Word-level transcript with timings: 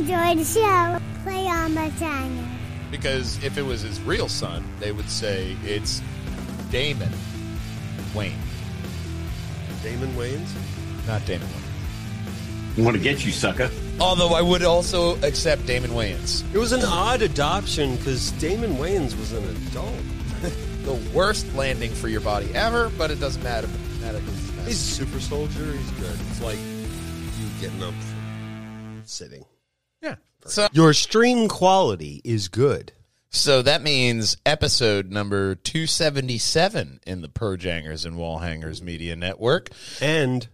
enjoy 0.00 0.34
the 0.34 0.44
show. 0.44 0.98
Play 1.24 1.46
on 1.46 1.74
my 1.74 1.90
channel. 1.98 2.44
Because 2.90 3.42
if 3.44 3.56
it 3.58 3.62
was 3.62 3.82
his 3.82 4.00
real 4.00 4.28
son, 4.28 4.64
they 4.80 4.92
would 4.92 5.08
say 5.08 5.56
it's 5.64 6.02
Damon 6.70 7.12
Wayne, 8.14 8.38
Damon 9.82 10.10
Wayans. 10.14 10.48
not 11.06 11.24
Damon 11.26 11.46
Wayne. 11.48 11.56
I 12.78 12.80
want 12.82 12.96
to 12.96 13.02
get 13.02 13.24
you, 13.24 13.30
sucker. 13.32 13.70
Although 14.00 14.30
I 14.34 14.40
would 14.40 14.62
also 14.64 15.20
accept 15.22 15.66
Damon 15.66 15.90
Wayans. 15.90 16.42
It 16.54 16.58
was 16.58 16.72
an 16.72 16.82
odd 16.84 17.22
adoption 17.22 17.96
because 17.96 18.30
Damon 18.32 18.76
Wayans 18.76 19.16
was 19.18 19.32
an 19.32 19.44
adult. 19.68 19.94
The 20.80 20.94
worst 21.14 21.46
landing 21.54 21.90
for 21.92 22.08
your 22.08 22.22
body 22.22 22.48
ever, 22.54 22.90
but 22.96 23.10
it 23.10 23.20
doesn't 23.20 23.42
matter. 23.42 23.68
matter 24.00 24.18
'cause 24.18 24.28
it's 24.48 24.56
not. 24.56 24.66
He's 24.66 24.80
a 24.80 24.94
super 24.94 25.20
soldier. 25.20 25.72
He's 25.74 25.90
good. 25.90 26.18
It's 26.30 26.40
like 26.40 26.56
you 26.58 27.46
getting 27.60 27.82
up 27.82 27.92
from 27.92 29.02
sitting. 29.04 29.44
Yeah. 30.44 30.50
So 30.50 30.68
Your 30.72 30.92
stream 30.92 31.48
quality 31.48 32.20
is 32.24 32.48
good. 32.48 32.92
So 33.32 33.62
that 33.62 33.82
means 33.82 34.36
episode 34.44 35.10
number 35.12 35.54
277 35.54 37.00
in 37.06 37.20
the 37.22 37.28
Perjangers 37.28 38.04
and 38.04 38.16
Wallhangers 38.16 38.82
Media 38.82 39.14
Network. 39.14 39.68
And 40.00 40.48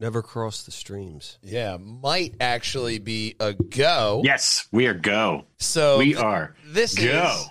never 0.00 0.20
cross 0.22 0.62
the 0.64 0.72
streams. 0.72 1.38
Yeah, 1.42 1.76
might 1.76 2.34
actually 2.40 2.98
be 2.98 3.36
a 3.38 3.52
go. 3.52 4.22
Yes, 4.24 4.66
we 4.72 4.86
are 4.88 4.94
go. 4.94 5.44
So 5.58 5.98
we 5.98 6.16
are 6.16 6.56
This 6.66 6.94
go. 6.96 7.04
is 7.40 7.48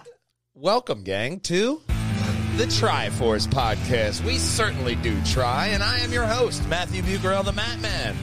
welcome, 0.54 1.04
gang, 1.04 1.40
to 1.42 1.82
the 2.58 2.68
Try-Force 2.68 3.48
podcast. 3.48 4.22
We 4.26 4.38
certainly 4.38 4.96
do 4.96 5.16
try, 5.24 5.68
and 5.68 5.82
I 5.84 6.00
am 6.00 6.12
your 6.12 6.26
host, 6.26 6.68
Matthew 6.68 7.04
Bucarell, 7.04 7.46
the 7.46 7.52
Mattman. 7.54 8.16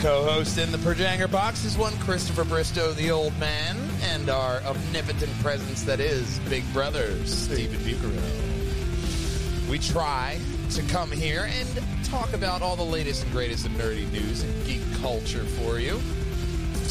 Co-host 0.00 0.58
in 0.58 0.70
the 0.72 0.78
Perjanger 0.78 1.30
box 1.30 1.64
is 1.64 1.78
one 1.78 1.96
Christopher 2.00 2.44
Bristow, 2.44 2.92
the 2.92 3.10
old 3.10 3.36
man, 3.38 3.76
and 4.02 4.28
our 4.28 4.60
omnipotent 4.62 5.32
presence 5.40 5.84
that 5.84 6.00
is 6.00 6.38
Big 6.50 6.70
Brother 6.74 7.16
Stephen 7.24 7.78
Bucarell. 7.80 9.70
We 9.70 9.78
try 9.78 10.38
to 10.72 10.82
come 10.82 11.10
here 11.10 11.48
and 11.50 12.04
talk 12.04 12.34
about 12.34 12.60
all 12.60 12.76
the 12.76 12.84
latest 12.84 13.24
and 13.24 13.32
greatest 13.32 13.64
in 13.64 13.72
nerdy 13.72 14.10
news 14.12 14.42
and 14.42 14.66
geek 14.66 14.82
culture 15.00 15.44
for 15.44 15.80
you. 15.80 15.98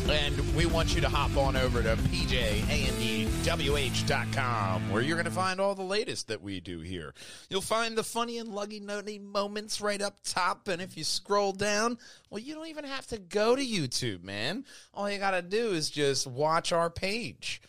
And 0.08 0.56
we 0.56 0.68
want 0.68 0.94
you 0.94 1.02
to 1.02 1.10
hop 1.10 1.36
on 1.36 1.56
over 1.56 1.82
to 1.82 1.96
pjandwh.com 1.96 4.92
where 4.92 5.02
you're 5.02 5.16
going 5.16 5.26
to 5.26 5.32
find 5.32 5.60
all 5.60 5.74
the 5.74 5.82
latest 5.82 6.28
that 6.28 6.44
we 6.44 6.60
do 6.60 6.80
here. 6.80 7.16
You'll 7.50 7.62
find 7.62 7.98
the 7.98 8.04
funny 8.04 8.38
and 8.38 8.50
luggy 8.50 8.80
nutty 8.80 9.18
moments 9.18 9.82
right 9.82 10.00
up 10.00 10.18
top. 10.24 10.68
And 10.68 10.80
if 10.80 10.96
you 10.96 11.04
scroll 11.04 11.54
down, 11.54 11.98
well, 12.30 12.40
you 12.40 12.54
don't 12.54 12.68
even 12.68 12.84
have 12.84 13.08
to 13.08 13.18
go 13.18 13.56
to 13.56 13.66
YouTube, 13.66 14.24
man. 14.24 14.66
All 14.94 15.10
you 15.10 15.18
got 15.18 15.32
to 15.32 15.42
do 15.42 15.72
is 15.72 15.90
just 15.90 16.28
watch 16.28 16.72
our 16.72 16.92
page. 16.92 17.60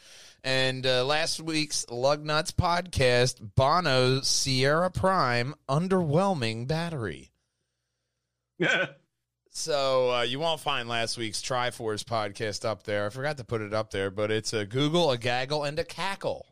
And 0.44 0.86
uh, 0.86 1.06
last 1.06 1.40
week's 1.40 1.86
Lug 1.90 2.22
Nuts 2.22 2.52
podcast, 2.52 3.54
Bono 3.56 4.20
Sierra 4.20 4.90
Prime 4.90 5.54
underwhelming 5.68 6.68
battery. 6.68 7.32
So 9.56 10.10
uh, 10.12 10.22
you 10.22 10.38
won't 10.38 10.60
find 10.60 10.86
last 10.86 11.16
week's 11.16 11.40
Try-Force 11.40 12.04
podcast 12.04 12.66
up 12.66 12.82
there. 12.82 13.06
I 13.06 13.08
forgot 13.08 13.38
to 13.38 13.44
put 13.44 13.62
it 13.62 13.72
up 13.72 13.90
there, 13.90 14.10
but 14.10 14.30
it's 14.30 14.52
a 14.52 14.66
Google, 14.66 15.10
a 15.10 15.16
gaggle, 15.16 15.64
and 15.64 15.78
a 15.78 15.84
cackle. 15.84 16.44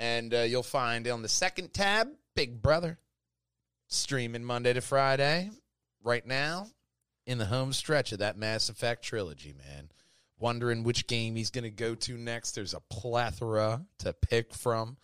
And 0.00 0.34
uh, 0.34 0.40
you'll 0.40 0.64
find 0.64 1.06
on 1.06 1.22
the 1.22 1.28
second 1.28 1.72
tab, 1.72 2.08
Big 2.34 2.60
Brother, 2.60 2.98
streaming 3.86 4.42
Monday 4.42 4.72
to 4.72 4.80
Friday. 4.80 5.48
Right 6.02 6.26
now, 6.26 6.66
in 7.24 7.38
the 7.38 7.46
home 7.46 7.72
stretch 7.72 8.10
of 8.10 8.18
that 8.18 8.36
Mass 8.36 8.68
Effect 8.68 9.04
trilogy, 9.04 9.54
man. 9.56 9.88
Wondering 10.40 10.82
which 10.82 11.06
game 11.06 11.36
he's 11.36 11.50
going 11.50 11.64
to 11.64 11.70
go 11.70 11.94
to 11.94 12.18
next. 12.18 12.50
There's 12.56 12.74
a 12.74 12.80
plethora 12.90 13.86
to 14.00 14.12
pick 14.12 14.52
from. 14.52 14.96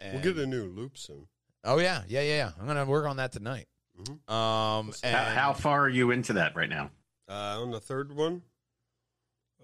And... 0.00 0.12
We'll 0.12 0.34
get 0.34 0.36
a 0.36 0.46
new 0.46 0.66
loop 0.66 0.98
soon. 0.98 1.28
oh 1.64 1.78
yeah, 1.78 2.02
yeah, 2.08 2.20
yeah, 2.20 2.36
yeah. 2.36 2.50
I'm 2.60 2.66
going 2.66 2.76
to 2.76 2.84
work 2.84 3.06
on 3.06 3.16
that 3.16 3.32
tonight. 3.32 3.68
Mhm. 3.98 4.30
Um, 4.32 4.92
and 5.02 5.16
how, 5.16 5.24
how 5.24 5.52
far 5.52 5.80
are 5.82 5.88
you 5.88 6.10
into 6.10 6.34
that 6.34 6.54
right 6.56 6.68
now? 6.68 6.90
Uh, 7.28 7.60
on 7.62 7.70
the 7.70 7.80
third 7.80 8.12
one, 8.12 8.42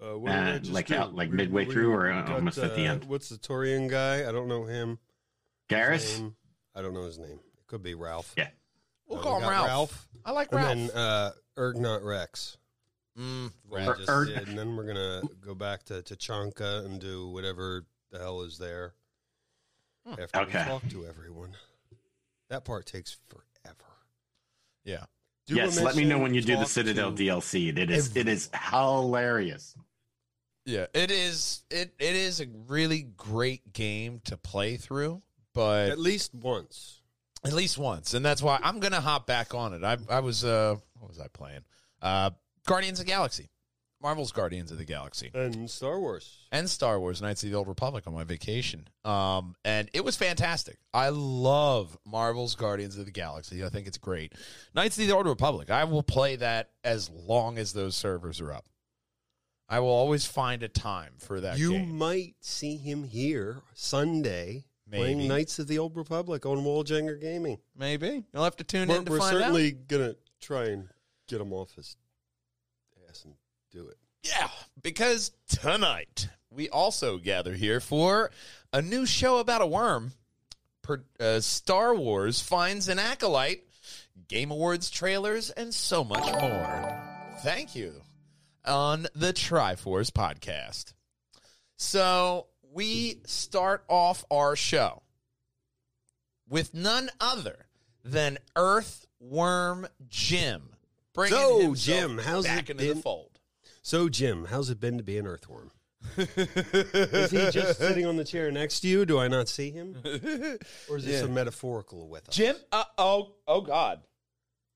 uh, 0.01 0.17
what 0.17 0.31
Uh, 0.31 0.45
did 0.45 0.53
I 0.55 0.57
just 0.59 0.71
like 0.71 0.87
do? 0.87 0.95
out- 0.95 1.15
like 1.15 1.29
We- 1.31 1.37
midway 1.37 1.65
we 1.65 1.73
through 1.73 1.93
or 1.93 2.09
got, 2.11 2.29
almost 2.29 2.57
at 2.57 2.75
the 2.75 2.87
uh, 2.87 2.91
end? 2.93 3.05
What's 3.05 3.29
the 3.29 3.37
Turian 3.37 3.89
guy? 3.89 4.27
I 4.27 4.31
don't 4.31 4.47
know 4.47 4.65
him. 4.65 4.99
His 5.69 5.77
Garrus? 5.77 6.33
I 6.75 6.81
don't 6.81 6.93
know 6.93 7.05
his 7.05 7.17
name. 7.17 7.39
It 7.57 7.67
could 7.67 7.81
be 7.81 7.95
Ralph. 7.95 8.33
Yeah. 8.37 8.49
we'll 9.07 9.19
Uh, 9.19 9.23
call 9.23 9.37
we 9.37 9.43
him 9.45 9.49
got 9.51 9.65
Ralph. 9.65 10.07
I 10.25 10.31
like 10.31 10.51
Ralph. 10.51 10.69
And 10.71 10.89
then 10.89 10.97
uh, 10.97 11.31
Urdnot 11.57 12.03
Wrex. 12.03 12.57
Mm, 13.17 13.53
we 13.69 13.77
Ralph. 13.77 13.89
Er- 13.89 13.95
just 13.97 14.09
Er- 14.09 14.25
did, 14.25 14.47
and 14.49 14.57
then 14.57 14.75
we're 14.75 14.85
gonna 14.87 15.21
go 15.39 15.55
back 15.55 15.83
to 15.83 16.01
Tuchanka 16.01 16.85
and 16.85 16.99
do 16.99 17.29
whatever 17.29 17.85
the 18.11 18.19
hell 18.19 18.41
is 18.41 18.57
there 18.57 18.93
Hmm. 20.05 20.19
after 20.21 20.39
Okay. 20.41 20.59
we 20.59 20.65
talk 20.69 20.87
to 20.89 21.05
everyone. 21.07 21.55
That 22.49 22.65
part 22.65 22.85
takes 22.85 23.17
forever. 23.29 23.44
Yeah. 24.85 25.03
Do 25.47 25.55
yes, 25.55 25.79
let 25.79 25.95
me 25.95 26.05
know 26.05 26.17
when 26.17 26.33
you 26.33 26.41
do 26.41 26.57
the 26.57 26.65
Citadel 26.65 27.13
to 27.13 27.23
DLC. 27.23 27.77
It 27.77 27.91
is 27.91 28.15
it 28.15 28.27
is 28.27 28.49
hilarious. 28.71 29.75
Yeah, 30.65 30.87
it 30.95 31.11
is. 31.11 31.63
It 31.69 31.93
it 31.99 32.15
is 32.15 32.41
a 32.41 32.47
really 32.67 33.03
great 33.15 33.71
game 33.71 34.21
to 34.25 34.37
play 34.37 34.77
through, 34.77 35.21
but 35.53 35.89
at 35.89 35.99
least 35.99 36.33
once. 36.33 37.01
at 37.43 37.53
least 37.53 37.77
once, 37.77 38.15
and 38.15 38.25
that's 38.25 38.41
why 38.41 38.59
I'm 38.63 38.79
gonna 38.79 39.01
hop 39.01 39.27
back 39.27 39.53
on 39.53 39.73
it. 39.73 39.83
I 39.83 39.97
I 40.09 40.21
was 40.21 40.43
uh 40.43 40.77
what 40.99 41.09
was 41.09 41.19
I 41.19 41.27
playing? 41.27 41.61
Uh, 42.01 42.31
Guardians 42.65 42.99
of 42.99 43.05
the 43.05 43.11
Galaxy, 43.11 43.49
Marvel's 44.05 44.31
Guardians 44.31 44.71
of 44.71 44.77
the 44.77 44.85
Galaxy, 44.85 45.31
And 45.33 45.67
Star 45.67 45.99
Wars. 45.99 46.37
and 46.51 46.69
Star 46.69 46.99
Wars: 46.99 47.23
Knights 47.23 47.43
of 47.43 47.49
the 47.49 47.55
Old 47.57 47.67
Republic 47.67 48.03
on 48.05 48.13
my 48.13 48.23
vacation. 48.23 48.87
Um, 49.03 49.55
and 49.65 49.89
it 49.93 50.05
was 50.05 50.15
fantastic. 50.15 50.77
I 50.93 51.09
love 51.09 51.97
Marvel's 52.05 52.53
Guardians 52.53 52.99
of 52.99 53.05
the 53.05 53.11
Galaxy. 53.11 53.65
I 53.65 53.69
think 53.69 53.87
it's 53.87 53.97
great. 53.97 54.33
Knights 54.75 54.99
of 54.99 55.07
the 55.07 55.11
Old 55.11 55.25
Republic. 55.25 55.71
I 55.71 55.85
will 55.85 56.03
play 56.03 56.35
that 56.35 56.69
as 56.83 57.09
long 57.09 57.57
as 57.57 57.73
those 57.73 57.95
servers 57.95 58.39
are 58.41 58.53
up. 58.53 58.65
I 59.67 59.79
will 59.79 59.89
always 59.89 60.27
find 60.27 60.61
a 60.61 60.67
time 60.67 61.13
for 61.17 61.41
that 61.41 61.57
you 61.57 61.71
game. 61.71 61.97
might 61.97 62.35
see 62.41 62.77
him 62.77 63.05
here 63.05 63.63
Sunday 63.73 64.65
Maybe. 64.87 65.01
playing 65.01 65.27
Knights 65.27 65.57
of 65.57 65.67
the 65.67 65.79
Old 65.79 65.97
Republic 65.97 66.45
on 66.45 66.59
Walljanger 66.59 67.19
Gaming. 67.19 67.57
Maybe 67.75 68.23
you'll 68.31 68.43
have 68.43 68.55
to 68.57 68.63
tune 68.63 68.89
We're, 68.89 68.97
in 68.97 69.05
to 69.05 69.11
we're 69.13 69.19
certainly 69.21 69.71
gonna 69.71 70.15
try 70.39 70.65
and 70.65 70.89
get 71.27 71.41
him 71.41 71.51
off 71.53 71.73
his 71.73 71.97
ass 73.09 73.25
and 73.25 73.33
do 73.75 73.87
it. 73.89 73.97
Yeah, 74.23 74.47
because 74.81 75.31
tonight 75.49 76.29
we 76.49 76.69
also 76.69 77.17
gather 77.17 77.53
here 77.53 77.79
for 77.79 78.31
a 78.73 78.81
new 78.81 79.05
show 79.05 79.37
about 79.39 79.61
a 79.61 79.67
worm. 79.67 80.13
Per, 80.81 81.03
uh, 81.19 81.41
Star 81.41 81.93
Wars 81.93 82.41
finds 82.41 82.87
an 82.87 82.99
acolyte, 82.99 83.63
Game 84.27 84.49
Awards 84.51 84.89
trailers, 84.89 85.49
and 85.51 85.73
so 85.73 86.03
much 86.03 86.23
more. 86.41 87.03
Thank 87.43 87.75
you 87.75 88.01
on 88.63 89.07
the 89.13 89.33
Try-Force 89.33 90.09
podcast. 90.09 90.93
So 91.75 92.47
we 92.71 93.19
start 93.25 93.83
off 93.89 94.23
our 94.31 94.55
show 94.55 95.03
with 96.47 96.73
none 96.73 97.09
other 97.19 97.65
than 98.03 98.37
Earthworm 98.55 99.87
Jim. 100.07 100.69
Bringing 101.13 101.37
So, 101.37 101.75
Jim, 101.75 102.17
how's 102.17 102.45
back 102.45 102.69
it 102.69 102.71
into 102.71 102.85
the 102.85 102.93
been? 102.93 103.01
fold. 103.01 103.34
So, 103.85 104.09
Jim, 104.09 104.45
how's 104.45 104.71
it 104.71 104.79
been 104.79 104.97
to 104.97 105.03
be 105.03 105.19
an 105.19 105.27
earthworm? 105.27 105.69
Is 106.17 107.29
he 107.29 107.51
just 107.51 107.77
sitting 107.77 108.07
on 108.07 108.17
the 108.17 108.23
chair 108.23 108.49
next 108.49 108.79
to 108.79 108.87
you? 108.87 109.05
Do 109.05 109.19
I 109.19 109.27
not 109.27 109.47
see 109.47 109.69
him? 109.69 109.95
Or 110.89 110.97
is 110.97 111.05
this 111.05 111.21
Yeah. 111.21 111.27
a 111.27 111.27
metaphorical 111.27 112.07
with 112.09 112.27
us? 112.27 112.33
Jim? 112.35 112.55
Uh, 112.71 112.83
oh, 112.97 113.33
oh 113.47 113.61
God! 113.61 114.01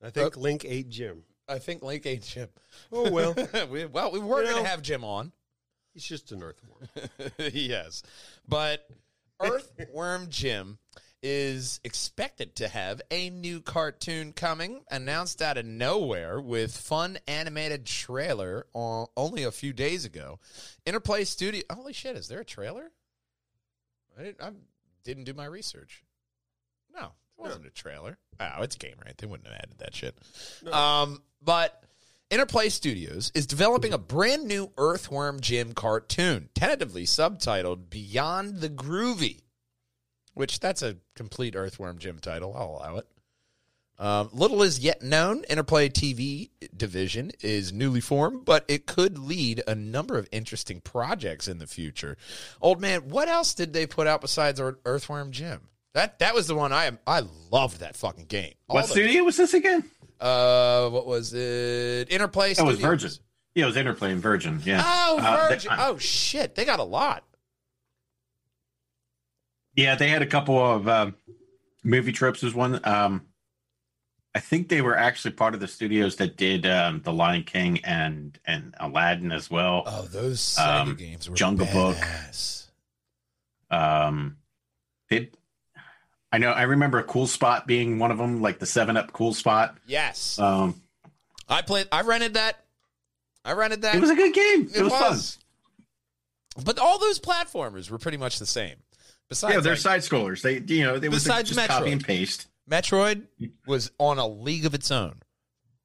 I 0.03 0.11
think 0.11 0.37
Link 0.37 0.63
ate 0.63 0.89
Jim. 0.89 1.23
I 1.47 1.57
think 1.57 1.81
Link 1.81 2.05
ate 2.05 2.21
Jim. 2.21 2.49
Oh, 2.91 3.09
well. 3.09 3.33
we, 3.71 3.87
well, 3.87 4.11
we 4.11 4.19
were 4.19 4.43
You 4.43 4.51
going 4.51 4.63
to 4.63 4.69
have 4.69 4.83
Jim 4.83 5.03
on. 5.03 5.31
He's 5.95 6.03
just 6.03 6.31
an 6.31 6.43
earthworm. 6.43 6.87
yes, 7.51 8.03
but 8.47 8.87
Earthworm 9.41 10.27
Jim 10.29 10.77
is 11.21 11.79
expected 11.83 12.55
to 12.55 12.67
have 12.67 13.01
a 13.11 13.29
new 13.29 13.61
cartoon 13.61 14.33
coming, 14.33 14.81
announced 14.89 15.41
out 15.41 15.57
of 15.57 15.65
nowhere 15.65 16.39
with 16.39 16.75
fun 16.75 17.17
animated 17.27 17.85
trailer 17.85 18.65
on, 18.73 19.07
only 19.17 19.43
a 19.43 19.51
few 19.51 19.73
days 19.73 20.05
ago. 20.05 20.39
Interplay 20.85 21.23
Studio. 21.23 21.63
Holy 21.71 21.93
shit! 21.93 22.15
Is 22.15 22.27
there 22.27 22.39
a 22.39 22.45
trailer? 22.45 22.91
I 24.17 24.23
didn't, 24.23 24.41
I 24.41 24.51
didn't 25.03 25.25
do 25.25 25.33
my 25.33 25.45
research. 25.45 26.03
No, 26.93 27.11
it 27.37 27.41
wasn't 27.41 27.65
a 27.65 27.71
trailer. 27.71 28.17
Oh, 28.39 28.61
it's 28.61 28.75
game 28.75 28.95
right. 29.03 29.17
They 29.17 29.27
wouldn't 29.27 29.47
have 29.47 29.57
added 29.57 29.79
that 29.79 29.95
shit. 29.95 30.17
Um, 30.71 31.21
but 31.41 31.83
Interplay 32.29 32.69
Studios 32.69 33.31
is 33.33 33.47
developing 33.47 33.91
a 33.91 33.97
brand 33.97 34.45
new 34.45 34.71
Earthworm 34.77 35.39
Jim 35.39 35.73
cartoon, 35.73 36.49
tentatively 36.53 37.05
subtitled 37.05 37.89
Beyond 37.89 38.57
the 38.57 38.69
Groovy, 38.69 39.41
which 40.39 40.59
that's 40.61 40.81
a 40.81 40.95
complete 41.15 41.55
Earthworm 41.55 41.97
Jim 41.99 42.17
title. 42.19 42.55
I'll 42.57 42.77
allow 42.81 42.97
it. 42.97 43.07
Um, 43.99 44.29
little 44.31 44.63
is 44.63 44.79
yet 44.79 45.01
known. 45.01 45.43
Interplay 45.49 45.89
TV 45.89 46.51
division 46.75 47.31
is 47.41 47.73
newly 47.73 47.99
formed, 47.99 48.45
but 48.45 48.63
it 48.69 48.85
could 48.85 49.17
lead 49.17 49.61
a 49.67 49.75
number 49.75 50.17
of 50.17 50.25
interesting 50.31 50.79
projects 50.79 51.49
in 51.49 51.57
the 51.59 51.67
future. 51.67 52.15
Old 52.61 52.79
man, 52.79 53.09
what 53.09 53.27
else 53.27 53.53
did 53.53 53.73
they 53.73 53.85
put 53.85 54.07
out 54.07 54.21
besides 54.21 54.61
Earthworm 54.85 55.31
Jim? 55.31 55.67
That 55.93 56.19
that 56.19 56.33
was 56.33 56.47
the 56.47 56.55
one 56.55 56.71
I 56.71 56.89
I 57.05 57.23
loved 57.51 57.81
that 57.81 57.97
fucking 57.97 58.25
game. 58.25 58.53
All 58.69 58.75
What 58.75 58.83
the- 58.85 58.91
studio 58.91 59.23
was 59.23 59.35
this 59.35 59.53
again? 59.53 59.83
Uh, 60.21 60.87
what 60.89 61.05
was 61.05 61.33
it? 61.33 62.09
Interplay. 62.09 62.53
That 62.53 62.65
was 62.65 62.79
Virgin. 62.79 63.09
Yeah, 63.55 63.63
it 63.63 63.67
was 63.67 63.75
Interplay 63.77 64.11
and 64.13 64.21
Virgin. 64.21 64.61
Yeah. 64.63 64.81
Oh, 64.85 65.17
Uh, 65.19 65.49
they- 65.49 65.55
Virgin. 65.55 65.71
oh 65.77 65.97
shit, 65.97 66.55
they 66.55 66.63
got 66.63 66.79
a 66.79 66.83
lot. 66.83 67.25
Yeah, 69.79 69.95
they 69.95 70.09
had 70.09 70.21
a 70.21 70.25
couple 70.25 70.57
of 70.57 70.87
um, 70.87 71.15
movie 71.83 72.11
tropes. 72.11 72.41
Was 72.43 72.53
one. 72.53 72.81
Um, 72.83 73.25
I 74.35 74.39
think 74.39 74.67
they 74.69 74.81
were 74.81 74.97
actually 74.97 75.31
part 75.31 75.53
of 75.53 75.59
the 75.59 75.67
studios 75.67 76.17
that 76.17 76.35
did 76.37 76.65
um, 76.65 77.01
the 77.03 77.13
Lion 77.13 77.43
King 77.43 77.79
and 77.85 78.37
and 78.45 78.75
Aladdin 78.79 79.31
as 79.31 79.49
well. 79.49 79.83
Oh, 79.85 80.01
those 80.03 80.57
Um, 80.57 80.95
games 80.95 81.29
were 81.29 81.35
Jungle 81.35 81.65
Book. 81.67 81.97
Um, 83.71 84.37
it. 85.09 85.33
I 86.31 86.37
know. 86.37 86.51
I 86.51 86.63
remember 86.63 86.99
a 86.99 87.03
cool 87.03 87.25
spot 87.27 87.65
being 87.65 87.99
one 87.99 88.11
of 88.11 88.17
them, 88.17 88.41
like 88.41 88.59
the 88.59 88.65
Seven 88.65 88.97
Up 88.97 89.13
cool 89.13 89.33
spot. 89.33 89.77
Yes, 89.87 90.37
Um, 90.39 90.81
I 91.47 91.61
played. 91.61 91.87
I 91.91 92.01
rented 92.01 92.35
that. 92.35 92.63
I 93.45 93.53
rented 93.53 93.81
that. 93.83 93.95
it 93.95 94.01
was 94.01 94.09
a 94.09 94.15
good 94.15 94.33
game. 94.33 94.69
It, 94.75 94.83
was, 94.83 94.91
fun. 94.93 96.63
But 96.65 96.77
all 96.77 96.99
those 96.99 97.17
platformers 97.19 97.89
were 97.89 97.97
pretty 97.97 98.17
much 98.17 98.37
the 98.39 98.45
same. 98.45 98.75
Besides, 99.29 99.53
Yeah, 99.53 99.59
they're 99.61 99.73
like, 99.73 99.79
side 99.79 100.01
scrollers. 100.01 100.41
They, 100.41 100.59
you 100.73 100.83
know, 100.83 100.97
they 100.99 101.09
was 101.09 101.23
Besides 101.23 101.49
just 101.49 101.67
copy 101.67 101.91
and 101.91 102.03
paste. 102.03 102.47
Metroid 102.69 103.23
mm-hmm. 103.39 103.45
was 103.69 103.91
on 103.99 104.17
a 104.17 104.27
league 104.27 104.65
of 104.65 104.73
its 104.73 104.91
own. 104.91 105.21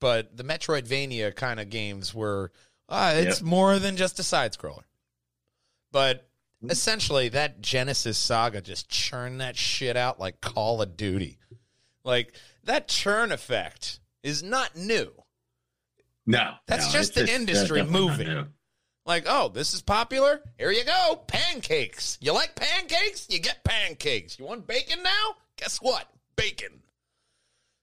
But 0.00 0.36
the 0.36 0.44
Metroidvania 0.44 1.34
kind 1.34 1.60
of 1.60 1.70
games 1.70 2.14
were, 2.14 2.52
uh, 2.88 3.14
it's 3.16 3.40
Yep. 3.40 3.46
more 3.46 3.78
than 3.78 3.96
just 3.96 4.18
a 4.18 4.22
side 4.22 4.52
scroller. 4.52 4.84
But 5.92 6.28
mm-hmm. 6.62 6.70
essentially, 6.70 7.28
that 7.30 7.60
Genesis 7.60 8.18
saga 8.18 8.60
just 8.60 8.88
churned 8.88 9.40
that 9.40 9.56
shit 9.56 9.96
out 9.96 10.18
like 10.18 10.40
Call 10.40 10.82
of 10.82 10.96
Duty. 10.96 11.38
Like, 12.04 12.34
that 12.64 12.88
churn 12.88 13.32
effect 13.32 14.00
is 14.22 14.42
not 14.42 14.76
new. 14.76 15.12
No, 16.26 16.54
That's 16.66 16.86
no, 16.86 16.92
just 16.98 17.14
the 17.14 17.22
it's 17.22 17.32
uh, 17.32 17.34
industry 17.34 17.82
moving. 17.82 18.48
Like, 19.06 19.24
oh, 19.28 19.48
this 19.48 19.74
is 19.74 19.82
popular. 19.82 20.40
Here 20.56 20.70
you 20.70 20.84
go. 20.84 21.22
Pancakes. 21.26 22.16
You 22.20 22.32
like 22.32 22.54
pancakes? 22.54 23.26
You 23.28 23.38
get 23.38 23.62
pancakes. 23.62 24.38
You 24.38 24.46
want 24.46 24.66
bacon 24.66 25.02
now? 25.02 25.36
Guess 25.56 25.78
what? 25.78 26.08
Bacon. 26.36 26.82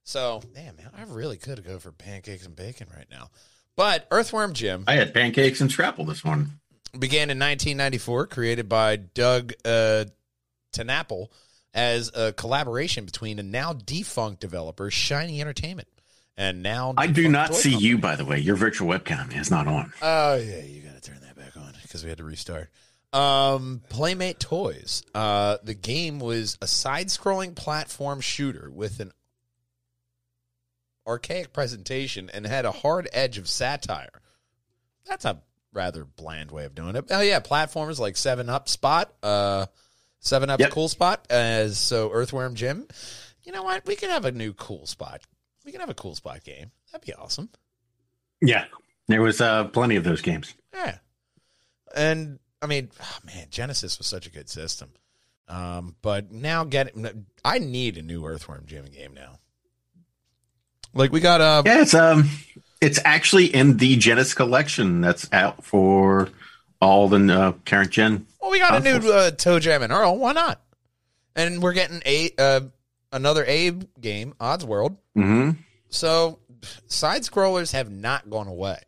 So, 0.04 0.42
damn, 0.56 0.76
man, 0.76 0.90
I 0.98 1.04
really 1.04 1.38
could 1.38 1.64
go 1.64 1.78
for 1.78 1.92
pancakes 1.92 2.46
and 2.46 2.56
bacon 2.56 2.88
right 2.96 3.08
now. 3.12 3.30
But 3.78 4.08
Earthworm 4.12 4.54
Jim 4.54 4.84
I 4.88 4.96
had 4.96 5.14
pancakes 5.14 5.62
and 5.62 5.72
scrapple 5.72 6.06
this 6.06 6.26
morning. 6.26 6.48
began 6.92 7.30
in 7.30 7.40
1994, 7.40 8.28
created 8.28 8.68
by 8.68 8.96
Doug 8.98 9.54
uh, 9.64 10.06
TenNapel 10.74 11.28
as 11.74 12.12
a 12.14 12.34
collaboration 12.34 13.06
between 13.06 13.40
a 13.40 13.44
now 13.44 13.74
defunct 13.74 14.42
developer, 14.42 14.92
Shiny 14.92 15.40
Entertainment, 15.40 15.88
and 16.42 16.64
now 16.64 16.94
I 16.98 17.06
do 17.08 17.30
not 17.30 17.54
see 17.54 17.70
company. 17.72 17.88
you, 17.88 17.98
by 18.00 18.16
the 18.16 18.26
way. 18.26 18.40
Your 18.40 18.56
virtual 18.56 18.90
webcam 18.90 19.38
is 19.38 19.52
not 19.52 19.68
on. 19.68 19.94
Oh 20.02 20.36
yeah, 20.36 20.62
you 20.64 20.82
got 20.82 20.96
to 20.96 21.02
turn 21.02 21.22
that 21.22 21.36
back 21.36 21.56
on 21.56 21.74
because 21.84 22.04
we 22.04 22.10
had 22.10 22.18
to 22.18 22.24
restart. 22.24 22.70
Um, 23.14 23.82
Playmate 23.90 24.40
Toys. 24.40 25.04
Uh, 25.14 25.58
the 25.64 25.74
game 25.74 26.20
was 26.20 26.58
a 26.62 26.68
side-scrolling 26.68 27.56
platform 27.56 28.22
shooter 28.22 28.72
with 28.72 29.00
an 29.02 29.12
archaic 31.06 31.52
presentation 31.54 32.30
and 32.34 32.46
had 32.48 32.66
a 32.66 32.72
hard 32.72 33.10
edge 33.12 33.38
of 33.38 33.48
satire. 33.48 34.22
That's 35.06 35.26
a 35.26 35.42
rather 35.74 36.06
bland 36.06 36.52
way 36.52 36.66
of 36.66 36.74
doing 36.74 36.96
it. 36.96 37.06
Oh 37.12 37.22
yeah, 37.22 37.40
platformers 37.40 38.00
like 38.00 38.18
Seven 38.18 38.50
Up 38.50 38.68
Spot, 38.68 39.14
uh, 39.22 39.68
Seven 40.20 40.50
Up 40.50 40.60
Yep. 40.60 40.72
Cool 40.72 40.88
Spot, 40.90 41.24
as 41.30 41.78
so 41.78 42.12
Earthworm 42.12 42.56
Jim. 42.56 42.88
You 43.44 43.52
know 43.52 43.64
what? 43.64 43.86
We 43.86 43.96
could 43.96 44.10
have 44.10 44.26
a 44.26 44.32
new 44.32 44.54
Cool 44.54 44.86
Spot. 44.86 45.22
We 45.66 45.72
can 45.72 45.82
have 45.82 45.90
a 45.90 45.94
Cool 45.94 46.16
Spot 46.16 46.44
game. 46.44 46.72
That'd 46.92 47.06
be 47.06 47.14
awesome. 47.14 47.50
Yeah, 48.42 48.66
there 49.08 49.22
was 49.22 49.40
uh, 49.42 49.66
plenty 49.66 49.96
of 49.96 50.04
those 50.04 50.22
games. 50.22 50.54
Yeah. 50.74 50.98
And 51.96 52.40
I 52.62 52.68
mean, 52.68 52.90
oh, 53.02 53.18
man, 53.26 53.48
Genesis 53.50 53.98
was 53.98 54.08
such 54.08 54.26
a 54.28 54.32
good 54.32 54.50
system. 54.50 54.90
Um, 55.48 55.96
but 56.02 56.32
now 56.32 56.64
getting, 56.64 57.26
I 57.44 57.60
need 57.60 57.98
a 57.98 58.02
new 58.02 58.26
Earthworm 58.26 58.66
Jim 58.66 58.86
game 58.86 59.14
now. 59.14 59.40
Like 60.94 61.12
we 61.12 61.20
got 61.20 61.42
uh 61.42 61.64
Yeah, 61.66 61.82
it's 61.82 61.94
um, 61.94 62.30
it's 62.82 63.00
actually 63.06 63.46
in 63.46 63.78
the 63.78 63.96
Genesis 63.98 64.34
collection 64.34 65.02
that's 65.02 65.28
out 65.32 65.64
for 65.64 66.30
all 66.82 67.08
the 67.08 67.34
uh, 67.34 67.52
current 67.66 67.92
gen. 67.92 68.26
well, 68.42 68.52
we 68.52 68.60
got 68.60 68.76
a 68.76 68.84
new 68.84 68.94
consoles. 69.00 69.14
uh, 69.14 69.32
ToeJam 69.32 69.84
and 69.84 69.94
Earl. 69.94 70.18
Why 70.18 70.34
not? 70.34 70.62
And 71.36 71.62
we're 71.62 71.74
getting 71.74 72.02
a 72.06 72.32
uh, 72.38 72.62
another 73.12 73.44
Abe 73.46 73.84
game, 74.00 74.34
Oddworld. 74.40 74.98
Mm-hmm. 75.18 75.52
So 75.90 76.40
side 76.88 77.24
scrollers 77.24 77.74
have 77.74 77.90
not 77.90 78.30
gone 78.30 78.48
away. 78.48 78.80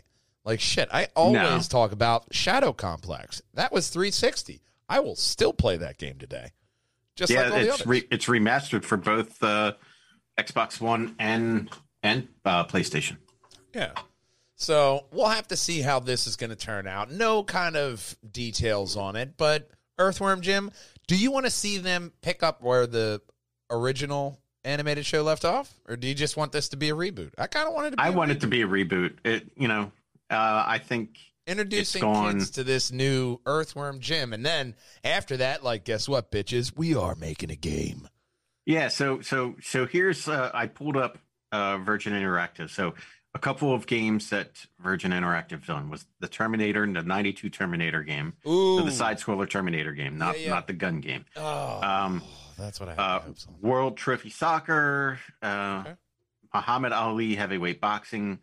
Like 0.46 0.60
shit, 0.60 0.90
I 0.92 1.08
always 1.16 1.42
No. 1.42 1.60
talk 1.70 1.92
about 1.92 2.26
Shadow 2.34 2.74
Complex. 2.74 3.42
That 3.54 3.72
was 3.72 3.90
360. 3.90 4.62
I 4.90 5.00
will 5.00 5.16
still 5.16 5.54
play 5.54 5.78
that 5.78 5.98
game 5.98 6.18
today. 6.18 6.52
Just 7.16 7.32
Yeah, 7.32 7.50
like 7.50 7.66
it's 7.68 7.86
re- 7.86 8.08
it's 8.12 8.26
remastered 8.26 8.84
for 8.84 8.98
both 8.98 9.42
uh, 9.42 9.74
Xbox 10.38 10.82
One 10.82 11.16
and 11.20 11.70
and 12.02 12.28
uh, 12.44 12.66
PlayStation. 12.66 13.18
Yeah. 13.74 13.92
So 14.56 15.06
we'll 15.12 15.28
have 15.30 15.48
to 15.50 15.56
see 15.58 15.82
how 15.82 16.00
this 16.00 16.28
is 16.28 16.36
going 16.36 16.50
to 16.50 16.56
turn 16.56 16.88
out. 16.88 17.12
No 17.12 17.44
kind 17.44 17.76
of 17.76 18.16
details 18.30 18.96
on 18.98 19.16
it, 19.16 19.36
but 19.38 19.70
Earthworm 19.98 20.42
Jim, 20.42 20.72
do 21.08 21.16
you 21.18 21.32
want 21.32 21.46
to 21.46 21.52
see 21.52 21.78
them 21.78 22.12
pick 22.22 22.44
up 22.44 22.62
where 22.62 22.86
the 22.88 23.22
original 23.78 24.40
animated 24.64 25.06
show 25.06 25.24
left 25.24 25.46
off, 25.46 25.74
or 25.88 25.96
do 25.96 26.08
you 26.08 26.14
just 26.14 26.38
want 26.38 26.52
this 26.52 26.70
to 26.70 26.78
be 26.78 26.90
a 26.90 26.96
reboot? 26.96 27.32
I 27.38 27.48
kind 27.48 27.68
of 27.68 27.74
wanted 27.74 27.92
to. 27.92 27.98
Be 27.98 28.04
I 28.04 28.10
want 28.12 28.32
it 28.32 28.42
to 28.42 28.48
be 28.48 28.62
a 28.62 28.68
reboot. 28.68 29.18
It, 29.26 29.52
you 29.58 29.68
know, 29.68 29.92
uh, 30.30 30.64
I 30.66 30.78
think 30.80 31.18
introducing 31.46 32.02
kids 32.02 32.52
to 32.52 32.64
this 32.64 32.92
new 32.92 33.40
Earthworm 33.46 34.00
Jim, 34.00 34.34
and 34.34 34.46
then 34.46 34.76
after 35.04 35.38
that, 35.38 35.64
like, 35.64 35.84
guess 35.84 36.08
what, 36.08 36.32
bitches? 36.32 36.76
We 36.76 36.96
are 36.96 37.16
making 37.16 37.52
a 37.52 37.56
game. 37.56 38.08
Yeah, 38.66 38.88
so 38.88 39.22
so 39.22 39.56
so 39.62 39.86
here's 39.86 40.28
uh, 40.28 40.52
I 40.54 40.68
pulled 40.68 40.96
up 40.98 41.18
uh, 41.52 41.78
Virgin 41.80 42.14
Interactive. 42.14 42.70
So 42.70 42.94
a 43.36 43.40
couple 43.40 43.74
of 43.74 43.88
games 43.88 44.30
that 44.30 44.66
Virgin 44.80 45.12
Interactive 45.12 45.66
done 45.66 45.90
was 45.90 46.06
the 46.22 46.28
Terminator 46.30 46.84
and 46.84 46.96
the 46.96 47.04
'92 47.04 47.50
Terminator 47.50 48.04
game, 48.04 48.34
Ooh, 48.48 48.78
so 48.78 48.86
the 48.86 48.92
side 48.92 49.18
scroller 49.18 49.50
Terminator 49.50 49.92
game, 49.92 50.18
not 50.18 50.40
Yeah, 50.40 50.46
yeah. 50.46 50.54
not 50.54 50.68
the 50.68 50.74
gun 50.74 51.02
game. 51.02 51.26
Oh, 51.36 51.82
Um, 51.82 52.22
that's 52.58 52.80
what 52.80 52.90
I 52.90 52.94
had 52.94 53.00
Uh. 53.00 53.22
World 53.62 53.98
Trophy 53.98 54.30
Soccer, 54.30 55.20
uh, 55.42 55.84
Okay. 55.86 55.96
Muhammad 56.54 56.92
Ali 56.94 57.36
Heavyweight 57.36 57.82
Boxing. 57.82 58.40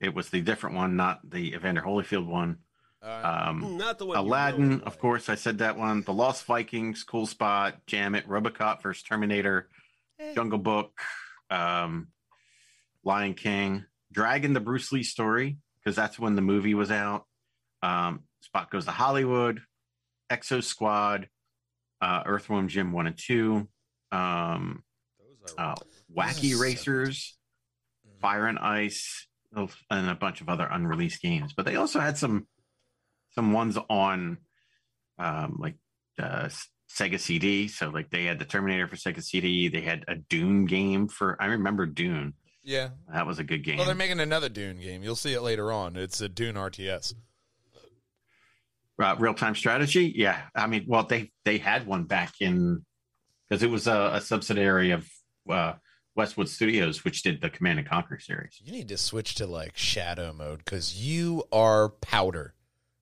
It 0.00 0.14
was 0.14 0.28
the 0.30 0.40
different 0.42 0.76
one, 0.76 0.96
not 0.96 1.20
the 1.28 1.54
Evander 1.54 1.80
Holyfield 1.82 2.26
one. 2.26 2.58
Uh, 3.02 3.46
Um, 3.48 3.76
Not 3.76 3.98
the 3.98 4.06
one. 4.06 4.16
you 4.18 4.24
Aladdin, 4.24 4.78
know. 4.78 4.84
of 4.84 4.98
course, 4.98 5.28
I 5.28 5.34
said 5.34 5.58
that 5.58 5.76
one. 5.76 6.02
The 6.02 6.12
Lost 6.12 6.44
Vikings, 6.46 7.04
Cool 7.04 7.26
Spot, 7.26 7.78
Jammit, 7.86 8.26
Robocop 8.26 8.82
versus 8.82 9.02
Terminator, 9.02 9.68
Eh. 10.18 10.32
Jungle 10.34 10.58
Book, 10.58 10.98
um, 11.50 12.08
Lion 13.02 13.34
King, 13.34 13.84
Dragon, 14.12 14.52
the 14.54 14.60
Bruce 14.60 14.90
Lee 14.92 15.02
story, 15.02 15.58
because 15.78 15.96
that's 15.96 16.18
when 16.18 16.34
the 16.34 16.40
movie 16.42 16.74
was 16.74 16.90
out. 16.90 17.26
Um, 17.82 18.24
Spot 18.40 18.70
Goes 18.70 18.84
to 18.86 18.90
Hollywood, 18.90 19.62
Exosquad, 20.30 21.28
uh, 22.04 22.22
Earthworm 22.26 22.68
Jim 22.68 22.92
1 22.92 23.06
and 23.06 23.18
2, 23.18 23.68
um, 24.12 24.82
Those 25.18 25.54
uh, 25.56 25.74
Wacky 26.14 26.52
So- 26.54 26.60
Racers, 26.62 27.36
Fire 28.20 28.46
and 28.46 28.58
Ice, 28.58 29.26
and 29.90 30.08
a 30.10 30.14
bunch 30.14 30.40
of 30.40 30.48
other 30.48 30.66
unreleased 30.70 31.22
games. 31.22 31.52
But 31.56 31.64
they 31.66 31.76
also 31.76 32.00
had 32.00 32.18
some 32.18 32.46
some 33.34 33.52
ones 33.52 33.76
on 33.88 34.38
um, 35.18 35.56
like 35.60 35.76
uh, 36.18 36.48
Sega 36.90 37.18
CD. 37.20 37.68
So 37.68 37.88
like 37.90 38.10
they 38.10 38.24
had 38.24 38.38
the 38.38 38.44
Terminator 38.44 38.86
for 38.88 38.96
Sega 38.96 39.22
CD. 39.22 39.68
They 39.68 39.80
had 39.80 40.04
a 40.08 40.16
Dune 40.16 40.66
game 40.66 41.08
for. 41.08 41.36
I 41.40 41.46
remember 41.46 41.86
Dune. 41.86 42.34
yeah. 42.64 42.90
That 43.12 43.26
was 43.26 43.38
a 43.38 43.44
good 43.44 43.62
game. 43.64 43.76
Well, 43.76 43.86
they're 43.86 43.94
making 43.94 44.20
another 44.20 44.48
Dune 44.48 44.80
game. 44.80 45.02
You'll 45.02 45.16
see 45.16 45.34
it 45.34 45.40
later 45.42 45.70
on. 45.72 45.96
It's 45.96 46.20
a 46.20 46.28
Dune 46.28 46.54
RTS. 46.56 47.14
Uh, 49.02 49.16
Real 49.18 49.34
time 49.34 49.54
strategy. 49.54 50.12
Yeah, 50.14 50.40
I 50.54 50.66
mean, 50.66 50.84
well, 50.86 51.04
they 51.04 51.32
they 51.44 51.58
had 51.58 51.86
one 51.86 52.04
back 52.04 52.34
in 52.40 52.84
because 53.48 53.62
it 53.62 53.70
was 53.70 53.86
a, 53.86 54.12
a 54.14 54.20
subsidiary 54.20 54.92
of 54.92 55.08
uh, 55.50 55.74
Westwood 56.14 56.48
Studios, 56.48 57.04
which 57.04 57.22
did 57.22 57.40
the 57.40 57.50
Command 57.50 57.78
and 57.80 57.88
Conquer 57.88 58.18
series. 58.18 58.60
You 58.62 58.72
need 58.72 58.88
to 58.88 58.96
switch 58.96 59.34
to 59.36 59.46
like 59.46 59.76
shadow 59.76 60.32
mode 60.32 60.58
because 60.64 60.96
you 60.96 61.44
are 61.52 61.88
powder 61.88 62.54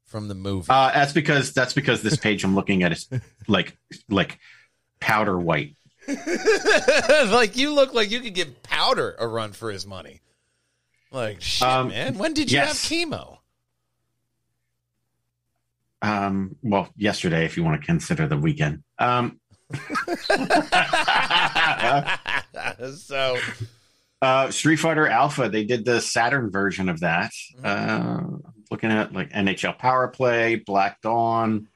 from 0.07 0.29
the 0.29 0.35
movie. 0.35 0.67
Uh, 0.71 0.91
that's 0.93 1.13
because 1.13 1.53
that's 1.53 1.73
because 1.75 2.03
this 2.03 2.17
page 2.17 2.45
I'm 2.45 2.55
looking 2.55 2.83
at 2.83 2.93
is 2.93 3.09
like 3.49 3.77
like 4.09 4.39
powder 5.01 5.39
white. 5.39 5.77
like 7.29 7.57
you 7.57 7.73
look 7.73 7.95
like 7.95 8.11
you 8.11 8.21
could 8.21 8.35
give 8.35 8.63
Powder 8.63 9.15
a 9.19 9.27
run 9.27 9.53
for 9.53 9.71
his 9.71 9.87
money. 9.87 10.21
Like 11.13 11.41
shit, 11.41 11.69
Um, 11.69 11.89
man. 11.89 12.19
When 12.19 12.33
did 12.35 12.51
you 12.51 12.59
yes. 12.59 12.89
have 12.89 12.91
chemo? 12.91 13.39
Um, 16.03 16.57
well, 16.63 16.89
yesterday, 16.97 17.45
if 17.45 17.57
you 17.57 17.63
want 17.63 17.81
to 17.81 17.87
consider 17.87 18.27
the 18.27 18.37
weekend. 18.37 18.83
Um, 18.99 19.39
so 22.97 23.39
uh, 24.21 24.51
Street 24.51 24.77
Fighter 24.77 25.09
Alpha, 25.09 25.49
they 25.49 25.65
did 25.65 25.85
the 25.85 26.01
Saturn 26.01 26.51
version 26.51 26.89
of 26.89 27.01
that. 27.01 27.33
Uh, 27.63 28.23
looking 28.71 28.91
at 28.91 29.13
like 29.13 29.31
NHL 29.31 29.79
Power 29.79 30.09
Play, 30.09 30.57
Black 30.57 31.01
Dawn. 31.01 31.69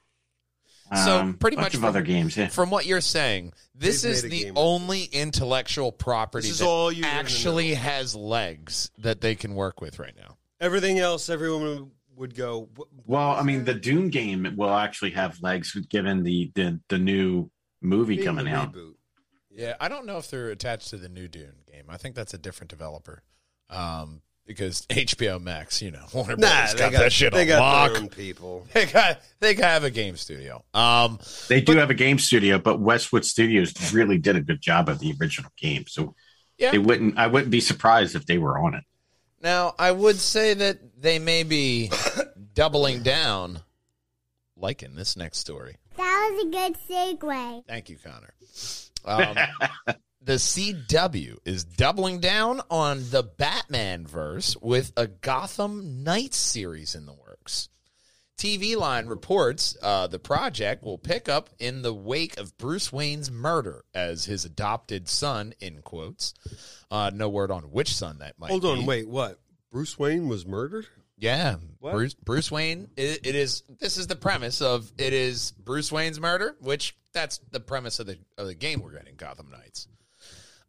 So, 1.05 1.19
um, 1.19 1.35
pretty 1.35 1.57
much 1.57 1.75
of 1.75 1.81
from- 1.81 1.89
other 1.89 2.03
games. 2.03 2.37
Yeah. 2.37 2.47
from 2.47 2.71
what 2.71 2.87
you're 2.87 3.01
saying, 3.01 3.55
this 3.75 4.03
They've 4.03 4.13
is 4.13 4.23
the 4.23 4.53
only 4.55 5.03
intellectual 5.05 5.91
property 5.91 6.47
This 6.47 6.55
is 6.55 6.59
that 6.61 6.67
all 6.67 6.93
you 6.93 7.03
actually 7.05 7.75
has 7.75 8.15
legs 8.15 8.93
that 8.99 9.21
they 9.21 9.35
can 9.35 9.57
work 9.57 9.81
with 9.81 9.99
right 9.99 10.15
now. 10.17 10.37
Everything 10.61 11.01
else, 11.01 11.29
everyone 11.29 11.91
would 12.17 12.35
go. 12.35 12.69
"What- 12.75 12.93
what 12.93 13.07
Well, 13.07 13.31
I 13.33 13.43
mean, 13.43 13.65
that?" 13.65 13.75
the 13.75 13.81
Dune 13.81 14.09
game 14.11 14.55
will 14.57 14.75
actually 14.75 15.11
have 15.13 15.41
legs 15.43 15.73
given 15.89 16.23
the 16.23 16.51
the, 16.55 16.81
the 16.89 16.99
new 16.99 17.51
movie 17.81 18.17
Being 18.17 18.27
coming 18.27 18.49
out. 18.49 18.73
reboot. 18.73 18.95
Yeah, 19.51 19.75
I 19.81 19.89
don't 19.89 20.05
know 20.07 20.19
if 20.19 20.29
they're 20.31 20.51
attached 20.51 20.91
to 20.91 20.97
the 20.97 21.09
new 21.09 21.29
Dune 21.29 21.63
game. 21.71 21.85
I 21.89 21.97
think 21.97 22.15
that's 22.15 22.35
a 22.35 22.39
different 22.39 22.71
developer. 22.71 23.23
Um, 23.71 24.21
because 24.47 24.87
HBO 24.91 25.41
Max, 25.41 25.81
you 25.83 25.91
know, 25.91 26.05
Warner 26.13 26.37
Nah, 26.37 26.49
Brothers 26.49 26.73
they 26.75 26.79
got, 26.79 26.93
got, 26.93 26.99
that 27.01 27.13
shit 27.13 27.33
they 27.33 27.41
on 27.43 27.47
got 27.49 27.59
lock. 27.61 27.93
their 27.93 28.03
own 28.03 28.09
people. 28.09 28.67
They 28.73 28.87
got 28.87 29.21
they 29.41 29.55
have 29.55 29.83
a 29.85 29.91
game 29.91 30.17
studio. 30.17 30.65
Um, 30.75 31.19
They 31.49 31.61
do 31.61 31.77
have 31.79 31.91
a 31.91 31.95
game 31.95 32.19
studio, 32.19 32.59
but 32.59 32.81
Westwood 32.81 33.25
Studios 33.25 33.73
really 33.93 34.19
did 34.19 34.37
a 34.37 34.41
good 34.41 34.61
job 34.61 34.89
of 34.89 34.99
the 35.01 35.15
original 35.21 35.51
game. 35.57 35.85
So 35.89 36.15
Yeah. 36.59 36.71
it 36.75 36.79
wouldn't 36.83 37.19
I 37.19 37.27
wouldn't 37.27 37.51
be 37.51 37.61
surprised 37.61 38.15
if 38.15 38.27
they 38.27 38.39
were 38.39 38.59
on 38.59 38.75
it. 38.75 38.85
Now 39.43 39.75
I 39.79 39.93
would 39.93 40.17
say 40.17 40.55
that 40.55 41.01
they 41.01 41.19
may 41.19 41.43
be 41.43 41.91
doubling 42.55 43.03
down, 43.03 43.61
like 44.57 44.83
in 44.83 44.95
this 44.95 45.17
next 45.17 45.39
story. 45.39 45.77
That 45.97 46.31
was 46.33 46.45
a 46.45 46.51
good 46.51 46.77
segue. 46.89 47.65
Thank 47.67 47.89
you, 47.89 47.97
Connor. 47.99 48.35
Um, 49.05 49.37
the 50.21 50.35
CW 50.35 51.37
is 51.45 51.65
doubling 51.65 52.21
down 52.21 52.61
on 52.71 53.05
the 53.11 53.23
Batman 53.23 54.07
verse 54.07 54.57
with 54.61 54.93
a 54.97 55.07
Gotham 55.07 56.03
Knights 56.03 56.37
series 56.37 56.95
in 56.95 57.07
the 57.07 57.15
works. 57.15 57.69
TV 58.37 58.77
Line 58.77 59.07
reports 59.07 59.77
uh, 59.83 60.07
the 60.07 60.19
project 60.19 60.83
will 60.83 60.99
pick 60.99 61.29
up 61.29 61.51
in 61.59 61.83
the 61.83 61.95
wake 61.95 62.39
of 62.39 62.57
Bruce 62.59 62.93
Wayne's 62.93 63.31
murder 63.31 63.85
as 63.95 64.27
his 64.27 64.45
adopted 64.45 65.09
son, 65.09 65.55
in 65.61 65.81
quotes. 65.83 66.35
Uh, 66.91 67.11
no 67.15 67.29
word 67.29 67.51
on 67.51 67.63
which 67.65 67.95
son 67.95 68.19
that 68.19 68.39
might 68.39 68.51
Hold 68.51 68.63
be. 68.63 68.69
on, 68.69 68.87
wait, 68.87 69.09
what? 69.09 69.41
Bruce 69.73 69.99
Wayne 69.99 70.29
was 70.29 70.47
murdered? 70.47 70.87
Yeah, 71.19 71.57
What? 71.81 71.95
Bruce 71.95 72.13
Bruce 72.15 72.51
Wayne. 72.51 72.89
It, 72.97 73.27
it 73.27 73.35
is. 73.35 73.63
This 73.81 73.97
is 73.97 74.07
the 74.07 74.17
premise 74.17 74.61
of 74.61 74.93
it 74.99 75.15
is 75.15 75.53
Bruce 75.53 75.91
Wayne's 75.91 76.21
murder, 76.21 76.55
which 76.61 76.95
that's 77.15 77.39
the 77.53 77.61
premise 77.61 77.99
of 78.01 78.07
the 78.07 78.19
of 78.37 78.47
the 78.47 78.55
game 78.55 78.83
we're 78.83 78.93
getting, 78.93 79.17
Gotham 79.17 79.51
Knights. 79.51 79.89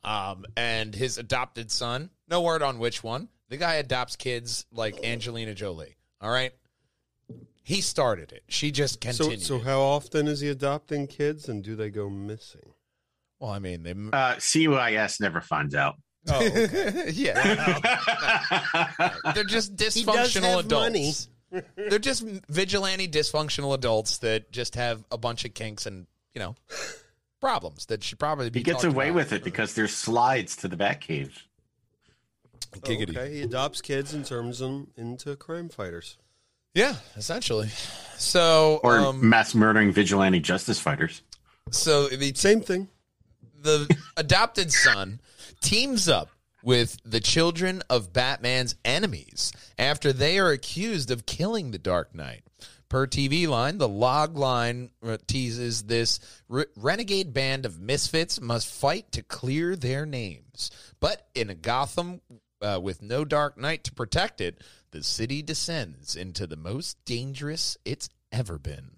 Um, 0.05 0.45
and 0.55 0.95
his 0.95 1.17
adopted 1.17 1.69
son. 1.69 2.11
No 2.29 2.41
word 2.41 2.61
on 2.61 2.79
which 2.79 3.03
one. 3.03 3.27
The 3.49 3.57
guy 3.57 3.75
adopts 3.75 4.15
kids 4.15 4.65
like 4.71 5.03
Angelina 5.03 5.53
Jolie. 5.53 5.97
All 6.21 6.31
right, 6.31 6.53
he 7.67 7.81
started 7.81 8.31
it. 8.31 8.43
She 8.47 8.71
just 8.71 9.03
So, 9.03 9.25
continued. 9.25 9.41
so 9.41 9.59
how 9.59 9.81
often 9.81 10.25
is 10.29 10.39
he 10.39 10.47
adopting 10.47 11.05
kids, 11.05 11.49
and 11.49 11.61
do 11.61 11.75
they 11.75 11.89
go 11.89 12.09
missing? 12.09 12.71
well, 13.39 13.51
I 13.51 13.59
mean, 13.59 13.83
they. 13.83 13.91
Uh, 13.91 14.35
CUIS 14.39 15.19
never 15.19 15.41
finds 15.41 15.75
out. 15.75 15.95
Oh, 16.29 16.45
okay. 16.45 17.09
yeah, 17.13 17.79
they're 19.35 19.43
just 19.43 19.75
does 19.75 19.97
dysfunctional 19.97 20.55
have 20.55 20.65
adults. 20.65 21.27
They're 21.75 21.99
just 21.99 22.23
vigilante 22.47 23.09
dysfunctional 23.09 23.73
adults 23.75 24.19
that 24.19 24.49
just 24.51 24.75
have 24.75 25.03
a 25.11 25.17
bunch 25.17 25.43
of 25.43 25.53
kinks 25.53 25.85
and 25.85 26.07
you 26.33 26.39
know 26.39 26.55
problems 27.41 27.85
that 27.87 28.01
should 28.01 28.17
probably 28.17 28.49
be. 28.49 28.59
he 28.59 28.63
gets 28.63 28.85
away 28.85 29.09
about. 29.09 29.15
with 29.15 29.33
it 29.33 29.43
because 29.43 29.73
there's 29.73 29.93
slides 29.93 30.55
to 30.57 30.69
the 30.69 30.77
Batcave. 30.77 31.33
Giggity. 32.79 33.09
okay, 33.17 33.33
he 33.35 33.41
adopts 33.41 33.81
kids 33.81 34.13
and 34.13 34.25
turns 34.25 34.59
them 34.59 34.87
into 34.95 35.35
crime 35.35 35.67
fighters. 35.67 36.17
Yeah, 36.77 36.93
essentially. 37.15 37.69
So, 38.17 38.79
Or 38.83 38.99
um, 38.99 39.27
mass 39.27 39.55
murdering 39.55 39.91
vigilante 39.91 40.39
justice 40.39 40.79
fighters. 40.79 41.23
so 41.71 42.07
the 42.07 42.33
Same 42.35 42.61
thing. 42.61 42.87
the 43.59 43.89
adopted 44.15 44.71
son 44.71 45.19
teams 45.59 46.07
up 46.07 46.29
with 46.63 46.99
the 47.03 47.19
children 47.19 47.81
of 47.89 48.13
Batman's 48.13 48.75
enemies 48.85 49.51
after 49.79 50.13
they 50.13 50.37
are 50.37 50.51
accused 50.51 51.09
of 51.09 51.25
killing 51.25 51.71
the 51.71 51.79
Dark 51.79 52.13
Knight. 52.13 52.43
Per 52.89 53.07
TV 53.07 53.47
line, 53.47 53.79
the 53.79 53.87
log 53.89 54.37
line 54.37 54.91
uh, 55.03 55.17
teases 55.25 55.83
this 55.83 56.19
re- 56.47 56.65
renegade 56.75 57.33
band 57.33 57.65
of 57.65 57.79
misfits 57.81 58.39
must 58.39 58.67
fight 58.71 59.11
to 59.13 59.23
clear 59.23 59.75
their 59.75 60.05
names. 60.05 60.69
But 60.99 61.27
in 61.33 61.49
a 61.49 61.55
Gotham 61.55 62.21
uh, 62.61 62.79
with 62.81 63.01
no 63.01 63.25
Dark 63.25 63.57
Knight 63.57 63.83
to 63.85 63.93
protect 63.93 64.41
it, 64.41 64.61
the 64.91 65.03
city 65.03 65.41
descends 65.41 66.15
into 66.15 66.47
the 66.47 66.55
most 66.55 66.97
dangerous 67.05 67.77
it's 67.85 68.09
ever 68.31 68.57
been. 68.57 68.91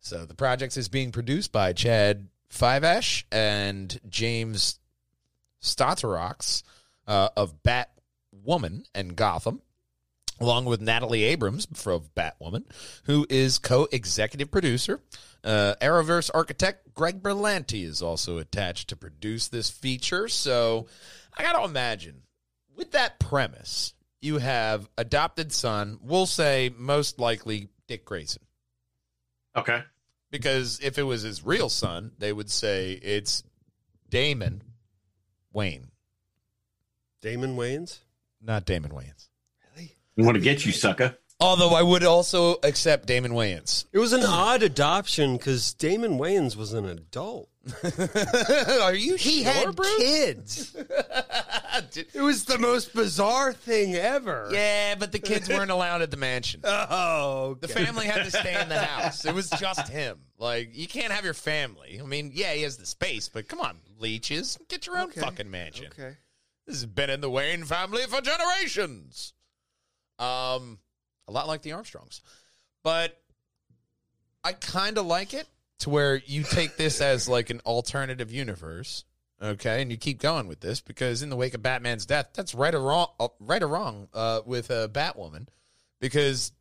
So 0.00 0.24
the 0.24 0.34
project 0.34 0.76
is 0.76 0.88
being 0.88 1.12
produced 1.12 1.52
by 1.52 1.72
Chad 1.72 2.28
Fiveash 2.52 3.24
and 3.30 4.00
James 4.08 4.78
Stoteraux 5.62 6.62
uh, 7.06 7.28
of 7.36 7.62
Batwoman 7.62 8.84
and 8.94 9.16
Gotham, 9.16 9.60
along 10.40 10.66
with 10.66 10.80
Natalie 10.80 11.24
Abrams 11.24 11.66
from 11.74 12.02
Batwoman, 12.16 12.64
who 13.04 13.26
is 13.28 13.58
co-executive 13.58 14.50
producer. 14.50 15.00
Uh, 15.44 15.74
Arrowverse 15.80 16.30
architect 16.34 16.94
Greg 16.94 17.22
Berlanti 17.22 17.84
is 17.84 18.02
also 18.02 18.38
attached 18.38 18.88
to 18.88 18.96
produce 18.96 19.48
this 19.48 19.70
feature. 19.70 20.28
So 20.28 20.86
I 21.36 21.42
got 21.42 21.58
to 21.58 21.64
imagine 21.64 22.22
with 22.74 22.92
that 22.92 23.18
premise, 23.18 23.94
you 24.20 24.38
have 24.38 24.88
adopted 24.98 25.52
son. 25.52 25.98
We'll 26.02 26.26
say 26.26 26.72
most 26.76 27.18
likely 27.18 27.68
Dick 27.86 28.04
Grayson 28.04 28.42
Okay. 29.56 29.82
because 30.30 30.80
if 30.82 30.98
it 30.98 31.04
was 31.04 31.22
his 31.22 31.44
real 31.44 31.68
son, 31.68 32.12
they 32.18 32.32
would 32.32 32.50
say 32.50 32.92
it's 32.92 33.42
Damon 34.10 34.62
Wayne, 35.52 35.90
Damon 37.22 37.56
Wayans. 37.56 37.98
not 38.40 38.64
Damon 38.64 38.90
Wayans. 38.92 39.28
I 39.76 40.22
want 40.22 40.34
to 40.34 40.40
get 40.40 40.66
you, 40.66 40.72
sucker. 40.72 41.16
Although 41.40 41.70
I 41.74 41.82
would 41.82 42.02
also 42.02 42.56
accept 42.64 43.06
Damon 43.06 43.30
Wayans. 43.32 43.84
It 43.92 43.98
was 44.00 44.12
an 44.12 44.24
odd 44.24 44.64
adoption 44.64 45.36
because 45.36 45.72
Damon 45.74 46.18
Wayans 46.18 46.56
was 46.56 46.72
an 46.72 46.84
adult. 46.86 47.48
Are 48.82 48.94
you 48.94 49.16
He 49.16 49.42
sure, 49.44 49.52
had 49.52 49.76
Bruce? 49.76 49.96
kids. 49.98 50.76
It 51.94 52.20
was 52.20 52.44
the 52.44 52.58
most 52.58 52.92
bizarre 52.92 53.52
thing 53.52 53.94
ever. 53.94 54.48
yeah, 54.52 54.96
but 54.96 55.12
the 55.12 55.20
kids 55.20 55.48
weren't 55.48 55.70
allowed 55.70 56.02
at 56.02 56.10
the 56.10 56.16
mansion. 56.16 56.60
Oh, 56.64 57.56
The 57.60 57.68
family 57.68 58.06
had 58.06 58.24
to 58.24 58.30
stay 58.30 58.60
in 58.60 58.68
the 58.68 58.78
house. 58.80 59.24
It 59.24 59.32
was 59.34 59.48
just 59.50 59.88
him. 59.88 60.18
Like 60.38 60.70
you 60.76 60.88
can't 60.88 61.12
have 61.12 61.24
your 61.24 61.34
family. 61.34 62.00
I 62.02 62.04
mean, 62.06 62.32
yeah, 62.34 62.52
he 62.54 62.62
has 62.62 62.78
the 62.78 62.86
space, 62.86 63.28
but 63.28 63.46
come 63.48 63.60
on, 63.60 63.78
leeches, 63.98 64.58
get 64.68 64.86
your 64.86 64.96
own 64.98 65.10
Okay. 65.10 65.20
fucking 65.20 65.48
mansion. 65.50 65.86
Okay. 65.86 66.16
This 66.66 66.76
has 66.76 66.86
been 66.86 67.10
in 67.10 67.20
the 67.20 67.30
Wayne 67.30 67.64
family 67.64 68.02
for 68.08 68.20
generations. 68.20 69.32
Um, 70.18 70.78
a 71.28 71.32
lot 71.32 71.46
like 71.46 71.62
the 71.62 71.72
Armstrongs, 71.72 72.22
but 72.82 73.20
I 74.42 74.52
kind 74.52 74.98
of 74.98 75.06
like 75.06 75.32
it 75.32 75.46
to 75.78 75.90
where 75.90 76.16
you 76.16 76.42
take 76.42 76.76
this 76.76 77.00
as 77.00 77.28
like 77.28 77.50
an 77.50 77.60
alternative 77.60 78.32
universe, 78.32 79.04
okay, 79.40 79.80
and 79.80 79.90
you 79.90 79.96
keep 79.96 80.20
going 80.20 80.48
with 80.48 80.60
this 80.60 80.80
because 80.80 81.22
in 81.22 81.30
the 81.30 81.36
wake 81.36 81.54
of 81.54 81.62
Batman's 81.62 82.06
death, 82.06 82.30
that's 82.34 82.54
right 82.54 82.74
or 82.74 82.80
wrong, 82.80 83.08
uh, 83.20 83.28
right 83.40 83.62
or 83.62 83.68
wrong, 83.68 84.08
uh, 84.12 84.40
with 84.44 84.70
uh, 84.70 84.88
Batwoman, 84.88 85.46
because 86.00 86.52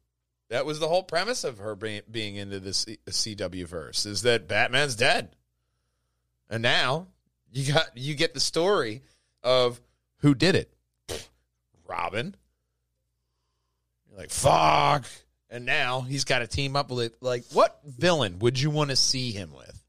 that 0.50 0.66
was 0.66 0.80
the 0.80 0.88
whole 0.88 1.04
premise 1.04 1.44
of 1.44 1.58
her 1.58 1.76
being, 1.76 2.02
being 2.10 2.36
into 2.36 2.60
this 2.60 2.86
CW 2.86 3.66
verse 3.66 4.06
is 4.06 4.22
that 4.22 4.48
Batman's 4.48 4.96
dead, 4.96 5.36
and 6.50 6.62
now 6.62 7.08
you 7.52 7.74
got 7.74 7.98
you 7.98 8.14
get 8.16 8.34
the 8.34 8.40
story 8.40 9.04
of 9.44 9.82
who 10.18 10.36
did 10.36 10.56
it, 10.56 10.74
Robin. 11.88 12.36
You're 14.10 14.20
like 14.20 14.30
fuck, 14.30 15.06
and 15.50 15.66
now 15.66 16.02
he's 16.02 16.24
got 16.24 16.40
to 16.40 16.48
team 16.48 16.76
up 16.76 16.90
with 16.92 17.14
like 17.22 17.44
what 17.54 17.80
villain 17.86 18.40
would 18.40 18.60
you 18.60 18.70
want 18.70 18.90
to 18.90 18.96
see 18.96 19.32
him 19.32 19.52
with? 19.56 19.82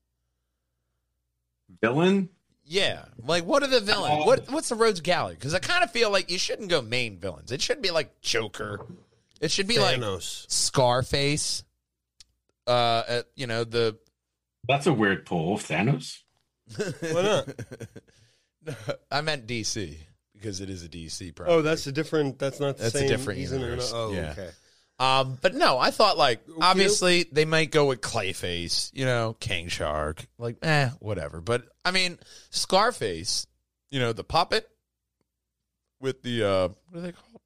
Villain? 1.81 2.29
Yeah, 2.65 3.05
like 3.25 3.45
what 3.45 3.63
are 3.63 3.67
the 3.69 3.81
villains? 3.81 4.27
What 4.27 4.51
what's 4.51 4.69
the 4.69 4.75
Rogues 4.75 5.01
Gallery? 5.01 5.35
Because 5.35 5.55
I 5.55 5.59
kind 5.59 5.83
of 5.83 5.91
feel 5.91 6.11
like 6.11 6.31
you 6.31 6.39
shouldn't 6.39 6.69
go 6.69 6.83
main 6.83 7.19
villains. 7.19 7.51
It 7.51 7.63
should 7.63 7.81
be 7.81 7.91
like 7.91 8.21
Joker. 8.21 8.85
It 9.41 9.51
should 9.51 9.67
be 9.69 9.79
like 9.79 9.97
Thanos. 9.99 10.51
Scarface. 10.51 11.63
Uh, 12.67 12.71
uh, 12.71 13.23
you 13.37 13.47
know 13.47 13.65
the 13.65 13.97
That's 14.69 14.87
a 14.87 14.93
weird 14.93 15.25
pull. 15.25 15.57
Thanos? 15.57 16.19
Why 16.77 17.23
not? 17.23 17.49
I 19.11 19.23
meant 19.23 19.47
DC 19.47 19.97
because 20.35 20.61
it 20.61 20.69
is 20.69 20.85
a 20.85 20.89
DC 20.89 21.35
property. 21.35 21.57
Oh, 21.57 21.63
that's 21.63 21.87
a 21.87 21.93
different. 21.93 22.39
That's 22.39 22.61
not 22.61 22.77
the 22.77 22.83
That's 22.85 22.95
a 22.97 22.99
same. 22.99 23.09
different 23.09 23.39
he's 23.39 23.53
in 23.53 23.61
universe. 23.61 23.91
another- 23.93 24.05
oh, 24.09 24.13
Yeah. 24.13 24.31
okay. 24.33 24.51
Um, 25.01 25.39
but 25.41 25.55
no, 25.55 25.79
I 25.79 25.91
thought 25.93 26.19
like 26.19 26.41
obviously 26.61 27.27
they 27.31 27.45
might 27.45 27.71
go 27.71 27.87
with 27.87 28.01
Clayface, 28.01 28.91
you 28.93 29.05
know, 29.05 29.37
King 29.39 29.69
Shark, 29.69 30.27
like 30.39 30.57
eh, 30.63 30.91
whatever. 30.99 31.41
But 31.41 31.69
I 31.85 31.93
mean, 31.93 32.19
Scarface, 32.51 33.47
you 33.91 34.01
know, 34.01 34.13
the 34.13 34.25
puppet 34.25 34.69
with 36.01 36.23
the 36.23 36.45
uh, 36.45 36.69
what 36.89 36.99
are 36.99 37.01
they 37.01 37.13
called? 37.13 37.41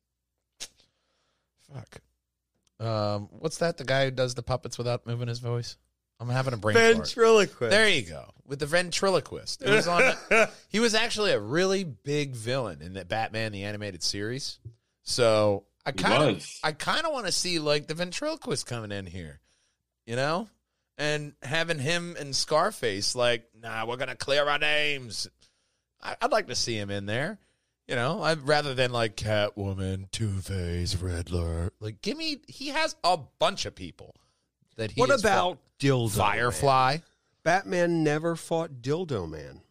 Fuck. 1.74 2.86
Um, 2.86 3.28
what's 3.32 3.58
that? 3.58 3.76
The 3.76 3.84
guy 3.84 4.06
who 4.06 4.10
does 4.10 4.34
the 4.34 4.42
puppets 4.42 4.78
without 4.78 5.06
moving 5.06 5.28
his 5.28 5.38
voice. 5.38 5.76
I'm 6.20 6.28
having 6.28 6.54
a 6.54 6.56
brain 6.56 6.76
fart. 6.76 6.96
Ventriloquist. 6.96 7.70
There 7.70 7.88
you 7.88 8.02
go. 8.02 8.30
With 8.46 8.60
the 8.60 8.66
ventriloquist. 8.66 9.62
It 9.62 9.70
was 9.70 9.88
on 9.88 10.14
he 10.68 10.80
was 10.80 10.94
actually 10.94 11.32
a 11.32 11.40
really 11.40 11.84
big 11.84 12.34
villain 12.34 12.80
in 12.80 12.94
the 12.94 13.04
Batman 13.04 13.52
the 13.52 13.64
animated 13.64 14.02
series. 14.02 14.58
So 15.02 15.64
I 15.84 15.92
kind 15.92 16.36
of. 16.36 16.46
I 16.62 16.72
kind 16.72 17.06
of 17.06 17.12
want 17.12 17.26
to 17.26 17.32
see 17.32 17.58
like 17.58 17.86
the 17.86 17.94
ventriloquist 17.94 18.66
coming 18.66 18.92
in 18.92 19.06
here. 19.06 19.40
You 20.06 20.16
know? 20.16 20.48
And 20.98 21.34
having 21.42 21.78
him 21.78 22.16
and 22.18 22.36
Scarface 22.36 23.16
like, 23.16 23.44
"Nah, 23.60 23.86
we're 23.86 23.96
going 23.96 24.08
to 24.08 24.16
clear 24.16 24.46
our 24.46 24.58
names." 24.58 25.28
I, 26.02 26.16
I'd 26.20 26.32
like 26.32 26.48
to 26.48 26.54
see 26.54 26.76
him 26.76 26.90
in 26.90 27.06
there. 27.06 27.38
You 27.88 27.96
know, 27.96 28.22
I'd 28.22 28.46
rather 28.46 28.74
than 28.74 28.92
like 28.92 29.16
Catwoman, 29.16 30.10
Two 30.10 30.40
Face, 30.40 30.94
Riddler. 30.96 31.72
Like, 31.80 32.00
give 32.02 32.16
me. 32.16 32.38
He 32.46 32.68
has 32.68 32.94
a 33.02 33.18
bunch 33.38 33.66
of 33.66 33.74
people 33.74 34.14
that 34.76 34.92
he. 34.92 35.00
What 35.00 35.10
has 35.10 35.20
about 35.20 35.58
Dildo. 35.80 36.16
Firefly? 36.16 36.92
Man? 36.92 37.02
Batman 37.42 38.04
never 38.04 38.36
fought 38.36 38.82
Dildo 38.82 39.28
Man. 39.28 39.62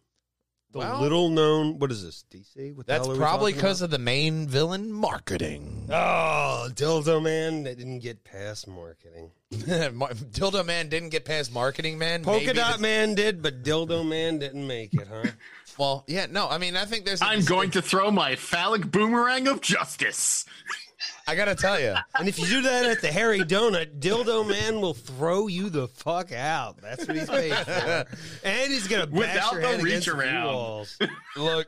The 0.72 0.78
Well- 0.78 1.00
little 1.02 1.28
known. 1.28 1.78
What 1.78 1.92
is 1.92 2.02
this? 2.02 2.24
DC. 2.32 2.72
What 2.74 2.86
That's 2.86 3.04
hell 3.04 3.10
are 3.10 3.14
we 3.14 3.18
probably 3.20 3.52
because 3.52 3.82
of 3.82 3.90
the 3.90 3.98
main 3.98 4.48
villain 4.48 4.90
marketing. 4.90 5.82
about? 5.86 6.68
Oh, 6.68 6.72
Dildo 6.72 7.22
Man 7.22 7.64
that 7.64 7.76
didn't 7.76 7.98
get 7.98 8.24
past 8.24 8.66
marketing. 8.66 9.30
Mar- 9.92 10.14
Dildo 10.14 10.64
Man 10.64 10.88
didn't 10.88 11.10
get 11.10 11.26
past 11.26 11.52
marketing 11.52 11.98
man. 11.98 12.22
Polka 12.24 12.46
Maybe 12.46 12.58
Dot 12.58 12.76
the- 12.76 12.82
Man 12.82 13.14
did, 13.14 13.42
but 13.42 13.62
Dildo 13.62 14.06
Man 14.06 14.38
didn't 14.38 14.66
make 14.66 14.94
it, 14.94 15.06
huh? 15.12 15.24
Well, 15.78 16.04
yeah, 16.06 16.26
no. 16.30 16.48
I 16.50 16.58
mean, 16.58 16.76
I 16.76 16.84
think 16.84 17.06
there's. 17.06 17.22
I'm 17.22 17.44
going 17.46 17.70
to 17.70 17.80
throw 17.80 18.10
my 18.10 18.36
phallic 18.36 18.90
boomerang 18.90 19.48
of 19.48 19.62
justice. 19.62 20.44
I 21.26 21.34
gotta 21.36 21.54
tell 21.54 21.78
you, 21.80 21.94
and 22.18 22.28
if 22.28 22.38
you 22.38 22.46
do 22.46 22.62
that 22.62 22.84
at 22.86 23.00
the 23.00 23.08
Harry 23.12 23.40
Donut, 23.40 24.00
Dildo 24.00 24.48
Man 24.48 24.80
will 24.80 24.94
throw 24.94 25.46
you 25.46 25.70
the 25.70 25.88
fuck 25.88 26.32
out. 26.32 26.80
That's 26.82 27.06
what 27.06 27.16
he's 27.16 27.28
paid 27.30 27.54
for. 27.54 28.06
And 28.44 28.72
he's 28.72 28.88
gonna 28.88 29.06
bash 29.06 29.18
Without 29.18 29.52
your 29.52 29.60
the 29.62 29.66
head 29.68 29.82
reach 29.82 29.92
against 30.06 30.06
the 30.08 30.42
walls. 30.46 30.98
look. 31.36 31.66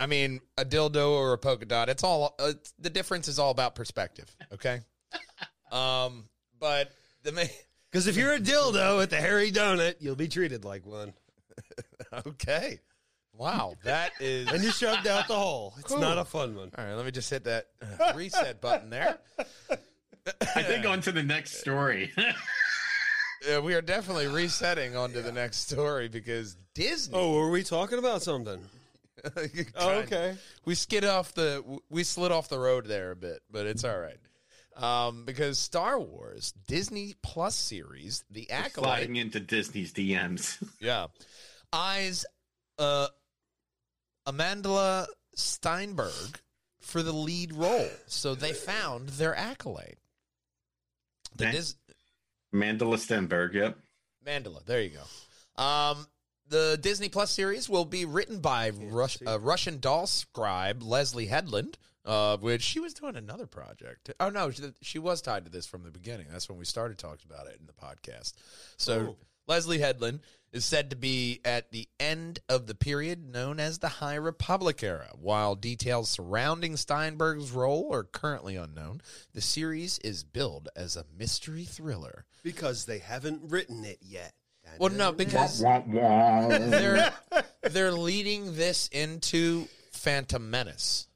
I 0.00 0.06
mean, 0.06 0.40
a 0.56 0.64
dildo 0.64 1.10
or 1.10 1.32
a 1.32 1.38
polka 1.38 1.64
dot. 1.66 1.88
It's 1.88 2.04
all. 2.04 2.34
Uh, 2.38 2.52
the 2.78 2.90
difference 2.90 3.26
is 3.26 3.38
all 3.40 3.50
about 3.50 3.74
perspective. 3.74 4.32
Okay. 4.52 4.80
Um, 5.72 6.28
but 6.60 6.92
the 7.24 7.32
main. 7.32 7.48
Because 7.90 8.06
if 8.06 8.16
you're 8.16 8.34
a 8.34 8.38
dildo 8.38 9.02
at 9.02 9.10
the 9.10 9.16
Harry 9.16 9.50
Donut, 9.50 9.96
you'll 10.00 10.14
be 10.14 10.28
treated 10.28 10.64
like 10.64 10.86
one. 10.86 11.12
Okay. 12.26 12.78
Wow, 13.38 13.74
that 13.84 14.12
is. 14.20 14.48
And 14.48 14.62
you're 14.62 14.72
shoved 14.72 15.06
out 15.06 15.28
the 15.28 15.34
hole. 15.34 15.72
It's 15.78 15.88
Cool. 15.88 16.00
not 16.00 16.18
a 16.18 16.24
fun 16.24 16.54
one. 16.56 16.70
All 16.76 16.84
right, 16.84 16.94
let 16.94 17.04
me 17.06 17.12
just 17.12 17.30
hit 17.30 17.44
that 17.44 17.66
uh, 18.00 18.12
reset 18.14 18.60
button 18.60 18.90
there. 18.90 19.18
I 20.54 20.62
think 20.62 20.84
on 20.84 21.00
to 21.02 21.12
the 21.12 21.22
next 21.22 21.58
story. 21.60 22.12
Yeah, 23.48 23.60
we 23.60 23.74
are 23.74 23.80
definitely 23.80 24.26
resetting 24.26 24.96
onto 24.96 25.22
the 25.22 25.30
next 25.30 25.58
story 25.70 26.08
because 26.08 26.56
Disney. 26.74 27.16
Oh, 27.16 27.34
were 27.36 27.50
we 27.52 27.62
talking 27.62 27.98
about 28.00 28.20
something? 28.22 28.58
Oh, 29.76 29.90
okay. 30.00 30.36
We 30.64 30.74
skid 30.74 31.04
off 31.04 31.34
the 31.34 31.62
we 31.88 32.02
slid 32.02 32.30
off 32.32 32.48
the 32.48 32.58
road 32.58 32.86
there 32.86 33.10
a 33.12 33.16
bit, 33.16 33.40
but 33.50 33.66
it's 33.66 33.84
all 33.84 33.98
right. 33.98 34.18
Um, 34.76 35.24
because 35.24 35.58
Star 35.58 35.98
Wars 36.00 36.52
Disney 36.66 37.14
Plus 37.22 37.54
series, 37.56 38.24
the 38.30 38.46
Sliding 38.48 38.64
Acolyte, 38.66 39.10
into 39.16 39.40
Disney's 39.40 39.92
DMs. 39.92 40.60
yeah, 40.80 41.06
eyes 41.72 42.26
uh, 42.78 43.06
Amandla 44.28 45.06
Stenberg 45.36 46.36
for 46.80 47.02
the 47.02 47.12
lead 47.12 47.52
role. 47.54 47.88
So 48.06 48.34
they 48.34 48.52
found 48.52 49.08
their 49.10 49.34
accolade. 49.34 49.96
The 51.36 51.46
Okay. 51.48 51.56
Dis- 51.56 51.76
Mandela 52.52 52.96
Stenberg, 52.98 53.54
yep. 53.54 53.78
Mandela. 54.26 54.64
There 54.64 54.80
you 54.82 54.90
go. 55.56 55.62
Um, 55.62 56.06
the 56.48 56.78
Disney 56.80 57.08
Plus 57.08 57.30
series 57.30 57.68
will 57.68 57.84
be 57.84 58.04
written 58.04 58.40
by 58.40 58.70
Rus- 58.70 59.18
uh, 59.26 59.38
Russian 59.38 59.80
doll 59.80 60.06
scribe 60.06 60.82
Leslie 60.82 61.26
Headland, 61.26 61.76
uh, 62.04 62.38
which 62.38 62.62
she 62.62 62.80
was 62.80 62.94
doing 62.94 63.16
another 63.16 63.46
project. 63.46 64.10
Oh 64.18 64.30
no, 64.30 64.50
she, 64.50 64.72
she 64.80 64.98
was 64.98 65.20
tied 65.20 65.44
to 65.44 65.50
this 65.50 65.66
from 65.66 65.82
the 65.82 65.90
beginning. 65.90 66.26
That's 66.30 66.48
when 66.48 66.58
we 66.58 66.64
started 66.64 66.96
talking 66.98 67.30
about 67.30 67.46
it 67.48 67.58
in 67.60 67.66
the 67.66 67.72
podcast. 67.74 68.32
So 68.78 69.00
Oh. 69.00 69.16
Leslie 69.46 69.78
Headland 69.78 70.20
is 70.52 70.64
said 70.64 70.90
to 70.90 70.96
be 70.96 71.40
at 71.44 71.70
the 71.70 71.88
end 72.00 72.40
of 72.48 72.66
the 72.66 72.74
period 72.74 73.32
known 73.32 73.60
as 73.60 73.78
the 73.78 73.88
High 73.88 74.14
Republic 74.14 74.82
era. 74.82 75.10
While 75.14 75.54
details 75.54 76.10
surrounding 76.10 76.74
Stenberg's 76.74 77.52
role 77.52 77.92
are 77.92 78.04
currently 78.04 78.56
unknown, 78.56 79.02
the 79.34 79.40
series 79.40 79.98
is 79.98 80.24
billed 80.24 80.68
as 80.74 80.96
a 80.96 81.04
mystery 81.16 81.64
thriller. 81.64 82.24
Because 82.42 82.86
they 82.86 82.98
haven't 82.98 83.42
written 83.50 83.84
it 83.84 83.98
yet. 84.00 84.32
Well, 84.78 84.90
no, 84.90 85.12
because 85.12 85.62
Wah, 85.62 85.82
wah. 85.86 86.48
they're 86.48 87.12
they're 87.62 87.92
leading 87.92 88.54
this 88.54 88.88
into 88.88 89.66
Phantom 89.92 90.50
Menace. 90.50 91.08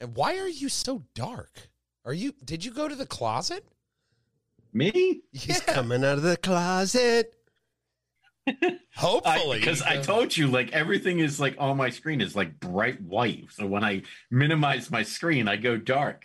And 0.00 0.16
why 0.16 0.38
are 0.38 0.48
you 0.48 0.68
so 0.68 1.02
dark? 1.14 1.70
Are 2.04 2.12
you? 2.12 2.34
Did 2.44 2.64
you 2.64 2.72
go 2.72 2.88
to 2.88 2.94
the 2.94 3.06
closet? 3.06 3.64
Me? 4.72 5.22
He's 5.32 5.60
coming 5.60 6.04
out 6.04 6.18
of 6.18 6.22
the 6.22 6.36
closet. 6.36 7.34
Hopefully, 8.96 9.58
Because 9.58 9.82
I, 9.82 9.98
told 10.00 10.36
you, 10.36 10.46
like 10.48 10.72
everything 10.72 11.18
is 11.18 11.40
like 11.40 11.56
on 11.58 11.76
my 11.76 11.90
screen 11.90 12.20
is 12.20 12.36
like 12.36 12.58
bright 12.60 13.00
white. 13.00 13.46
So 13.50 13.66
when 13.66 13.82
I 13.84 14.02
minimize 14.30 14.90
my 14.90 15.02
screen, 15.02 15.48
I 15.48 15.56
go 15.56 15.76
dark. 15.76 16.24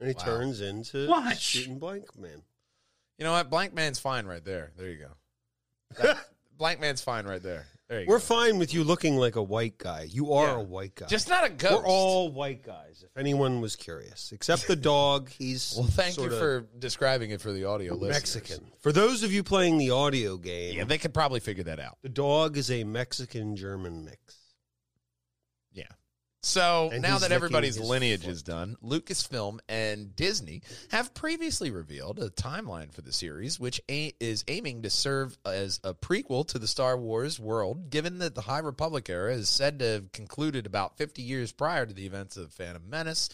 And 0.00 0.08
he 0.08 0.14
Wow. 0.18 0.24
turns 0.24 0.60
into 0.60 1.08
Watch. 1.08 1.40
shooting 1.40 1.78
blank 1.78 2.16
man. 2.18 2.42
You 3.18 3.24
know 3.24 3.32
what? 3.32 3.48
Blank 3.50 3.74
Man's 3.74 3.98
fine 4.00 4.26
right 4.26 4.44
there. 4.44 4.72
There 4.76 4.88
you 4.88 4.98
go. 4.98 6.02
That- 6.02 6.28
Blank 6.58 6.80
Man's 6.80 7.00
fine 7.00 7.26
right 7.26 7.42
there. 7.42 7.66
We're 7.90 8.04
go. 8.06 8.18
fine 8.18 8.58
with 8.58 8.72
you 8.72 8.82
looking 8.82 9.16
like 9.16 9.36
a 9.36 9.42
white 9.42 9.76
guy. 9.78 10.06
You 10.10 10.32
are 10.32 10.46
Yeah. 10.46 10.56
a 10.56 10.62
white 10.62 10.94
guy. 10.94 11.06
Just 11.06 11.28
not 11.28 11.44
a 11.44 11.50
ghost. 11.50 11.74
We're 11.82 11.86
all 11.86 12.32
white 12.32 12.62
guys, 12.62 13.04
if 13.04 13.16
anyone 13.16 13.60
was 13.60 13.76
curious. 13.76 14.32
Except 14.32 14.66
the 14.66 14.74
dog. 14.76 15.30
He's 15.30 15.74
well. 15.76 15.86
Thank 15.86 16.16
you 16.16 16.30
for 16.30 16.66
describing 16.78 17.30
it 17.30 17.40
for 17.40 17.52
the 17.52 17.64
audio 17.66 17.92
listeners. 17.94 18.14
Mexican. 18.36 18.70
For 18.80 18.90
those 18.92 19.22
of 19.22 19.32
you 19.32 19.42
playing 19.42 19.78
the 19.78 19.90
audio 19.90 20.36
game, 20.38 20.76
Yeah, 20.76 20.84
they 20.84 20.98
could 20.98 21.12
probably 21.14 21.40
figure 21.40 21.64
that 21.64 21.78
out. 21.78 21.98
the 22.02 22.08
dog 22.08 22.56
is 22.56 22.70
a 22.70 22.84
Mexican 22.84 23.54
German 23.54 24.04
mix. 24.04 24.36
Yeah. 26.44 26.48
So 26.50 26.90
And 26.92 27.02
now 27.02 27.18
that 27.18 27.32
everybody's 27.32 27.78
lineage 27.78 28.22
foot. 28.22 28.30
is 28.30 28.42
done, 28.42 28.76
Lucasfilm 28.82 29.58
and 29.68 30.14
Disney 30.14 30.62
have 30.90 31.14
previously 31.14 31.70
revealed 31.70 32.18
a 32.18 32.30
timeline 32.30 32.92
for 32.92 33.00
the 33.02 33.12
series, 33.12 33.58
which 33.58 33.80
a- 33.90 34.12
is 34.20 34.44
aiming 34.48 34.82
to 34.82 34.90
serve 34.90 35.38
as 35.46 35.80
a 35.82 35.94
prequel 35.94 36.46
to 36.48 36.58
the 36.58 36.66
Star 36.68 36.96
Wars 36.96 37.40
world, 37.40 37.90
given 37.90 38.18
that 38.18 38.34
the 38.34 38.42
High 38.42 38.58
Republic 38.58 39.08
era 39.08 39.32
is 39.34 39.48
said 39.48 39.78
to 39.78 39.84
have 39.86 40.12
concluded 40.12 40.66
about 40.66 40.96
50 40.98 41.22
years 41.22 41.50
prior 41.52 41.86
to 41.86 41.94
the 41.94 42.06
events 42.06 42.36
of 42.36 42.52
Phantom 42.52 42.82
Menace. 42.88 43.28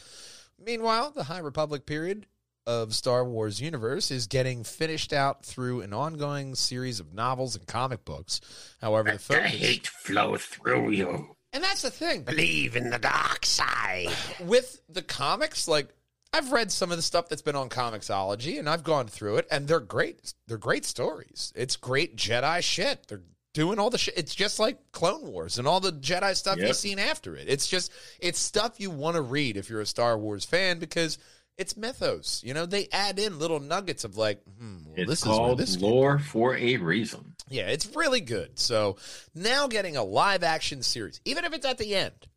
Meanwhile, 0.59 1.13
the 1.13 1.25
High 1.25 1.39
Republic 1.39 1.87
period 1.87 2.27
of 2.67 2.95
Star 2.95 3.25
Wars 3.25 3.61
universe 3.61 4.11
is 4.11 4.27
getting 4.27 4.63
finished 4.63 5.13
out 5.13 5.45
through 5.45 5.81
an 5.81 5.93
ongoing 5.93 6.55
series 6.55 7.01
of 7.01 7.13
novels 7.15 7.57
and 7.57 7.67
comic 7.67 8.05
books. 8.05 8.41
However, 8.81 9.11
the 9.11 9.17
The 9.17 9.19
focus 9.19 9.51
hate 9.53 9.87
flow 9.89 10.37
through 10.37 10.91
you. 10.91 11.37
And 11.53 11.63
that's 11.65 11.83
the 11.83 11.91
thing. 11.91 12.23
Believe 12.23 12.77
in 12.77 12.91
the 12.91 12.99
dark 12.99 13.45
side. 13.47 14.09
with 14.41 14.81
the 14.89 15.03
comics, 15.03 15.67
like 15.69 15.89
I've 16.33 16.53
read 16.53 16.71
some 16.71 16.91
of 16.91 16.97
the 16.97 17.03
stuff 17.03 17.29
that's 17.29 17.43
been 17.43 17.57
on 17.57 17.69
Comixology, 17.69 18.59
and 18.59 18.69
I've 18.69 18.85
gone 18.85 19.09
through 19.09 19.37
it, 19.39 19.49
and 19.51 19.67
they're 19.67 19.81
great. 19.81 20.33
They're 20.47 20.59
great 20.59 20.85
stories. 20.85 21.53
It's 21.57 21.77
great 21.77 22.17
Jedi 22.17 22.63
shit. 22.63 23.07
They're 23.09 23.23
doing 23.53 23.81
all 23.81 23.91
the 23.91 23.99
shit. 23.99 24.17
It's 24.17 24.35
just 24.35 24.61
like 24.61 24.79
Clone 24.93 25.27
Wars 25.27 25.59
and 25.59 25.67
all 25.67 25.81
the 25.81 25.91
Jedi 25.93 26.37
stuff 26.37 26.59
Yep. 26.59 26.67
you've 26.69 26.77
seen 26.77 26.99
after 27.01 27.35
it. 27.35 27.49
It's 27.49 27.67
just 27.67 27.91
it's 28.21 28.39
stuff 28.39 28.79
you 28.79 28.91
want 28.91 29.17
to 29.17 29.23
read 29.23 29.57
if 29.57 29.69
you're 29.69 29.81
a 29.81 29.87
Star 29.87 30.17
Wars 30.17 30.45
fan 30.45 30.79
because 30.79 31.19
it's 31.59 31.77
mythos. 31.77 32.43
You 32.45 32.55
know, 32.55 32.65
they 32.65 32.87
add 32.93 33.19
in 33.19 33.41
little 33.41 33.59
nuggets 33.59 34.05
of 34.05 34.17
like, 34.17 34.41
hmm, 34.59 34.77
well, 34.87 34.95
It's 34.99 35.11
this 35.11 35.19
is 35.23 35.27
where 35.27 35.37
called 35.37 35.59
this 35.59 35.77
came 35.77 35.91
lore 35.91 36.19
for 36.21 36.57
a 36.57 36.77
reason. 36.77 37.30
Yeah, 37.51 37.67
it's 37.67 37.95
really 37.97 38.21
good. 38.21 38.59
So 38.59 38.97
now 39.35 39.67
getting 39.67 39.97
a 39.97 40.05
live 40.05 40.45
action 40.45 40.83
series, 40.83 41.21
even 41.25 41.45
if 41.45 41.53
it's 41.53 41.67
at 41.67 41.79
the 41.79 41.97
end 41.97 42.29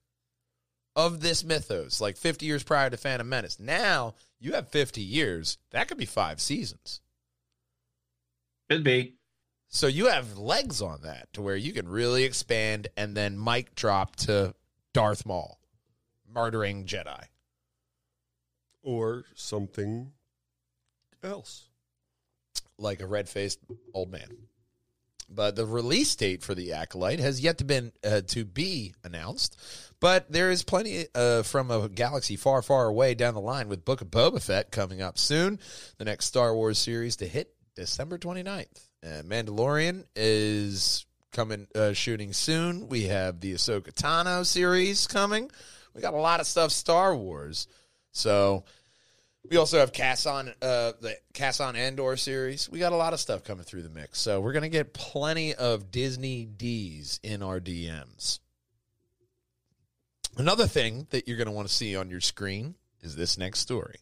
of 0.95 1.21
this 1.21 1.43
mythos, 1.43 2.01
like 2.01 2.17
50 2.17 2.45
years 2.45 2.63
prior 2.63 2.89
to 2.89 2.97
Phantom 2.97 3.29
Menace, 3.29 3.59
now 3.59 4.15
you 4.39 4.53
have 4.53 4.67
50 4.69 5.01
years. 5.01 5.59
That 5.69 5.87
could 5.87 5.97
be 5.97 6.05
five 6.05 6.41
seasons. 6.41 6.99
Could 8.69 8.83
be. 8.83 9.13
So 9.69 9.87
you 9.87 10.07
have 10.07 10.37
legs 10.37 10.81
on 10.81 11.01
that 11.03 11.31
to 11.33 11.41
where 11.41 11.55
you 11.55 11.73
can 11.73 11.87
really 11.87 12.23
expand 12.23 12.87
and 12.97 13.15
then 13.15 13.41
mic 13.41 13.75
drop 13.75 14.15
to 14.17 14.55
Darth 14.93 15.25
Maul, 15.25 15.59
murdering 16.31 16.85
Jedi. 16.85 17.23
Or 18.81 19.25
something 19.35 20.11
else. 21.23 21.69
like 22.77 22.99
a 22.99 23.07
red 23.07 23.29
faced 23.29 23.59
old 23.93 24.11
man. 24.11 24.27
But 25.29 25.55
the 25.55 25.65
release 25.65 26.15
date 26.15 26.43
for 26.43 26.55
the 26.55 26.73
Acolyte 26.73 27.19
has 27.19 27.41
yet 27.41 27.57
to 27.59 27.63
been 27.63 27.91
uh, 28.03 28.21
to 28.27 28.45
be 28.45 28.93
announced. 29.03 29.57
But 29.99 30.31
there 30.31 30.51
is 30.51 30.63
plenty 30.63 31.05
uh, 31.15 31.43
from 31.43 31.71
a 31.71 31.87
galaxy 31.87 32.35
far, 32.35 32.61
far 32.61 32.87
away 32.87 33.15
down 33.15 33.33
the 33.33 33.41
line 33.41 33.69
with 33.69 33.85
Book 33.85 34.01
of 34.01 34.09
Boba 34.09 34.41
Fett 34.41 34.71
coming 34.71 35.01
up 35.01 35.17
soon. 35.17 35.59
The 35.97 36.05
next 36.05 36.25
Star 36.25 36.53
Wars 36.53 36.77
series 36.77 37.15
to 37.17 37.27
hit 37.27 37.53
December 37.75 38.17
29th. 38.17 38.87
Uh, 39.03 39.23
Mandalorian 39.23 40.05
is 40.15 41.05
coming 41.31 41.67
uh, 41.75 41.93
shooting 41.93 42.33
soon. 42.33 42.87
We 42.87 43.03
have 43.03 43.39
the 43.39 43.53
Ahsoka 43.53 43.91
Tano 43.93 44.45
series 44.45 45.07
coming. 45.07 45.49
We 45.93 46.01
got 46.01 46.13
a 46.13 46.17
lot 46.17 46.39
of 46.39 46.47
stuff 46.47 46.71
Star 46.71 47.15
Wars. 47.15 47.67
So 48.11 48.63
we 49.49 49.57
also 49.57 49.79
have 49.79 49.91
Cassian, 49.93 50.53
uh, 50.61 50.93
the 51.01 51.15
Cassian 51.33 51.75
Andor 51.75 52.15
series. 52.17 52.69
We 52.69 52.79
got 52.79 52.93
a 52.93 52.95
lot 52.97 53.13
of 53.13 53.19
stuff 53.19 53.43
coming 53.43 53.65
through 53.65 53.83
the 53.83 53.89
mix, 53.89 54.19
so 54.19 54.39
we're 54.41 54.53
gonna 54.53 54.69
get 54.69 54.93
plenty 54.93 55.53
of 55.53 55.91
Disney 55.91 56.45
D's 56.45 57.19
in 57.23 57.43
our 57.43 57.59
DMs. 57.59 58.39
Another 60.37 60.65
thing 60.65 61.07
that 61.11 61.27
you're 61.27 61.37
gonna 61.37 61.51
want 61.51 61.67
to 61.67 61.73
see 61.73 61.95
on 61.95 62.09
your 62.09 62.21
screen 62.21 62.75
is 63.01 63.15
this 63.15 63.37
next 63.37 63.59
story 63.59 63.97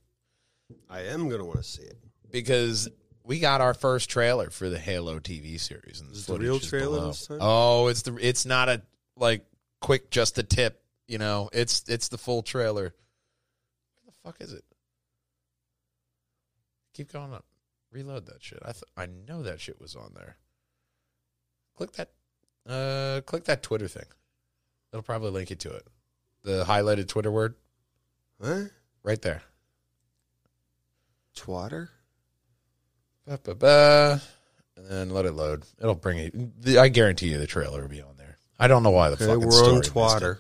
I 0.90 1.02
am 1.02 1.28
going 1.28 1.40
to 1.40 1.46
want 1.46 1.58
to 1.58 1.64
see 1.64 1.84
it. 1.84 1.98
because 2.32 2.90
we 3.24 3.40
got 3.40 3.62
our 3.62 3.74
first 3.74 4.10
trailer 4.10 4.50
for 4.50 4.70
the 4.70 4.80
Halo 4.80 5.20
TV 5.20 5.60
series. 5.60 6.02
And 6.02 6.12
Is 6.12 6.28
it 6.30 6.32
the 6.32 6.40
real 6.40 6.60
trailer 6.60 7.08
this 7.08 7.28
time? 7.28 7.40
Oh, 7.42 7.88
it's 7.88 8.04
the 8.04 8.16
it's 8.20 8.46
not 8.46 8.70
a 8.70 8.82
like 9.18 9.46
quick 9.80 10.12
just 10.12 10.38
a 10.38 10.44
tip. 10.44 10.82
You 11.08 11.18
know, 11.18 11.50
it's 11.52 11.84
it's 11.88 12.08
the 12.08 12.18
full 12.18 12.42
trailer. 12.44 12.94
Where 14.04 14.06
the 14.06 14.14
fuck 14.24 14.42
is 14.42 14.54
it? 14.54 14.64
Keep 16.94 17.14
going 17.14 17.34
up. 17.34 17.46
Reload 17.92 18.26
that 18.28 18.42
shit. 18.44 18.60
I 18.64 18.72
th- 18.72 18.84
I 18.98 19.06
know 19.28 19.44
that 19.44 19.60
shit 19.60 19.80
was 19.82 19.96
on 19.96 20.12
there. 20.16 20.38
Click 21.76 21.92
that. 21.94 22.12
Uh, 22.68 23.22
click 23.22 23.46
that 23.46 23.64
Twitter 23.64 23.88
thing. 23.88 24.06
It'll 24.94 25.04
probably 25.04 25.32
link 25.32 25.50
you 25.50 25.56
to 25.58 25.74
it. 25.74 25.88
The 26.44 26.64
highlighted 26.66 27.08
Twitter 27.08 27.32
word 27.32 27.56
Huh? 28.44 28.64
right 29.04 29.22
there. 29.22 29.42
Twatter? 31.36 31.90
Ba, 33.26 33.40
ba, 33.44 33.56
ba. 33.56 34.22
And 34.76 34.86
then 34.88 35.10
let 35.12 35.26
it 35.26 35.34
load. 35.34 35.64
It'll 35.80 35.96
bring 35.96 36.18
it. 36.20 36.62
the- 36.62 36.80
I 36.80 36.88
guarantee 36.90 37.30
you 37.30 37.38
the 37.38 37.48
trailer 37.48 37.82
will 37.82 37.88
be 37.90 38.02
on 38.02 38.18
there. 38.18 38.38
I 38.60 38.68
don't 38.68 38.84
know 38.84 38.90
why 38.92 39.10
the 39.10 39.16
Okay, 39.16 39.26
fucking 39.28 39.46
we're 39.46 39.52
story 39.52 39.72
on 39.72 39.78
missed. 39.80 39.94
Twatter. 39.94 40.40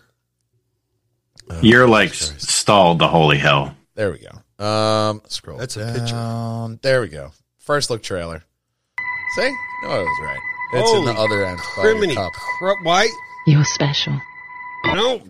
Oh, 1.50 1.60
You're 1.62 1.88
like 1.88 2.10
Christ. 2.10 2.42
stalled 2.50 3.00
the 3.00 3.08
holy 3.08 3.38
hell. 3.38 3.76
There 3.96 4.12
we 4.12 4.20
go. 4.20 4.42
Um, 4.62 5.22
scroll. 5.28 5.58
That's 5.58 5.76
a 5.78 5.86
picture. 5.94 6.14
down. 6.14 6.80
There 6.82 7.02
we 7.02 7.08
go. 7.08 7.32
First 7.60 7.90
look 7.90 8.04
trailer. 8.04 8.44
See? 9.36 9.50
No, 9.84 9.90
I 9.90 10.00
was 10.00 10.20
right. 10.24 10.40
It's 10.74 10.92
in 10.94 11.06
the 11.06 11.14
other 11.14 11.46
end. 11.46 11.60
Criminy 11.60 12.16
cup. 12.16 12.32
cru- 12.60 12.84
Why? 12.84 13.08
You're 13.48 13.64
special. 13.66 14.20
No. 14.86 15.22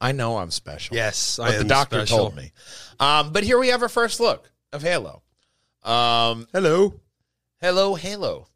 I 0.00 0.12
know 0.12 0.36
I'm 0.38 0.50
special. 0.50 0.96
Yes, 0.96 1.36
but 1.36 1.50
I 1.50 1.52
am 1.54 1.62
the 1.62 1.68
doctor 1.68 1.96
special. 2.04 2.18
told 2.18 2.36
me. 2.36 2.52
Um, 2.98 3.32
but 3.32 3.44
here 3.44 3.58
we 3.58 3.68
have 3.68 3.82
our 3.82 3.88
first 3.88 4.20
look 4.20 4.50
of 4.72 4.82
Halo. 4.82 5.22
Um, 5.84 6.46
Hello. 6.52 6.94
Hello, 7.60 7.94
Halo. 7.94 8.48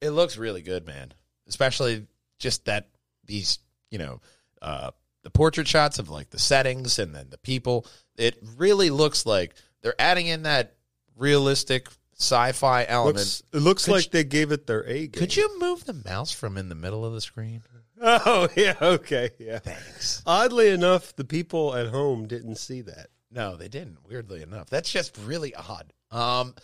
It 0.00 0.10
looks 0.10 0.36
really 0.36 0.62
good, 0.62 0.86
man. 0.86 1.12
Especially 1.48 2.06
just 2.38 2.66
that 2.66 2.88
these, 3.24 3.58
you 3.90 3.98
know, 3.98 4.20
uh, 4.62 4.92
the 5.28 5.32
portrait 5.38 5.68
shots 5.68 5.98
of 5.98 6.08
like 6.08 6.30
the 6.30 6.38
settings 6.38 6.98
and 6.98 7.14
then 7.14 7.26
the 7.28 7.36
people. 7.36 7.86
It 8.16 8.38
really 8.56 8.88
looks 8.88 9.26
like 9.26 9.54
they're 9.82 10.00
adding 10.00 10.26
in 10.26 10.44
that 10.44 10.74
realistic 11.16 11.88
sci-fi 12.18 12.86
element. 12.88 13.16
Looks, 13.18 13.42
it 13.52 13.58
looks 13.60 13.84
Could 13.84 13.90
like 13.92 14.04
you- 14.06 14.10
they 14.12 14.24
gave 14.24 14.52
it 14.52 14.66
their 14.66 14.84
A 14.86 15.06
game. 15.06 15.10
Could 15.10 15.36
you 15.36 15.58
move 15.60 15.84
the 15.84 15.92
mouse 16.06 16.32
from 16.32 16.56
in 16.56 16.70
the 16.70 16.74
middle 16.74 17.04
of 17.04 17.12
the 17.12 17.20
screen? 17.20 17.62
Oh, 18.00 18.46
yeah. 18.56 18.76
Okay. 18.80 19.30
Yeah. 19.40 19.58
Thanks. 19.58 20.22
Oddly 20.24 20.68
enough, 20.68 21.16
the 21.16 21.24
people 21.24 21.74
at 21.74 21.88
home 21.88 22.28
didn't 22.28 22.54
see 22.54 22.80
that. 22.82 23.08
No, 23.28 23.56
they 23.56 23.66
didn't. 23.66 23.98
Weirdly 24.08 24.40
enough, 24.40 24.70
that's 24.70 24.88
just 24.92 25.18
really 25.24 25.52
odd. 25.52 25.92
Um, 26.12 26.54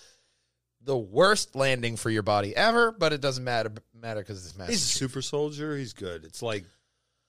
the 0.80 0.96
worst 0.96 1.56
landing 1.56 1.96
for 1.96 2.08
your 2.08 2.22
body 2.22 2.54
ever, 2.54 2.92
but 2.92 3.12
it 3.12 3.20
doesn't 3.20 3.42
matter 3.42 3.72
matter 4.00 4.20
because 4.20 4.46
it's 4.46 4.56
massive. 4.56 4.74
He's 4.74 4.84
a 4.84 4.86
super 4.86 5.20
soldier. 5.22 5.76
He's 5.76 5.92
good. 5.92 6.24
It's 6.24 6.40
like 6.40 6.66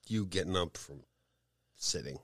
you 0.06 0.24
getting 0.24 0.56
up 0.56 0.76
from 0.76 1.00
sitting. 1.86 2.18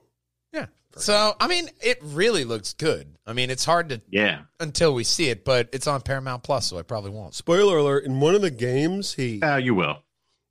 Yeah. 0.53 0.67
So 0.95 1.35
I 1.39 1.47
mean, 1.47 1.69
it 1.81 1.97
really 2.03 2.43
looks 2.45 2.73
good. 2.73 3.15
I 3.25 3.33
mean, 3.33 3.49
it's 3.49 3.65
hard 3.65 3.89
to 3.89 4.01
Yeah. 4.11 4.41
until 4.59 4.93
we 4.93 5.03
see 5.03 5.29
it, 5.29 5.43
but 5.43 5.69
it's 5.73 5.87
on 5.87 6.01
Paramount 6.01 6.43
Plus, 6.43 6.67
so 6.67 6.77
I 6.77 6.83
probably 6.83 7.09
won't. 7.11 7.33
Spoiler 7.33 7.77
alert! 7.77 8.05
In 8.05 8.19
one 8.19 8.35
of 8.35 8.41
the 8.41 8.51
games, 8.51 9.13
he 9.15 9.41
Uh, 9.41 9.55
you 9.57 9.73
will. 9.73 10.03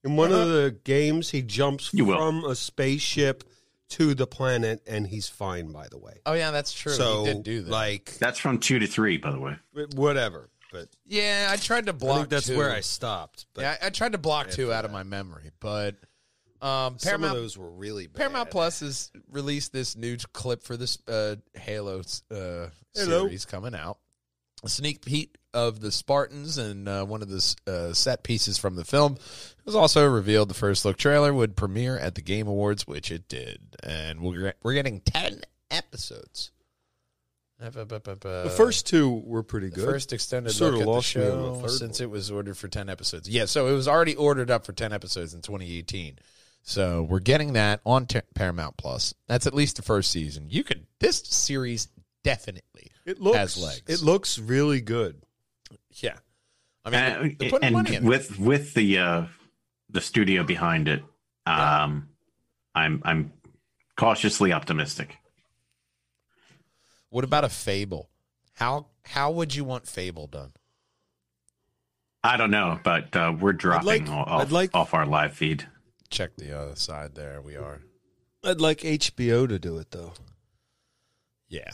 in 0.02 0.16
one 0.16 0.32
of 0.32 0.48
the 0.48 0.76
games 0.84 1.30
he 1.30 1.42
jumps 1.42 1.90
You 1.92 2.04
will. 2.06 2.16
from 2.16 2.44
a 2.44 2.56
spaceship 2.56 3.44
to 3.90 4.14
the 4.14 4.26
planet, 4.26 4.82
and 4.86 5.06
he's 5.06 5.28
fine. 5.28 5.70
By 5.70 5.86
the 5.88 5.98
way, 5.98 6.20
Oh 6.26 6.32
yeah, 6.32 6.50
that's 6.50 6.72
true. 6.72 6.94
so 6.94 7.24
he 7.24 7.34
did 7.34 7.42
do 7.44 7.62
that. 7.62 7.70
like 7.70 8.16
That's 8.18 8.38
from 8.40 8.58
two 8.58 8.80
to 8.80 8.86
three, 8.88 9.18
by 9.18 9.30
the 9.30 9.38
way. 9.38 9.56
whatever. 9.94 10.48
But 10.72 10.88
yeah, 11.04 11.48
I 11.50 11.56
tried 11.56 11.86
to 11.86 11.92
block. 11.92 12.14
I 12.16 12.18
think 12.20 12.30
that's 12.30 12.46
two. 12.46 12.56
where 12.56 12.72
I 12.72 12.80
stopped. 12.80 13.44
But 13.54 13.60
yeah, 13.62 13.76
I, 13.82 13.86
I 13.86 13.90
tried 13.90 14.12
to 14.12 14.18
block 14.18 14.50
two 14.50 14.72
out 14.72 14.84
of 14.86 14.90
my 14.90 15.02
memory, 15.04 15.50
but 15.60 15.96
um, 16.62 16.98
some 16.98 17.08
Paramount 17.10 17.36
of 17.36 17.42
those 17.42 17.58
were 17.58 17.70
really 17.70 18.06
bad. 18.06 18.16
Paramount 18.18 18.50
Plus 18.50 18.80
has 18.80 19.10
released 19.30 19.72
this 19.72 19.96
new 19.96 20.16
clip 20.32 20.62
for 20.62 20.76
this 20.76 20.98
uh, 21.08 21.36
Halo 21.54 22.00
uh, 22.30 22.68
Hello. 22.94 23.24
series 23.26 23.44
coming 23.44 23.74
out. 23.74 23.98
A 24.64 24.68
sneak 24.68 25.04
peek 25.04 25.36
of 25.52 25.80
the 25.80 25.90
Spartans 25.90 26.56
and 26.56 26.88
uh, 26.88 27.04
one 27.04 27.20
of 27.20 27.28
the 27.28 27.56
uh, 27.66 27.92
set 27.92 28.22
pieces 28.22 28.58
from 28.58 28.76
the 28.76 28.84
film. 28.84 29.14
It 29.14 29.66
was 29.66 29.74
also 29.74 30.06
revealed 30.08 30.48
the 30.48 30.54
first 30.54 30.84
look 30.84 30.96
trailer 30.96 31.34
would 31.34 31.56
premiere 31.56 31.98
at 31.98 32.14
the 32.14 32.20
Game 32.22 32.46
Awards, 32.46 32.86
which 32.86 33.10
it 33.10 33.26
did, 33.28 33.58
and 33.82 34.20
we're 34.20 34.54
we're 34.62 34.74
getting 34.74 35.00
ten 35.00 35.42
episodes. 35.70 36.52
The 38.44 38.54
first 38.56 38.86
two 38.86 39.22
were 39.24 39.42
pretty 39.42 39.68
The 39.68 39.76
good. 39.76 39.84
first 39.84 40.12
extended 40.12 40.50
Sorta 40.50 40.76
look 40.78 40.82
at 40.82 40.84
the 40.86 40.90
lost 40.90 41.16
me 41.16 41.22
on 41.22 41.28
show 41.30 41.62
the 41.62 41.68
since 41.68 42.00
one. 42.00 42.08
it 42.08 42.10
was 42.10 42.30
ordered 42.30 42.56
for 42.56 42.66
10 42.66 42.88
episodes. 42.88 43.28
Yeah, 43.28 43.44
so 43.44 43.68
it 43.68 43.72
was 43.72 43.86
already 43.86 44.16
ordered 44.16 44.50
up 44.50 44.66
for 44.66 44.72
10 44.72 44.92
episodes 44.92 45.32
in 45.34 45.42
2018. 45.42 46.18
So 46.62 47.02
we're 47.02 47.18
getting 47.20 47.54
that 47.54 47.80
on 47.84 48.06
T- 48.06 48.20
Paramount 48.34 48.76
Plus. 48.76 49.14
That's 49.26 49.46
at 49.46 49.54
least 49.54 49.76
the 49.76 49.82
first 49.82 50.10
season. 50.12 50.46
You 50.48 50.62
could 50.64 50.86
this 51.00 51.18
series 51.18 51.88
definitely. 52.22 52.90
it 53.04 53.20
looks 53.20 53.36
has 53.36 53.56
legs. 53.56 53.82
It 53.88 54.00
looks 54.04 54.38
really 54.38 54.80
good. 54.80 55.22
Yeah. 55.96 56.16
I 56.84 56.90
mean, 56.90 57.00
Uh, 57.00 57.28
they're 57.38 57.50
putting 57.50 57.72
money 57.72 57.90
in 57.90 57.96
and 57.96 58.06
it. 58.06 58.08
with 58.08 58.38
with 58.38 58.74
the 58.74 58.98
uh, 58.98 59.24
the 59.90 60.00
studio 60.00 60.42
behind 60.44 60.88
it, 60.88 61.02
Yeah. 61.46 61.84
um, 61.84 62.08
I'm 62.74 63.02
I'm 63.04 63.32
cautiously 63.96 64.52
optimistic. 64.52 65.16
What 67.10 67.24
about 67.24 67.44
a 67.44 67.48
Fable? 67.48 68.08
How 68.54 68.86
how 69.04 69.30
would 69.32 69.54
you 69.54 69.64
want 69.64 69.86
Fable 69.88 70.26
done? 70.28 70.52
I 72.24 72.36
don't 72.36 72.52
know, 72.52 72.78
but 72.84 73.14
uh, 73.16 73.34
we're 73.38 73.52
dropping 73.52 74.06
like- 74.06 74.08
off, 74.08 74.28
I'd 74.42 74.52
like- 74.52 74.70
off 74.74 74.94
our 74.94 75.06
live 75.06 75.34
feed. 75.34 75.66
Check 76.12 76.36
the 76.36 76.52
other 76.56 76.76
side 76.76 77.14
there. 77.14 77.40
We 77.40 77.56
are. 77.56 77.80
I'd 78.44 78.60
like 78.60 78.80
HBO 78.80 79.48
to 79.48 79.58
do 79.58 79.78
it 79.78 79.90
though. 79.90 80.12
Yeah. 81.48 81.70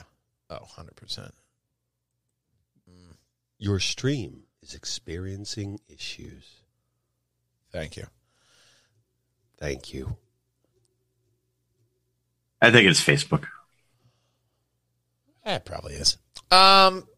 Oh, 0.49 0.61
100%. 0.79 1.31
Your 3.59 3.81
stream 3.81 4.45
is 4.63 4.75
experiencing 4.75 5.81
issues. 5.89 6.45
Thank 7.73 7.97
you. 7.97 8.07
Thank 9.59 9.93
you. 9.93 10.17
I 12.63 12.71
think 12.71 12.89
it's 12.89 13.01
Facebook. 13.05 13.45
Eh, 15.45 15.57
It 15.57 15.65
probably 15.65 15.95
is. 15.95 16.17
Um, 16.53 17.09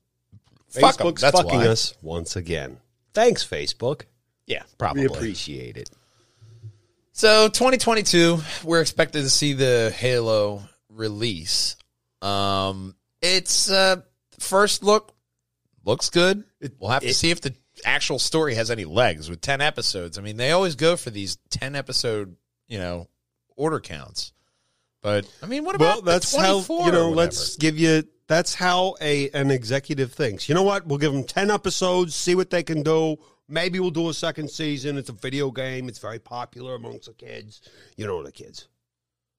fuck 0.71 0.99
'em. 1.01 1.07
Facebook's 1.09 1.21
That's 1.21 1.37
fucking 1.39 1.59
why. 1.61 1.67
us 1.69 1.95
once 2.01 2.37
again. 2.37 2.81
Thanks, 3.13 3.47
Facebook. 3.47 4.03
Yeah, 4.47 4.63
probably. 4.79 5.03
We 5.03 5.09
probably. 5.09 5.19
appreciate 5.29 5.77
it. 5.77 5.91
So 7.13 7.49
2022, 7.49 8.39
we're 8.65 8.81
expected 8.81 9.23
to 9.23 9.31
see 9.31 9.53
the 9.53 9.93
Halo 9.97 10.63
release. 10.89 11.77
Um, 12.23 12.95
it's 13.21 13.71
uh, 13.71 13.97
first 14.39 14.83
look 14.83 15.13
looks 15.85 16.11
good. 16.11 16.45
It- 16.61 16.75
We'll 16.79 16.91
have 16.91 17.03
to 17.03 17.09
it- 17.09 17.15
see 17.15 17.31
if 17.31 17.41
the 17.41 17.55
actual 17.85 18.19
story 18.19 18.55
has 18.55 18.71
any 18.71 18.85
legs 18.85 19.29
with 19.31 19.41
10 19.41 19.61
episodes. 19.61 20.19
I 20.19 20.23
mean, 20.23 20.37
they 20.37 20.53
always 20.53 20.77
go 20.77 20.97
for 20.97 21.11
these 21.11 21.37
10 21.51 21.75
episode, 21.75 22.37
you 22.69 22.79
know, 22.79 23.09
order 23.57 23.81
counts. 23.81 24.33
But 25.03 25.27
I 25.43 25.47
mean, 25.47 25.65
what 25.65 25.75
about 25.75 25.97
Well, 25.97 26.03
that's 26.03 26.31
the 26.33 26.39
how 26.41 26.53
24 26.61 26.87
you 26.87 26.93
know. 26.93 27.11
Let's 27.11 27.57
give 27.57 27.79
you. 27.79 28.05
That's 28.27 28.55
how 28.55 28.95
a 29.01 29.31
an 29.31 29.51
executive 29.51 30.13
thinks. 30.13 30.49
You 30.49 30.55
know 30.55 30.63
what? 30.63 30.87
We'll 30.87 30.99
give 30.99 31.13
them 31.13 31.25
ten 31.25 31.51
episodes, 31.51 32.15
see 32.15 32.35
what 32.35 32.51
they 32.51 32.63
can 32.63 32.83
do, 32.83 33.17
Maybe 33.51 33.81
we'll 33.81 33.91
do 33.91 34.09
a 34.09 34.15
second 34.15 34.49
season. 34.49 34.97
It's 34.97 35.09
a 35.09 35.15
video 35.15 35.51
game. 35.51 35.89
It's 35.89 35.99
very 35.99 36.21
popular 36.21 36.77
amongst 36.77 37.07
the 37.07 37.15
kids. 37.15 37.61
You 37.97 38.07
know 38.07 38.23
the 38.23 38.33
kids, 38.33 38.69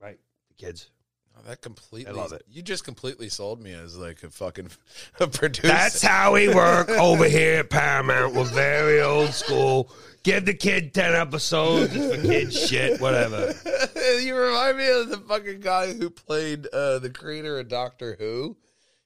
right? 0.02 0.20
The 0.50 0.66
kids. 0.66 0.90
Oh, 1.38 1.48
that 1.48 1.62
completely. 1.62 2.12
I 2.12 2.16
love 2.16 2.34
it. 2.34 2.44
You 2.50 2.62
just 2.62 2.84
completely 2.84 3.30
sold 3.30 3.62
me 3.62 3.72
as 3.72 3.98
like 3.98 4.22
a 4.24 4.30
fucking 4.30 4.70
a 5.20 5.28
producer. 5.28 5.68
That's 5.68 6.02
how 6.02 6.34
we 6.34 6.54
work 6.54 6.90
over 6.90 7.26
here 7.26 7.60
at 7.60 7.70
Paramount. 7.70 8.36
We're 8.36 8.44
very 8.44 9.02
old 9.02 9.34
school. 9.34 9.90
Give 10.24 10.46
the 10.46 10.54
kid 10.54 10.94
10 10.94 11.16
episodes. 11.16 11.96
It's 11.96 12.16
for 12.16 12.22
kids 12.22 12.68
shit, 12.68 13.02
whatever. 13.02 13.54
you 14.20 14.36
remind 14.36 14.78
me 14.78 14.90
of 14.90 15.10
the 15.10 15.24
fucking 15.28 15.62
guy 15.62 15.94
who 15.94 16.10
played 16.10 16.68
uh, 16.68 17.00
the 17.00 17.10
creator 17.10 17.58
of 17.60 17.70
Doctor 17.70 18.18
Who. 18.20 18.58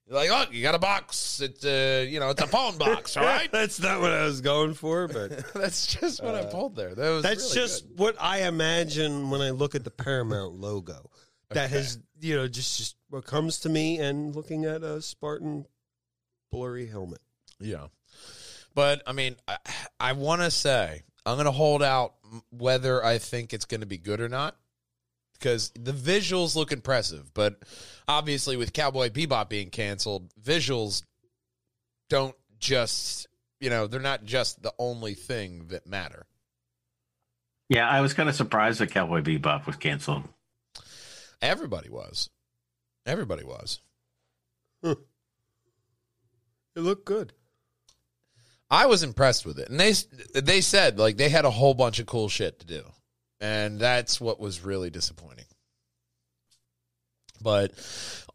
You're 0.07 0.17
like, 0.17 0.29
oh, 0.31 0.51
you 0.51 0.61
got 0.61 0.75
a 0.75 0.79
box. 0.79 1.41
It's 1.41 1.65
uh, 1.65 2.05
you 2.07 2.19
know, 2.19 2.29
it's 2.29 2.41
a 2.41 2.47
phone 2.47 2.77
box, 2.77 3.17
all 3.17 3.23
right. 3.23 3.51
That's 3.51 3.79
not 3.79 4.01
what 4.01 4.11
I 4.11 4.23
was 4.25 4.41
going 4.41 4.75
for, 4.75 5.07
but 5.07 5.31
That's 5.53 5.87
just 5.87 6.23
what 6.23 6.35
I 6.35 6.45
pulled 6.45 6.75
there. 6.75 6.93
That 6.93 7.09
was 7.09 7.23
that's 7.23 7.55
really 7.55 7.67
just 7.67 7.87
good. 7.89 7.99
what 7.99 8.15
I 8.19 8.43
imagine 8.43 9.29
when 9.31 9.41
I 9.41 9.49
look 9.49 9.73
at 9.73 9.83
the 9.83 9.91
Paramount 9.91 10.53
logo. 10.53 11.09
That 11.51 11.69
has, 11.69 11.99
you 12.19 12.35
know, 12.35 12.47
just, 12.47 12.77
just 12.77 12.95
what 13.09 13.25
comes 13.25 13.59
to 13.59 13.69
me 13.69 13.99
and 13.99 14.35
looking 14.35 14.65
at 14.65 14.83
a 14.83 15.01
Spartan 15.01 15.65
blurry 16.51 16.87
helmet. 16.87 17.21
yeah. 17.59 17.87
But 18.73 19.01
I 19.07 19.13
mean, 19.13 19.37
I, 19.47 19.57
I 19.99 20.13
want 20.13 20.41
to 20.41 20.51
say 20.51 21.03
I'm 21.25 21.35
going 21.35 21.45
to 21.45 21.51
hold 21.51 21.81
out 21.81 22.15
whether 22.51 23.03
I 23.03 23.19
think 23.19 23.53
it's 23.53 23.65
going 23.65 23.81
to 23.81 23.87
be 23.87 23.97
good 23.97 24.19
or 24.19 24.27
not 24.27 24.57
because 25.45 25.71
the 25.75 25.91
visuals 25.91 26.55
look 26.55 26.71
impressive. 26.71 27.31
But 27.36 27.62
obviously, 28.08 28.58
with 28.58 28.73
Cowboy 28.73 29.10
Bebop 29.10 29.47
being 29.47 29.69
canceled, 29.69 30.34
visuals 30.41 31.03
don't 32.10 32.36
just 32.60 33.27
you 33.60 33.69
know 33.69 33.86
they're 33.86 33.99
not 33.99 34.25
just 34.25 34.63
the 34.63 34.73
only 34.79 35.13
thing 35.13 35.67
that 35.67 35.86
matter. 35.86 36.25
Yeah, 37.69 37.88
I 37.88 38.01
was 38.01 38.15
kind 38.15 38.27
of 38.27 38.34
surprised 38.34 38.79
that 38.79 38.89
Cowboy 38.89 39.21
Bebop 39.21 39.67
was 39.67 39.75
canceled. 39.75 40.23
Everybody 41.43 41.89
was. 41.89 42.31
Everybody 43.05 43.43
was. 43.43 43.81
It 44.84 44.97
looked 46.75 47.05
good. 47.05 47.34
I 48.69 48.88
was 48.88 49.03
impressed 49.03 49.45
with 49.45 49.60
it, 49.60 49.69
and 49.69 49.79
they 49.79 49.93
they 50.34 50.62
said 50.62 50.97
like 50.97 51.17
they 51.17 51.29
had 51.29 51.45
a 51.45 51.51
whole 51.51 51.75
bunch 51.75 51.99
of 51.99 52.08
cool 52.08 52.29
shit 52.29 52.60
to 52.60 52.65
do, 52.65 52.84
and 53.45 53.79
that's 53.79 54.19
what 54.19 54.39
was 54.39 54.65
really 54.65 54.89
disappointing. 54.89 55.45
But 57.41 57.73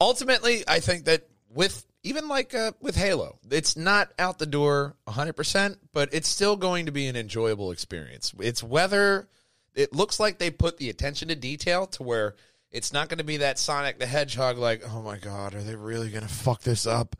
ultimately, 0.01 0.63
I 0.69 0.79
think 0.79 1.07
that 1.07 1.27
with 1.53 1.85
even 2.05 2.29
like 2.29 2.55
uh, 2.55 2.73
with 2.81 2.97
Halo, 2.97 3.39
it's 3.51 3.77
not 3.77 4.13
out 4.19 4.39
the 4.39 4.47
door 4.47 4.95
100%, 5.09 5.77
but 5.93 6.11
it's 6.13 6.29
still 6.29 6.57
going 6.57 6.87
to 6.87 6.93
be 6.93 7.09
an 7.09 7.17
enjoyable 7.17 7.73
experience. 7.73 8.33
It's 8.39 8.63
whether 8.63 9.29
it 9.75 9.93
looks 9.93 10.21
like 10.21 10.39
they 10.39 10.51
put 10.51 10.77
the 10.77 10.91
attention 10.91 11.29
to 11.29 11.35
detail 11.35 11.87
to 11.89 12.03
where 12.03 12.37
it's 12.71 12.93
not 12.93 13.09
going 13.09 13.19
to 13.19 13.25
be 13.25 13.39
that 13.39 13.59
Sonic 13.59 13.99
the 13.99 14.07
Hedgehog 14.07 14.59
like, 14.59 14.83
"Oh 14.89 15.03
my 15.03 15.19
god, 15.19 15.55
are 15.55 15.63
they 15.63 15.75
really 15.75 16.11
going 16.11 16.23
to 16.23 16.33
fuck 16.33 16.63
this 16.63 16.87
up?" 16.87 17.17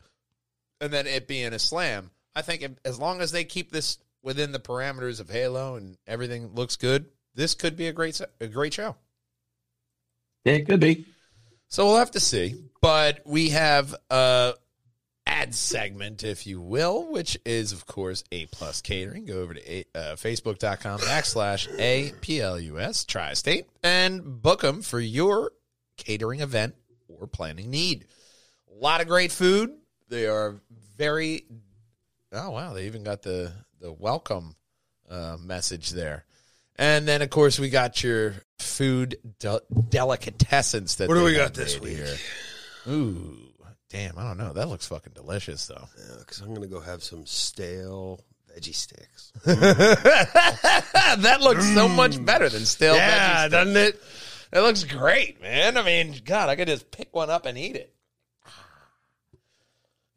and 0.81 0.93
then 0.93 1.07
it 1.07 1.27
being 1.27 1.53
a 1.53 1.59
slam. 1.59 2.11
I 2.37 2.43
think 2.43 2.63
if, 2.63 2.71
as 2.85 2.99
long 2.99 3.21
as 3.21 3.33
they 3.33 3.45
keep 3.45 3.73
this 3.73 3.99
within 4.23 4.53
the 4.53 4.61
parameters 4.61 5.21
of 5.21 5.29
Halo 5.29 5.75
and 5.75 5.97
everything 6.07 6.55
looks 6.55 6.77
good, 6.77 7.07
this 7.41 7.55
could 7.55 7.75
be 7.75 7.89
a 7.89 7.93
great 7.93 8.21
a 8.41 8.47
great 8.47 8.75
show. 8.75 8.97
Yeah, 10.45 10.55
it 10.55 10.69
could 10.69 10.81
be. 10.81 11.07
So 11.69 11.87
we'll 11.87 11.97
have 11.97 12.11
to 12.13 12.21
see. 12.21 12.55
But 12.83 13.21
we 13.25 13.49
have 13.51 13.95
a 14.11 14.55
ad 15.27 15.55
segment, 15.55 16.23
if 16.23 16.47
you 16.47 16.61
will, 16.61 17.11
which 17.11 17.39
is 17.47 17.73
of 17.73 17.87
course 17.87 18.25
A 18.31 18.45
plus 18.47 18.83
catering. 18.83 19.25
Go 19.25 19.41
over 19.41 19.55
to 19.55 19.73
a, 19.73 19.85
uh, 19.95 20.17
facebook.com 20.17 21.01
backslash 21.01 21.67
A 21.79 22.13
P 22.21 22.43
L 22.43 22.61
U 22.61 22.79
S 22.79 23.07
Tri-State 23.07 23.67
and 23.83 24.43
book 24.43 24.61
them 24.61 24.83
for 24.83 25.01
your 25.01 25.53
catering 25.97 26.41
event 26.41 26.75
or 27.09 27.27
planning 27.27 27.71
need. 27.71 28.05
A 28.71 28.75
lot 28.75 29.01
of 29.01 29.09
great 29.09 29.33
food. 29.33 29.73
They 30.09 30.27
are 30.27 30.61
very 30.99 31.47
oh 32.33 32.51
wow, 32.51 32.75
they 32.75 32.85
even 32.87 33.03
got 33.03 33.23
the 33.23 33.53
the 33.81 33.93
welcome 33.93 34.57
uh, 35.09 35.39
message 35.41 35.91
there. 35.91 36.27
And 36.81 37.07
then, 37.07 37.21
of 37.21 37.29
course, 37.29 37.59
we 37.59 37.69
got 37.69 38.03
your 38.03 38.37
food 38.59 39.19
del- 39.39 39.61
delicatessens. 39.71 40.97
That 40.97 41.09
What 41.11 41.17
do 41.17 41.25
we 41.25 41.35
got 41.35 41.53
this 41.53 41.79
week? 41.79 41.99
Here. 41.99 42.17
Ooh, 42.89 43.37
damn! 43.91 44.17
I 44.17 44.23
don't 44.23 44.39
know. 44.39 44.55
That 44.55 44.71
looks 44.71 44.87
fucking 44.87 45.13
delicious, 45.13 45.67
though. 45.67 45.87
Because 46.21 46.41
I'm 46.41 46.49
going 46.49 46.63
to 46.63 46.69
go 46.69 46.81
have 46.81 47.05
some 47.05 47.27
stale 47.27 48.25
veggie 48.51 48.75
sticks. 48.75 49.31
that 49.45 51.39
looks 51.43 51.67
so 51.75 51.87
mm. 51.87 51.97
much 51.97 52.25
better 52.25 52.49
than 52.49 52.65
stale. 52.65 52.95
yeah, 52.95 53.11
veggie 53.11 53.39
sticks. 53.41 53.53
doesn't 53.53 53.77
it? 53.77 54.03
It 54.51 54.61
looks 54.61 54.85
great, 54.85 55.43
man. 55.43 55.77
I 55.77 55.83
mean, 55.83 56.15
God, 56.25 56.49
I 56.49 56.57
could 56.57 56.69
just 56.69 56.91
pick 56.91 57.15
one 57.15 57.29
up 57.29 57.45
and 57.45 57.59
eat 57.59 57.77
it. 57.77 57.95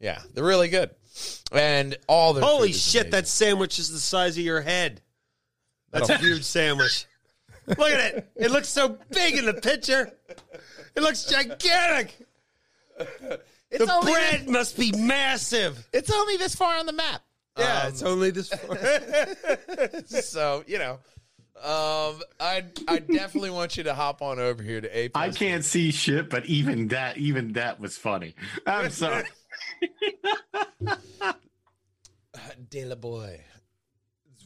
Yeah, 0.00 0.18
they're 0.32 0.42
really 0.42 0.68
good, 0.68 0.90
and 1.52 1.94
all 2.08 2.32
the 2.32 2.40
Holy 2.40 2.72
shit, 2.72 3.10
that 3.10 3.28
sandwich 3.28 3.78
is 3.78 3.90
the 3.90 3.98
size 3.98 4.38
of 4.38 4.44
your 4.44 4.62
head. 4.62 5.02
That's 5.94 6.10
a 6.10 6.18
huge 6.18 6.42
sandwich. 6.44 7.06
Look 7.66 7.78
at 7.80 8.14
it. 8.14 8.30
It 8.36 8.50
looks 8.50 8.68
so 8.68 8.98
big 9.10 9.36
in 9.38 9.46
the 9.46 9.54
picture. 9.54 10.12
It 10.94 11.02
looks 11.02 11.24
gigantic. 11.24 12.14
it's 12.98 13.84
the 13.84 13.92
only 13.92 14.12
bread 14.12 14.48
must 14.48 14.76
be 14.78 14.92
massive. 14.92 15.88
it's 15.92 16.10
only 16.12 16.36
this 16.36 16.54
far 16.54 16.76
on 16.78 16.86
the 16.86 16.92
map. 16.92 17.22
Yeah, 17.58 17.82
Um, 17.82 17.88
it's 17.88 18.02
only 18.02 18.30
this 18.30 18.48
far. 18.48 18.76
so 20.22 20.64
you 20.66 20.78
know, 20.78 20.98
um, 21.62 22.20
I 22.40 22.64
I 22.88 22.98
definitely 22.98 23.50
want 23.50 23.76
you 23.76 23.84
to 23.84 23.94
hop 23.94 24.20
on 24.22 24.38
over 24.38 24.62
here 24.62 24.80
to 24.80 24.98
A. 24.98 25.10
I 25.14 25.30
can't 25.30 25.64
see 25.64 25.90
shit, 25.92 26.28
but 26.28 26.44
even 26.46 26.88
that, 26.88 27.16
even 27.16 27.52
that 27.54 27.80
was 27.80 27.96
funny. 27.96 28.34
I'm 28.66 28.90
sorry. 28.90 29.24
De 32.70 32.84
La 32.84 32.96
Boy, 32.96 33.40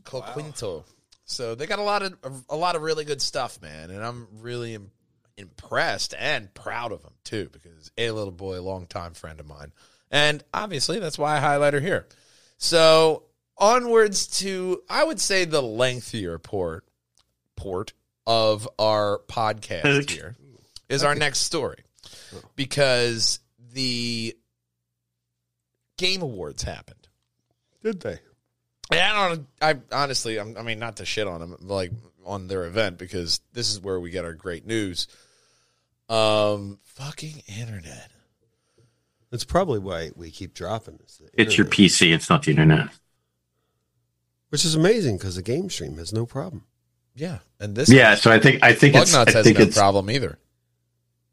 Coquinto. 0.05 0.85
So 1.29 1.55
they 1.55 1.67
got 1.67 1.79
a 1.79 1.83
lot 1.83 2.03
of 2.03 2.45
a 2.49 2.57
lot 2.57 2.75
of 2.75 2.83
really 2.83 3.05
good 3.05 3.21
stuff, 3.21 3.61
man, 3.61 3.91
and 3.91 4.03
I'm 4.03 4.27
really 4.41 4.75
im- 4.75 4.91
impressed 5.37 6.15
and 6.19 6.53
proud 6.55 6.91
of 6.91 7.03
them 7.03 7.13
too, 7.23 7.51
because 7.53 7.91
a 7.99 8.11
little 8.11 8.33
boy, 8.33 8.61
longtime 8.63 9.13
friend 9.13 9.39
of 9.39 9.47
mine, 9.47 9.73
and 10.11 10.43
obviously 10.55 10.99
that's 10.99 11.19
why 11.19 11.37
I 11.37 11.41
highlight 11.41 11.75
her 11.75 11.81
here. 11.81 12.07
So 12.57 13.25
onwards 13.59 14.27
to 14.39 14.83
I 14.89 15.05
would 15.05 15.21
say 15.21 15.45
the 15.45 15.61
lengthier 15.61 16.39
port 16.39 16.87
port 17.57 17.93
of 18.27 18.67
our 18.79 19.21
podcast 19.29 20.09
here 20.11 20.35
is 20.89 21.05
our 21.05 21.15
next 21.15 21.41
story 21.41 21.85
oh. 22.35 22.41
because 22.57 23.41
the 23.75 24.35
game 25.99 26.23
awards 26.23 26.63
happened. 26.63 27.07
Did 27.83 28.01
they? 28.01 28.19
Yeah, 28.93 29.13
I 29.13 29.29
don't. 29.29 29.47
I 29.61 29.75
honestly, 29.93 30.39
I'm, 30.39 30.57
I 30.57 30.63
mean, 30.63 30.79
not 30.79 30.97
to 30.97 31.05
shit 31.05 31.27
on 31.27 31.41
them, 31.41 31.57
like 31.61 31.93
on 32.25 32.49
their 32.49 32.65
event 32.65 32.99
because 32.99 33.41
this 33.53 33.71
is 33.71 33.81
where 33.81 34.01
we 34.01 34.11
get 34.11 34.25
our 34.25 34.35
great 34.35 34.67
news. 34.67 35.09
Um, 36.09 36.79
fucking 36.85 37.43
internet. 37.47 38.11
That's 39.31 39.45
probably 39.45 39.79
why 39.79 40.11
we 40.17 40.31
keep 40.31 40.55
dropping 40.55 40.97
this. 40.97 41.21
It's 41.35 41.59
your. 41.59 41.67
PC. 41.67 42.15
It's 42.15 42.31
not 42.31 42.45
the 42.45 42.51
internet. 42.51 42.89
Which 44.49 44.65
is 44.65 44.75
amazing 44.75 45.19
because 45.19 45.37
the 45.37 45.43
game 45.43 45.69
stream 45.69 45.99
has 45.99 46.13
no 46.13 46.25
problem. 46.25 46.65
Yeah, 47.15 47.39
and 47.61 47.75
this 47.75 47.91
Yeah, 47.91 48.15
so 48.15 48.31
I 48.31 48.39
think 48.39 48.63
I 48.63 48.73
think 48.73 48.95
it's 48.95 49.13
I 49.13 49.31
has 49.31 49.45
think 49.45 49.59
no 49.59 49.65
it's 49.65 49.77
problem 49.77 50.09
either 50.11 50.39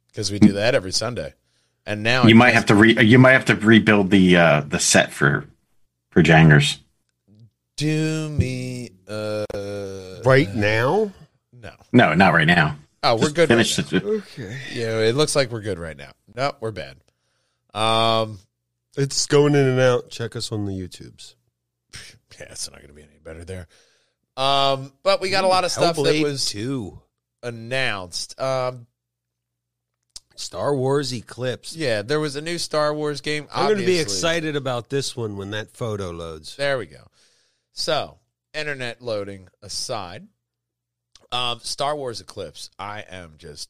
because 0.07 0.31
we 0.31 0.39
do 0.39 0.53
that 0.53 0.75
every 0.75 0.91
Sunday. 0.91 1.33
And 1.85 2.01
now 2.01 2.25
you 2.25 2.33
might 2.35 2.47
guess- 2.47 2.55
have 2.55 2.65
to 2.67 2.75
re 2.75 2.99
you 3.01 3.19
might 3.19 3.33
have 3.33 3.45
to 3.45 3.55
rebuild 3.55 4.09
the 4.09 4.35
uh 4.35 4.61
the 4.61 4.79
set 4.79 5.13
for 5.13 5.45
for 6.09 6.21
Jangers. 6.23 6.79
Do 7.77 8.29
me 8.29 8.91
uh 9.07 9.45
Right 10.23 10.53
now? 10.53 11.11
No, 11.53 11.71
No, 11.91 12.13
not 12.13 12.33
right 12.33 12.47
now. 12.47 12.77
oh, 13.03 13.15
we're 13.15 13.21
Just 13.23 13.35
good. 13.35 13.47
Finish 13.49 13.77
right 13.77 13.91
now. 13.93 14.09
Okay. 14.09 14.57
Yeah, 14.73 14.99
it 14.99 15.15
looks 15.15 15.35
like 15.35 15.51
we're 15.51 15.61
good 15.61 15.79
right 15.79 15.97
now. 15.97 16.11
No, 16.35 16.53
we're 16.59 16.71
bad. 16.71 16.97
Um, 17.73 18.39
It's 18.97 19.25
going 19.25 19.55
in 19.55 19.65
and 19.65 19.79
out. 19.79 20.09
Check 20.09 20.35
us 20.35 20.51
on 20.51 20.65
the 20.65 20.71
YouTubes. 20.73 21.35
yeah, 22.39 22.47
it's 22.51 22.69
not 22.69 22.77
going 22.79 22.89
to 22.89 22.93
be 22.95 23.03
any 23.03 23.19
better 23.23 23.43
there. 23.45 23.67
Um, 24.38 24.91
but 25.03 25.21
we 25.21 25.29
got 25.29 25.43
a 25.43 25.47
lot 25.47 25.63
of 25.63 25.71
stuff 25.71 25.95
that 25.95 26.21
was 26.23 26.45
too 26.45 26.99
announced. 27.41 28.39
Um, 28.39 28.88
Star 30.35 30.75
Wars 30.75 31.13
Eclipse. 31.13 31.75
yeah, 31.75 32.01
there 32.01 32.19
was 32.19 32.35
a 32.35 32.41
new 32.41 32.57
Star 32.57 32.93
Wars 32.93 33.21
game. 33.21 33.47
I'm 33.53 33.67
going 33.67 33.79
to 33.79 33.85
be 33.85 33.99
excited 33.99 34.55
about 34.57 34.89
this 34.89 35.15
one 35.15 35.38
when 35.38 35.51
that 35.51 35.71
photo 35.71 36.11
loads. 36.11 36.55
There 36.57 36.77
we 36.77 36.85
go. 36.85 37.07
So, 37.77 38.19
internet 38.53 39.01
loading 39.01 39.49
aside, 39.61 40.27
um, 41.33 41.59
Star 41.59 41.93
Wars 41.93 42.21
Eclipse, 42.21 42.69
I 42.79 43.01
am 43.01 43.33
just 43.38 43.69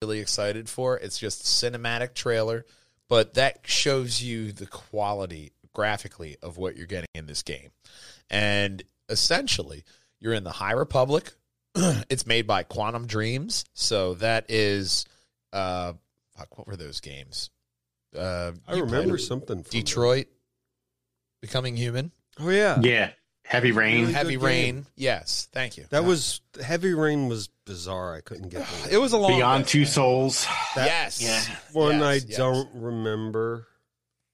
really 0.00 0.20
excited 0.20 0.66
for. 0.66 0.96
It's 0.96 1.18
just 1.18 1.42
a 1.42 1.70
cinematic 1.70 2.14
trailer, 2.14 2.64
but 3.06 3.34
that 3.34 3.60
shows 3.64 4.22
you 4.22 4.50
the 4.50 4.66
quality 4.66 5.52
graphically 5.74 6.38
of 6.42 6.56
what 6.56 6.74
you're 6.74 6.86
getting 6.86 7.10
in 7.14 7.26
this 7.26 7.42
game. 7.42 7.68
And 8.30 8.82
essentially, 9.10 9.84
you're 10.20 10.32
in 10.32 10.44
the 10.44 10.50
High 10.50 10.72
Republic. 10.72 11.34
it's 11.74 12.26
made 12.26 12.46
by 12.46 12.64
Quantic 12.64 13.06
Dreams, 13.06 13.66
so 13.74 14.14
that 14.14 14.46
is 14.48 15.04
uh, 15.52 15.92
fuck. 16.34 16.56
What 16.56 16.66
were 16.66 16.76
those 16.76 17.00
games? 17.00 17.50
Uh, 18.16 18.52
I 18.66 18.78
remember 18.78 19.18
something. 19.18 19.62
From 19.64 19.70
Detroit, 19.70 20.28
Becoming 21.42 21.76
Human. 21.76 22.10
Oh 22.40 22.48
yeah, 22.48 22.80
Yeah, 22.80 23.10
Heavy 23.44 23.72
Rain. 23.72 24.00
Really 24.02 24.12
Heavy 24.12 24.36
Rain. 24.36 24.74
game. 24.74 24.86
Yes, 24.96 25.48
thank 25.52 25.76
you. 25.76 25.84
that 25.90 26.04
was 26.04 26.40
Heavy 26.62 26.94
Rain 26.94 27.28
was 27.28 27.48
bizarre. 27.66 28.14
I 28.14 28.20
couldn't 28.20 28.48
get 28.48 28.66
the 28.66 28.88
it 28.94 28.98
was 28.98 29.12
a 29.12 29.18
long 29.18 29.32
Beyond 29.36 29.66
Two 29.66 29.84
Souls. 29.84 30.46
yes, 30.76 31.20
yeah. 31.22 31.42
one. 31.72 31.98
Yes, 31.98 32.02
I 32.02 32.12
yes. 32.14 32.36
don't 32.36 32.68
remember. 32.74 33.66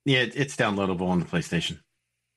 Yeah, 0.05 0.25
it's 0.33 0.57
downloadable 0.57 1.09
on 1.09 1.18
the 1.18 1.27
PlayStation. 1.27 1.79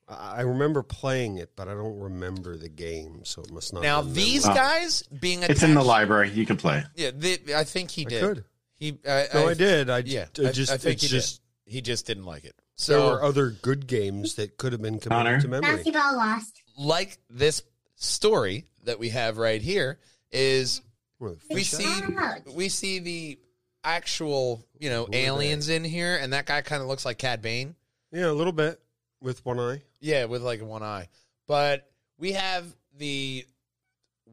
I 0.08 0.38
I 0.38 0.40
remember 0.42 0.82
playing 0.82 1.38
it, 1.38 1.52
but 1.56 1.68
I 1.68 1.72
don't 1.74 1.98
remember 1.98 2.56
the 2.56 2.68
game, 2.68 3.20
so 3.24 3.40
it 3.42 3.50
must 3.52 3.72
not. 3.72 3.82
Now 3.82 3.96
have 3.98 4.06
been 4.06 4.14
these 4.14 4.44
guys 4.46 5.02
being 5.04 5.38
attached, 5.38 5.50
It's 5.52 5.62
in 5.62 5.74
the 5.74 5.82
library. 5.82 6.30
You 6.30 6.44
can 6.44 6.56
play. 6.56 6.84
Yeah, 6.96 7.10
the, 7.16 7.38
I 7.56 7.64
think 7.64 7.90
he 7.90 8.04
I 8.04 8.08
did. 8.08 8.20
could. 8.22 8.44
He, 8.76 8.98
I, 9.08 9.28
No, 9.32 9.48
I, 9.48 9.54
did. 9.54 9.88
I 9.88 9.98
Yeah, 10.04 10.26
I 10.44 10.48
I- 10.48 10.52
just. 10.52 10.72
I 10.72 10.76
think 10.76 11.00
he 11.00 11.06
just 11.08 11.40
did. 11.66 11.72
He 11.72 11.80
just 11.80 12.06
didn't 12.06 12.24
like 12.24 12.44
it. 12.44 12.54
So 12.76 12.92
there 12.92 13.00
So, 13.00 13.10
were 13.12 13.22
other 13.22 13.50
good 13.50 13.86
games 13.86 14.34
that 14.34 14.58
could 14.58 14.72
have 14.72 14.82
been 14.82 14.98
Connor? 14.98 15.40
committed 15.40 15.42
to 15.42 15.48
memory. 15.48 15.76
Basketball 15.76 16.16
lost. 16.16 16.60
Like 16.76 17.18
this 17.30 17.62
story 17.96 18.66
that 18.84 18.98
we 18.98 19.10
have 19.10 19.38
right 19.38 19.62
here, 19.62 19.98
is 20.30 20.82
we 21.50 21.62
see 21.62 22.02
we 22.54 22.68
see 22.68 22.98
the 22.98 23.38
actual 23.82 24.66
you 24.78 24.90
know 24.90 25.06
aliens 25.12 25.68
in 25.68 25.84
here, 25.84 26.16
and 26.16 26.32
that 26.32 26.46
guy 26.46 26.62
kind 26.62 26.82
of 26.82 26.88
looks 26.88 27.04
like 27.04 27.18
Cad 27.18 27.42
Bane. 27.42 27.74
Yeah, 28.12 28.30
a 28.30 28.32
little 28.32 28.52
bit 28.52 28.80
with 29.20 29.44
one 29.44 29.58
eye. 29.58 29.82
Yeah, 30.00 30.26
with 30.26 30.42
like 30.42 30.62
one 30.62 30.82
eye. 30.82 31.08
But 31.46 31.90
we 32.18 32.32
have 32.32 32.64
the 32.96 33.44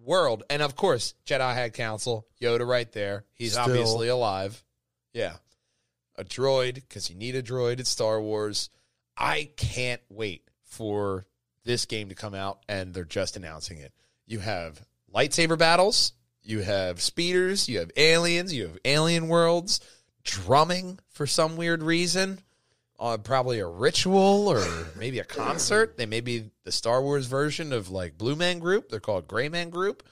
world, 0.05 0.43
and 0.49 0.61
of 0.61 0.75
course, 0.75 1.13
Jedi 1.25 1.53
Head 1.53 1.73
Council, 1.73 2.27
Yoda 2.41 2.67
right 2.67 2.91
there. 2.91 3.25
He's 3.33 3.53
Still. 3.53 3.65
obviously 3.65 4.07
alive. 4.07 4.63
Yeah. 5.13 5.37
A 6.17 6.23
droid, 6.23 6.75
because 6.75 7.09
you 7.09 7.15
need 7.15 7.35
a 7.35 7.43
droid 7.43 7.79
at 7.79 7.87
Star 7.87 8.21
Wars. 8.21 8.69
I 9.17 9.49
can't 9.55 10.01
wait 10.09 10.43
for 10.63 11.25
this 11.63 11.85
game 11.85 12.09
to 12.09 12.15
come 12.15 12.33
out, 12.33 12.59
and 12.67 12.93
they're 12.93 13.03
just 13.03 13.37
announcing 13.37 13.79
it. 13.79 13.93
You 14.25 14.39
have 14.39 14.81
lightsaber 15.13 15.57
battles, 15.57 16.13
you 16.43 16.59
have 16.59 17.01
speeders, 17.01 17.69
you 17.69 17.79
have 17.79 17.91
aliens, 17.95 18.53
you 18.53 18.63
have 18.67 18.77
alien 18.85 19.27
worlds, 19.27 19.79
drumming 20.23 20.99
for 21.09 21.27
some 21.27 21.57
weird 21.57 21.83
reason 21.83 22.39
uh, 23.01 23.17
probably 23.17 23.59
a 23.59 23.67
ritual 23.67 24.47
or 24.47 24.63
maybe 24.95 25.17
a 25.17 25.23
concert. 25.23 25.97
They 25.97 26.05
may 26.05 26.21
be 26.21 26.51
the 26.63 26.71
Star 26.71 27.01
Wars 27.01 27.25
version 27.25 27.73
of 27.73 27.89
like 27.89 28.17
Blue 28.17 28.35
Man 28.35 28.59
Group. 28.59 28.89
They're 28.89 28.99
called 28.99 29.27
Gray 29.27 29.49
Man 29.49 29.71
Group. 29.71 30.03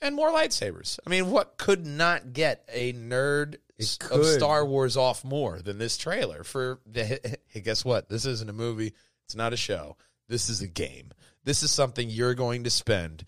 And 0.00 0.14
more 0.14 0.30
lightsabers. 0.30 1.00
I 1.04 1.10
mean, 1.10 1.30
what 1.30 1.56
could 1.56 1.84
not 1.84 2.32
get 2.32 2.68
a 2.72 2.92
nerd 2.92 3.56
of. 4.12 4.26
Star 4.26 4.64
Wars 4.64 4.96
off 4.96 5.24
more 5.24 5.60
than 5.60 5.78
this 5.78 5.96
trailer? 5.96 6.44
For 6.44 6.78
the, 6.86 7.38
hey, 7.48 7.60
guess 7.60 7.84
what? 7.84 8.08
This 8.08 8.26
isn't 8.26 8.50
a 8.50 8.52
movie. 8.52 8.92
It's 9.24 9.34
not 9.34 9.54
a 9.54 9.56
show. 9.56 9.96
This 10.28 10.48
is 10.48 10.60
a 10.60 10.68
game. 10.68 11.10
This 11.44 11.62
is 11.62 11.70
something 11.70 12.08
you're 12.10 12.34
going 12.34 12.64
to 12.64 12.70
spend 12.70 13.24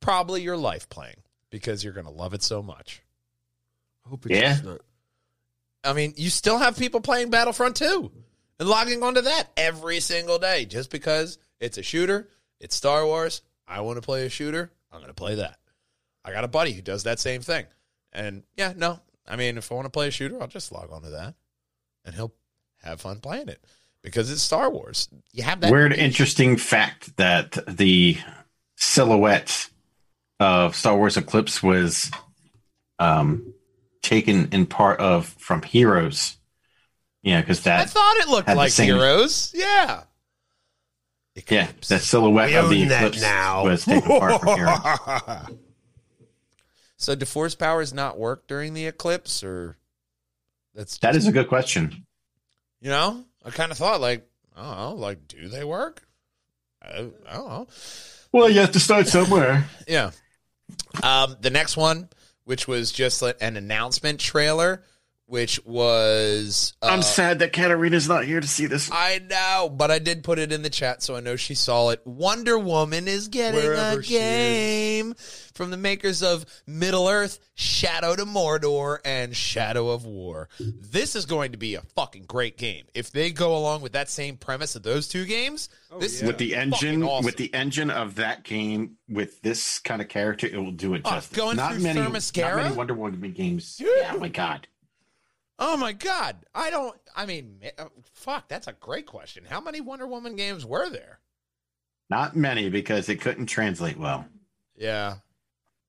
probably 0.00 0.42
your 0.42 0.56
life 0.56 0.88
playing 0.88 1.16
because 1.50 1.82
you're 1.82 1.92
going 1.92 2.06
to 2.06 2.12
love 2.12 2.34
it 2.34 2.42
so 2.42 2.62
much. 2.62 3.02
I 4.06 4.10
hope 4.10 4.26
it's 4.26 4.34
Yeah. 4.40 4.60
not. 4.62 4.80
I 5.82 5.92
mean, 5.92 6.14
you 6.16 6.30
still 6.30 6.58
have 6.58 6.78
people 6.78 7.00
playing 7.00 7.30
Battlefront 7.30 7.76
2 7.76 8.10
and 8.60 8.68
logging 8.68 9.02
onto 9.02 9.22
that 9.22 9.48
every 9.56 10.00
single 10.00 10.38
day 10.38 10.64
just 10.64 10.90
because 10.90 11.38
it's 11.60 11.78
a 11.78 11.82
shooter, 11.82 12.28
it's 12.60 12.76
Star 12.76 13.04
Wars. 13.04 13.42
I 13.66 13.80
want 13.80 13.96
to 13.96 14.02
play 14.02 14.24
a 14.26 14.30
shooter. 14.30 14.70
I'm 14.92 15.00
going 15.00 15.08
to 15.10 15.14
play 15.14 15.36
that. 15.36 15.58
I 16.24 16.32
got 16.32 16.44
a 16.44 16.48
buddy 16.48 16.72
who 16.72 16.80
does 16.82 17.02
that 17.04 17.18
same 17.18 17.42
thing. 17.42 17.66
And 18.12 18.44
yeah, 18.56 18.72
no. 18.76 19.00
I 19.26 19.36
mean, 19.36 19.58
if 19.58 19.70
I 19.72 19.74
want 19.74 19.86
to 19.86 19.90
play 19.90 20.08
a 20.08 20.10
shooter, 20.10 20.40
I'll 20.40 20.46
just 20.48 20.70
log 20.72 20.90
onto 20.92 21.10
that 21.10 21.34
and 22.04 22.14
he'll 22.14 22.32
have 22.82 23.00
fun 23.00 23.20
playing 23.20 23.48
it 23.48 23.62
because 24.04 24.30
it's 24.30 24.42
Star 24.42 24.70
Wars. 24.70 25.08
You 25.32 25.42
have 25.42 25.60
that 25.62 25.72
Weird, 25.72 25.92
interesting 25.92 26.56
fact 26.56 27.16
that 27.16 27.58
the 27.66 28.16
silhouette 28.76 29.68
of 30.38 30.76
Star 30.76 30.96
Wars 30.96 31.16
Eclipse 31.16 31.60
was 31.62 32.12
um, 33.00 33.52
taken 34.02 34.50
in 34.52 34.66
part 34.66 35.00
of 35.00 35.26
from 35.26 35.62
Heroes. 35.62 36.36
Yeah, 37.22 37.40
because 37.40 37.62
that 37.62 37.80
I 37.80 37.84
thought 37.86 38.16
it 38.18 38.28
looked 38.28 38.48
like 38.48 38.70
same- 38.70 38.94
Heroes. 38.94 39.50
Yeah. 39.56 40.02
yeah, 41.48 41.68
that 41.88 42.02
silhouette 42.02 42.50
We 42.50 42.56
of 42.56 42.68
the 42.70 42.82
Eclipse 42.84 43.20
now. 43.20 43.64
was 43.64 43.84
taken 43.84 44.08
apart 44.12 44.40
from 44.40 44.56
Heroes. 44.56 45.58
So 46.96 47.14
do 47.14 47.26
force 47.26 47.54
powers 47.54 47.92
not 47.92 48.18
work 48.18 48.46
during 48.46 48.72
the 48.72 48.86
eclipse 48.86 49.44
or 49.44 49.76
that's 50.74 50.96
That 50.98 51.14
is 51.16 51.26
a 51.26 51.32
good 51.32 51.48
question. 51.48 52.06
You 52.80 52.88
know, 52.88 53.24
I 53.44 53.50
kind 53.50 53.70
of 53.70 53.78
thought 53.78 54.00
like, 54.00 54.26
I 54.56 54.62
don't 54.62 54.76
know, 54.78 54.94
like, 54.94 55.28
do 55.28 55.48
they 55.48 55.64
work? 55.64 56.06
I, 56.82 57.10
I 57.28 57.32
don't 57.34 57.48
know. 57.48 57.66
Well, 58.32 58.50
you 58.50 58.60
have 58.60 58.72
to 58.72 58.80
start 58.80 59.08
somewhere. 59.08 59.66
Yeah. 59.86 60.10
Um, 61.02 61.36
the 61.40 61.50
next 61.50 61.76
one, 61.76 62.08
which 62.44 62.66
was 62.66 62.90
just 62.90 63.22
an 63.22 63.56
announcement 63.56 64.18
trailer, 64.18 64.82
which 65.26 65.58
was 65.64 66.74
uh, 66.82 66.86
I'm 66.86 67.02
sad 67.02 67.38
that 67.38 67.52
Katarina's 67.52 68.08
not 68.08 68.24
here 68.24 68.40
to 68.40 68.46
see 68.48 68.66
this. 68.66 68.90
I 68.92 69.20
know, 69.28 69.70
but 69.70 69.90
I 69.90 69.98
did 69.98 70.22
put 70.22 70.38
it 70.38 70.52
in 70.52 70.62
the 70.62 70.70
chat, 70.70 71.02
so 71.02 71.16
I 71.16 71.20
know 71.20 71.36
she 71.36 71.54
saw 71.54 71.90
it. 71.90 72.02
Wonder 72.04 72.58
Woman 72.58 73.08
is 73.08 73.28
getting 73.28 73.62
Wherever 73.62 73.98
a 73.98 74.02
game 74.02 75.14
from 75.54 75.70
the 75.70 75.76
makers 75.76 76.22
of 76.22 76.44
Middle 76.66 77.08
Earth, 77.08 77.38
Shadow 77.54 78.16
to 78.16 78.24
Mordor, 78.24 78.98
and 79.04 79.34
Shadow 79.34 79.90
of 79.90 80.04
War. 80.04 80.48
This 80.58 81.16
is 81.16 81.26
going 81.26 81.52
to 81.52 81.58
be 81.58 81.74
a 81.74 81.82
fucking 81.94 82.24
great 82.24 82.58
game. 82.58 82.84
If 82.94 83.10
they 83.10 83.30
go 83.30 83.56
along 83.56 83.80
with 83.82 83.92
that 83.92 84.10
same 84.10 84.36
premise 84.36 84.74
of 84.76 84.82
those 84.82 85.08
two 85.08 85.24
games, 85.24 85.68
this 86.00 86.20
yeah. 86.20 86.26
With 86.26 86.38
the 86.38 86.56
engine, 86.56 87.02
awesome. 87.02 87.24
with 87.24 87.36
the 87.36 87.52
engine 87.54 87.90
of 87.90 88.16
that 88.16 88.42
game, 88.42 88.96
with 89.08 89.40
this 89.42 89.78
kind 89.78 90.02
of 90.02 90.08
character, 90.08 90.46
it 90.46 90.56
will 90.56 90.72
do 90.72 90.94
it 90.94 91.02
Oh, 91.04 91.10
justice. 91.10 91.36
going 91.36 91.56
not 91.56 91.72
through 91.72 91.82
many, 91.82 92.00
not 92.00 92.12
many 92.12 92.74
Wonder 92.74 92.94
Woman 92.94 93.32
games. 93.32 93.76
Dude. 93.76 93.88
Yeah, 94.00 94.12
oh 94.14 94.18
my 94.18 94.28
god. 94.28 94.66
Oh 95.58 95.76
my 95.76 95.92
god! 95.92 96.46
I 96.54 96.70
don't. 96.70 96.96
I 97.14 97.26
mean, 97.26 97.60
uh, 97.78 97.86
fuck. 98.12 98.48
That's 98.48 98.66
a 98.66 98.72
great 98.72 99.06
question. 99.06 99.44
How 99.48 99.60
many 99.60 99.80
Wonder 99.80 100.06
Woman 100.06 100.36
games 100.36 100.66
were 100.66 100.90
there? 100.90 101.20
Not 102.10 102.36
many 102.36 102.70
because 102.70 103.08
it 103.08 103.20
couldn't 103.20 103.46
translate 103.46 103.96
well. 103.96 104.26
Yeah. 104.76 105.16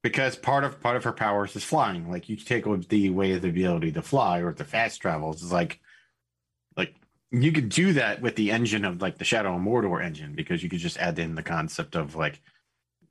Because 0.03 0.35
part 0.35 0.63
of 0.63 0.79
part 0.81 0.97
of 0.97 1.03
her 1.03 1.11
powers 1.11 1.55
is 1.55 1.63
flying. 1.63 2.11
Like 2.11 2.29
you 2.29 2.35
take 2.35 2.65
the 2.89 3.07
away 3.07 3.31
of 3.33 3.41
the 3.41 3.49
ability 3.49 3.91
to 3.93 4.01
fly 4.03 4.39
or 4.39 4.53
the 4.53 4.63
fast 4.63 5.01
travels. 5.01 5.41
It's 5.41 5.51
like 5.51 5.79
like 6.77 6.93
you 7.31 7.51
could 7.51 7.69
do 7.69 7.93
that 7.93 8.21
with 8.21 8.35
the 8.35 8.51
engine 8.51 8.85
of 8.85 9.01
like 9.01 9.17
the 9.17 9.25
Shadow 9.25 9.55
and 9.55 9.65
Mordor 9.65 10.03
engine 10.03 10.35
because 10.35 10.61
you 10.61 10.69
could 10.69 10.79
just 10.79 10.97
add 10.97 11.17
in 11.17 11.33
the 11.33 11.43
concept 11.43 11.95
of 11.95 12.15
like 12.15 12.39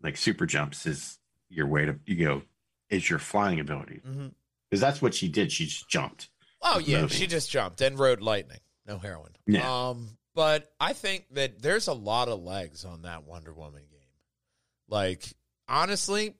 like 0.02 0.16
super 0.16 0.46
jumps 0.46 0.86
is 0.86 1.18
your 1.48 1.66
way 1.66 1.84
to 1.86 1.98
you 2.06 2.24
go 2.24 2.42
is 2.90 3.10
your 3.10 3.18
flying 3.18 3.58
ability 3.58 4.00
hmm 4.04 4.28
because 4.74 4.80
that's 4.80 5.00
what 5.00 5.14
she 5.14 5.28
did. 5.28 5.52
She 5.52 5.66
just 5.66 5.88
jumped. 5.88 6.30
Oh 6.64 6.78
yeah, 6.78 7.02
movie. 7.02 7.14
she 7.14 7.26
just 7.26 7.50
jumped 7.50 7.80
and 7.80 7.98
rode 7.98 8.20
lightning. 8.20 8.58
No 8.86 8.98
heroin. 8.98 9.30
Yeah. 9.46 9.88
Um, 9.88 10.16
but 10.34 10.72
I 10.80 10.94
think 10.94 11.26
that 11.32 11.62
there's 11.62 11.86
a 11.86 11.92
lot 11.92 12.28
of 12.28 12.42
legs 12.42 12.84
on 12.84 13.02
that 13.02 13.24
Wonder 13.24 13.52
Woman 13.52 13.82
game. 13.90 14.00
Like 14.88 15.22
honestly, 15.68 16.34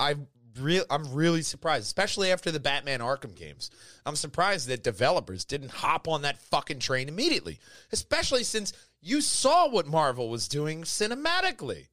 I 0.00 0.16
real 0.58 0.84
I'm 0.90 1.12
really 1.12 1.42
surprised, 1.42 1.84
especially 1.84 2.32
after 2.32 2.50
the 2.50 2.60
Batman 2.60 3.00
Arkham 3.00 3.34
games. 3.34 3.70
I'm 4.04 4.16
surprised 4.16 4.68
that 4.68 4.82
developers 4.82 5.44
didn't 5.44 5.70
hop 5.70 6.08
on 6.08 6.22
that 6.22 6.38
fucking 6.38 6.78
train 6.78 7.08
immediately, 7.08 7.58
especially 7.92 8.44
since 8.44 8.72
you 9.00 9.20
saw 9.20 9.68
what 9.68 9.86
Marvel 9.86 10.28
was 10.28 10.48
doing 10.48 10.82
cinematically. 10.82 11.88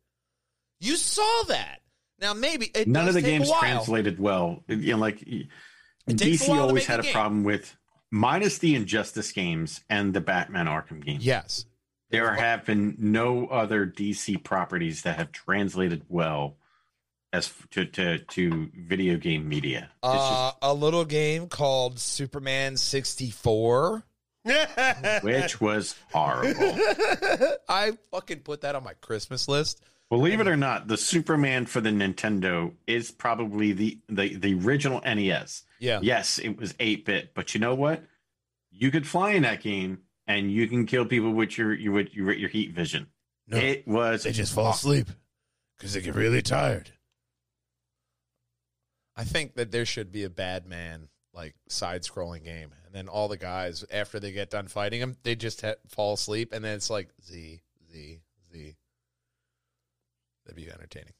You 0.80 0.96
saw 0.96 1.44
that. 1.48 1.80
Now 2.20 2.34
maybe 2.34 2.72
it 2.74 2.88
None 2.88 3.08
of 3.08 3.14
the 3.14 3.22
games 3.22 3.52
translated 3.52 4.20
well. 4.20 4.64
You 4.68 4.94
know, 4.94 4.98
like 4.98 5.24
It 6.08 6.18
DC 6.18 6.50
always 6.50 6.86
had 6.86 7.00
a 7.00 7.12
problem 7.12 7.44
with 7.44 7.76
minus 8.12 8.58
the 8.58 8.76
Injustice 8.76 9.32
games 9.32 9.84
and 9.90 10.14
the 10.14 10.22
Batman 10.22 10.68
Arkham 10.68 11.04
games. 11.04 11.26
Yes. 11.26 11.66
There 12.10 12.34
have 12.36 12.66
been 12.66 12.96
no 13.00 13.48
other 13.48 13.88
DC 13.88 14.44
properties 14.44 15.02
that 15.02 15.18
have 15.18 15.32
translated 15.32 16.04
well 16.10 16.58
as 17.32 17.52
to 17.72 17.86
to, 17.86 18.20
to 18.20 18.70
video 18.78 19.18
game 19.18 19.50
media. 19.50 19.90
Uh, 20.04 20.52
a 20.62 20.74
little 20.74 21.06
game 21.06 21.50
called 21.50 22.00
Superman 22.00 22.78
64. 22.78 24.04
which 25.22 25.62
was 25.62 25.96
horrible. 26.12 26.78
I 27.70 27.94
fucking 28.12 28.40
put 28.40 28.62
that 28.62 28.76
on 28.76 28.84
my 28.84 28.94
Christmas 28.96 29.48
list. 29.48 29.82
Believe 30.14 30.40
it 30.40 30.48
or 30.48 30.56
not, 30.56 30.88
the 30.88 30.96
Superman 30.96 31.66
for 31.66 31.82
the 31.82 31.90
Nintendo 31.90 32.72
is 32.86 33.10
probably 33.10 33.72
the 33.72 33.98
the, 34.08 34.36
the 34.36 34.54
original 34.64 35.02
NES. 35.02 35.64
Yeah. 35.80 36.02
Yes, 36.04 36.38
it 36.38 36.56
was 36.56 36.76
8 36.80 37.04
bit, 37.04 37.34
but 37.34 37.56
you 37.56 37.60
know 37.60 37.74
what? 37.74 38.04
You 38.70 38.92
could 38.92 39.08
fly 39.08 39.32
in 39.32 39.42
that 39.42 39.62
game 39.62 40.04
and 40.28 40.52
you 40.52 40.68
can 40.68 40.86
kill 40.86 41.06
people 41.06 41.32
with 41.32 41.58
your 41.58 41.74
your 41.74 41.94
with 41.94 42.14
your, 42.14 42.32
your 42.32 42.50
heat 42.50 42.74
vision. 42.74 43.08
No, 43.48 43.58
it 43.58 43.88
was 43.88 44.22
they 44.22 44.32
just 44.32 44.54
fall 44.54 44.70
asleep. 44.70 45.08
because 45.78 45.94
they 45.94 46.02
get 46.02 46.14
really 46.14 46.44
tired. 46.44 46.92
I 49.16 49.24
think 49.24 49.56
that 49.56 49.72
there 49.72 49.86
should 49.86 50.12
be 50.12 50.24
a 50.24 50.30
bad 50.30 50.68
man 50.68 51.10
like 51.34 51.56
side-scrolling 51.70 52.44
game, 52.44 52.70
and 52.86 52.94
then 52.94 53.08
all 53.08 53.28
the 53.28 53.38
guys 53.38 53.84
after 53.92 54.20
they 54.20 54.32
get 54.32 54.52
done 54.52 54.68
fighting 54.68 55.02
him, 55.02 55.18
they 55.24 55.34
just 55.36 55.62
ha- 55.62 55.74
fall 55.88 56.14
asleep, 56.14 56.54
and 56.54 56.64
then 56.64 56.76
it's 56.76 56.92
like 56.92 57.10
Z 57.26 57.62
Z. 57.92 58.20
That'd 60.46 60.56
be 60.56 60.70
entertaining. 60.72 61.14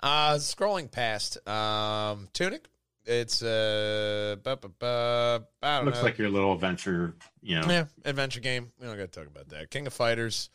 Uh, 0.00 0.34
scrolling 0.34 0.90
past 0.90 1.36
um, 1.48 2.28
Tunic, 2.32 2.66
it's 3.04 3.42
uh, 3.42 4.36
bu- 4.42 4.56
bu- 4.56 4.68
bu- 4.78 4.86
I 4.86 5.40
don't 5.62 5.84
Looks 5.86 5.98
know. 5.98 6.04
like 6.04 6.18
your 6.18 6.30
little 6.30 6.52
adventure, 6.52 7.14
you 7.40 7.60
know. 7.60 7.66
Yeah, 7.68 7.84
adventure 8.04 8.40
game. 8.40 8.72
We 8.80 8.86
don't 8.86 8.96
got 8.96 9.12
to 9.12 9.20
talk 9.20 9.28
about 9.28 9.48
that. 9.50 9.70
King 9.70 9.86
of 9.86 9.92
Fighters. 9.92 10.50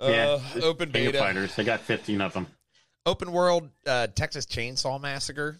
Uh, 0.00 0.08
Yeah, 0.08 0.38
open 0.62 0.92
King 0.92 1.06
of 1.08 1.12
beta. 1.12 1.18
Fighters. 1.24 1.56
They 1.56 1.64
got 1.64 1.80
15 1.80 2.20
of 2.20 2.32
them. 2.32 2.46
Open 3.06 3.32
world 3.32 3.68
uh, 3.86 4.06
Texas 4.08 4.46
Chainsaw 4.46 5.00
Massacre. 5.00 5.58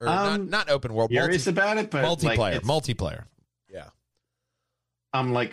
Or 0.00 0.06
not, 0.06 0.26
Um, 0.40 0.50
not 0.50 0.68
open 0.70 0.92
world. 0.94 1.10
Curious 1.10 1.46
multi- 1.46 1.58
about 1.58 1.78
it, 1.78 1.90
but 1.90 2.04
multiplayer. 2.04 2.36
Like, 2.38 2.62
multiplayer. 2.62 3.24
Yeah. 3.70 3.88
I'm 5.12 5.32
like, 5.32 5.52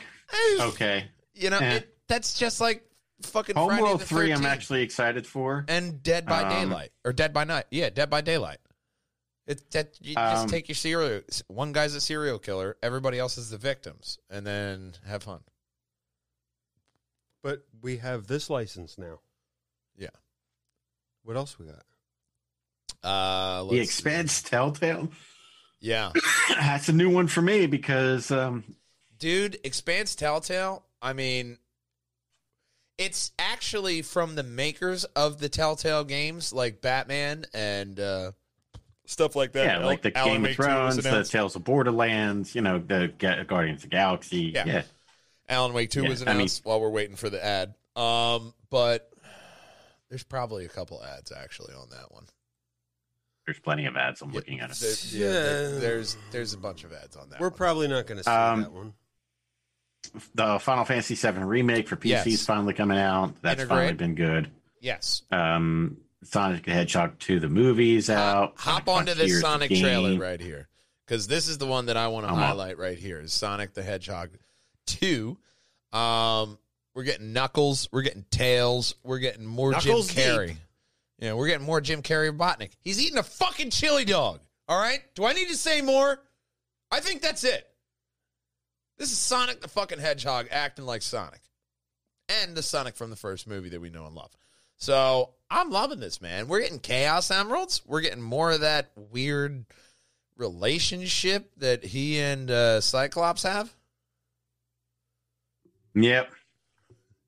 okay. 0.59 1.05
You 1.33 1.49
know, 1.49 1.59
Eh. 1.59 1.75
it, 1.75 1.97
that's 2.07 2.37
just 2.37 2.59
like 2.59 2.83
fucking 3.27 3.55
Friday 3.55 3.75
Homeworld 3.75 4.01
the 4.01 4.05
3, 4.05 4.31
I'm 4.31 4.45
actually 4.45 4.81
excited 4.81 5.25
for. 5.27 5.65
and 5.67 6.01
Dead 6.03 6.25
by 6.25 6.43
Um, 6.43 6.49
Daylight 6.69 6.91
or 7.05 7.13
Dead 7.13 7.33
by 7.33 7.43
Night. 7.43 7.65
Yeah, 7.71 7.89
Dead 7.89 8.09
by 8.09 8.21
Daylight. 8.21 8.59
It 9.45 9.69
that 9.71 9.97
you 10.01 10.15
just 10.15 10.43
Um, 10.43 10.49
take 10.49 10.69
your 10.69 10.75
serial. 10.75 11.21
One 11.47 11.73
guy's 11.73 11.95
a 11.95 12.01
serial 12.01 12.39
killer. 12.39 12.77
Everybody 12.81 13.19
else 13.19 13.37
is 13.37 13.49
the 13.49 13.57
victims, 13.57 14.17
and 14.29 14.47
then 14.47 14.93
have 15.05 15.23
fun. 15.23 15.41
But 17.41 17.65
we 17.81 17.97
have 17.97 18.27
this 18.27 18.49
license 18.49 18.97
now. 18.97 19.19
Yeah. 19.97 20.09
What 21.23 21.35
else 21.35 21.59
we 21.59 21.65
got? 21.65 21.83
Uh, 23.03 23.57
The 23.59 23.63
let's 23.63 23.75
see. 23.75 23.81
Expanse 23.81 24.41
Telltale. 24.41 25.09
Yeah. 25.81 26.13
That's 26.49 26.87
a 26.87 26.93
new 26.93 27.09
one 27.09 27.27
for 27.27 27.41
me 27.41 27.65
because 27.67 28.31
um, 28.31 28.63
Dude, 29.19 29.59
Expanse 29.65 30.15
Telltale, 30.15 30.85
I 31.01 31.11
mean, 31.11 31.57
it's 32.97 33.31
actually 33.39 34.01
from 34.01 34.35
the 34.35 34.43
makers 34.43 35.03
of 35.15 35.39
the 35.39 35.49
Telltale 35.49 36.03
games, 36.03 36.53
like 36.53 36.81
Batman 36.81 37.45
and 37.53 37.99
uh, 37.99 38.31
stuff 39.05 39.35
like 39.35 39.53
that. 39.53 39.65
yeah, 39.81 39.85
like 39.85 40.01
the 40.01 40.15
Alan 40.17 40.33
Game 40.33 40.45
of 40.45 40.49
Wake 40.49 40.57
2 40.57 40.61
was 40.61 40.65
Thrones, 40.67 40.95
the 40.97 41.09
announced. 41.09 41.31
Tales 41.31 41.55
of 41.55 41.63
Borderlands, 41.63 42.53
you 42.55 42.61
know, 42.61 42.79
the 42.79 43.11
Ga- 43.17 43.43
Guardians 43.45 43.83
of 43.83 43.89
the 43.89 43.95
Galaxy. 43.95 44.51
Yeah. 44.53 44.65
Yeah. 44.65 44.81
Alan 45.49 45.73
Wake 45.73 45.89
2 45.89 46.03
Yeah, 46.03 46.09
was 46.09 46.21
I 46.21 46.25
mean- 46.25 46.35
announced 46.35 46.65
while 46.65 46.79
we're 46.79 46.89
waiting 46.89 47.15
for 47.15 47.29
the 47.29 47.43
ad. 47.43 47.73
Um, 47.95 48.53
but 48.69 49.09
there's 50.09 50.23
probably 50.23 50.65
a 50.65 50.69
couple 50.69 51.03
ads 51.03 51.31
actually 51.31 51.73
on 51.73 51.89
that 51.89 52.11
one. 52.11 52.25
There's 53.45 53.59
plenty 53.59 53.85
of 53.87 53.97
ads. 53.97 54.21
I'm 54.21 54.29
Yeah, 54.29 54.35
looking 54.35 54.59
at 54.61 54.71
it. 54.71 54.77
there- 54.79 55.19
yeah, 55.19 55.31
there- 55.31 55.79
there's 55.79 56.17
there's 56.31 56.53
a 56.53 56.57
bunch 56.57 56.83
of 56.85 56.93
ads 56.93 57.15
on 57.17 57.29
that. 57.31 57.39
We're 57.41 57.49
one. 57.49 57.57
probably 57.57 57.87
not 57.89 58.05
going 58.07 58.19
to 58.19 58.23
see 58.23 58.29
Um, 58.31 58.61
that 58.61 58.71
one. 58.71 58.93
The 60.35 60.59
Final 60.59 60.85
Fantasy 60.85 61.15
VII 61.15 61.39
remake 61.43 61.87
for 61.87 61.95
PC 61.95 62.27
is 62.27 62.45
finally 62.45 62.73
coming 62.73 62.97
out. 62.97 63.33
That's 63.41 63.61
Integrate. 63.61 63.69
finally 63.79 63.93
been 63.93 64.15
good. 64.15 64.51
yes. 64.79 65.23
Um, 65.31 65.97
Sonic 66.23 66.63
the 66.63 66.71
Hedgehog 66.71 67.19
2, 67.19 67.39
the 67.41 67.49
movie's 67.49 68.09
out. 68.09 68.53
Hop 68.57 68.85
Sonic 68.85 68.87
onto 68.87 69.13
this 69.13 69.17
Frontiers, 69.17 69.41
the 69.41 69.47
Sonic 69.47 69.69
game. 69.69 69.81
trailer 69.83 70.17
right 70.19 70.39
here 70.39 70.69
because 71.05 71.27
this 71.27 71.49
is 71.49 71.57
the 71.57 71.65
one 71.67 71.87
that 71.87 71.97
I 71.97 72.07
want 72.07 72.25
to 72.25 72.29
I'm 72.29 72.35
on. 72.37 72.41
highlight 72.41 72.77
right 72.77 72.97
here 72.97 73.19
is 73.19 73.33
Sonic 73.33 73.73
the 73.73 73.83
Hedgehog 73.83 74.29
2. 74.87 75.37
Um, 75.91 76.57
we're 76.95 77.03
getting 77.03 77.33
Knuckles, 77.33 77.89
we're 77.91 78.03
getting 78.03 78.25
Tails, 78.31 78.95
we're 79.03 79.19
getting 79.19 79.45
more 79.45 79.71
Knuckles 79.71 80.13
Jim 80.13 80.23
Carrey. 80.37 80.55
Yeah, 81.19 81.33
we're 81.33 81.47
getting 81.47 81.65
more 81.65 81.81
Jim 81.81 82.01
Carrey 82.01 82.31
Robotnik. 82.35 82.71
He's 82.81 83.01
eating 83.01 83.17
a 83.17 83.23
fucking 83.23 83.69
chili 83.71 84.05
dog. 84.05 84.39
All 84.67 84.79
right? 84.79 85.01
Do 85.15 85.25
I 85.25 85.33
need 85.33 85.49
to 85.49 85.57
say 85.57 85.81
more? 85.81 86.19
I 86.91 86.99
think 87.01 87.21
that's 87.21 87.43
it. 87.43 87.67
This 88.97 89.11
is 89.11 89.17
Sonic 89.17 89.61
the 89.61 89.67
fucking 89.67 89.99
Hedgehog 89.99 90.47
acting 90.51 90.85
like 90.85 91.01
Sonic. 91.01 91.41
And 92.29 92.55
the 92.55 92.63
Sonic 92.63 92.95
from 92.95 93.09
the 93.09 93.15
first 93.15 93.47
movie 93.47 93.69
that 93.69 93.81
we 93.81 93.89
know 93.89 94.05
and 94.05 94.15
love. 94.15 94.31
So 94.77 95.31
I'm 95.49 95.69
loving 95.69 95.99
this, 95.99 96.21
man. 96.21 96.47
We're 96.47 96.61
getting 96.61 96.79
Chaos 96.79 97.31
Emeralds. 97.31 97.81
We're 97.85 98.01
getting 98.01 98.21
more 98.21 98.51
of 98.51 98.61
that 98.61 98.91
weird 98.95 99.65
relationship 100.37 101.51
that 101.57 101.83
he 101.83 102.19
and 102.19 102.49
uh, 102.49 102.81
Cyclops 102.81 103.43
have. 103.43 103.73
Yep. 105.95 106.31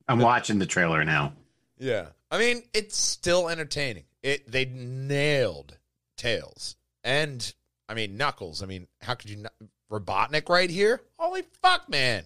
I'm 0.07 0.19
watching 0.19 0.59
the 0.59 0.65
trailer 0.65 1.03
now. 1.03 1.33
Yeah. 1.77 2.07
I 2.31 2.39
mean, 2.39 2.63
it's 2.73 2.97
still 2.97 3.47
entertaining. 3.49 4.03
It 4.23 4.49
they 4.51 4.65
nailed 4.65 5.77
Tails. 6.17 6.75
And 7.03 7.53
I 7.87 7.93
mean 7.93 8.17
Knuckles. 8.17 8.63
I 8.63 8.65
mean, 8.65 8.87
how 9.01 9.13
could 9.15 9.29
you 9.29 9.37
not 9.37 9.53
Robotnik 9.91 10.49
right 10.49 10.69
here? 10.69 11.01
Holy 11.25 11.41
fuck, 11.63 11.89
man. 11.89 12.23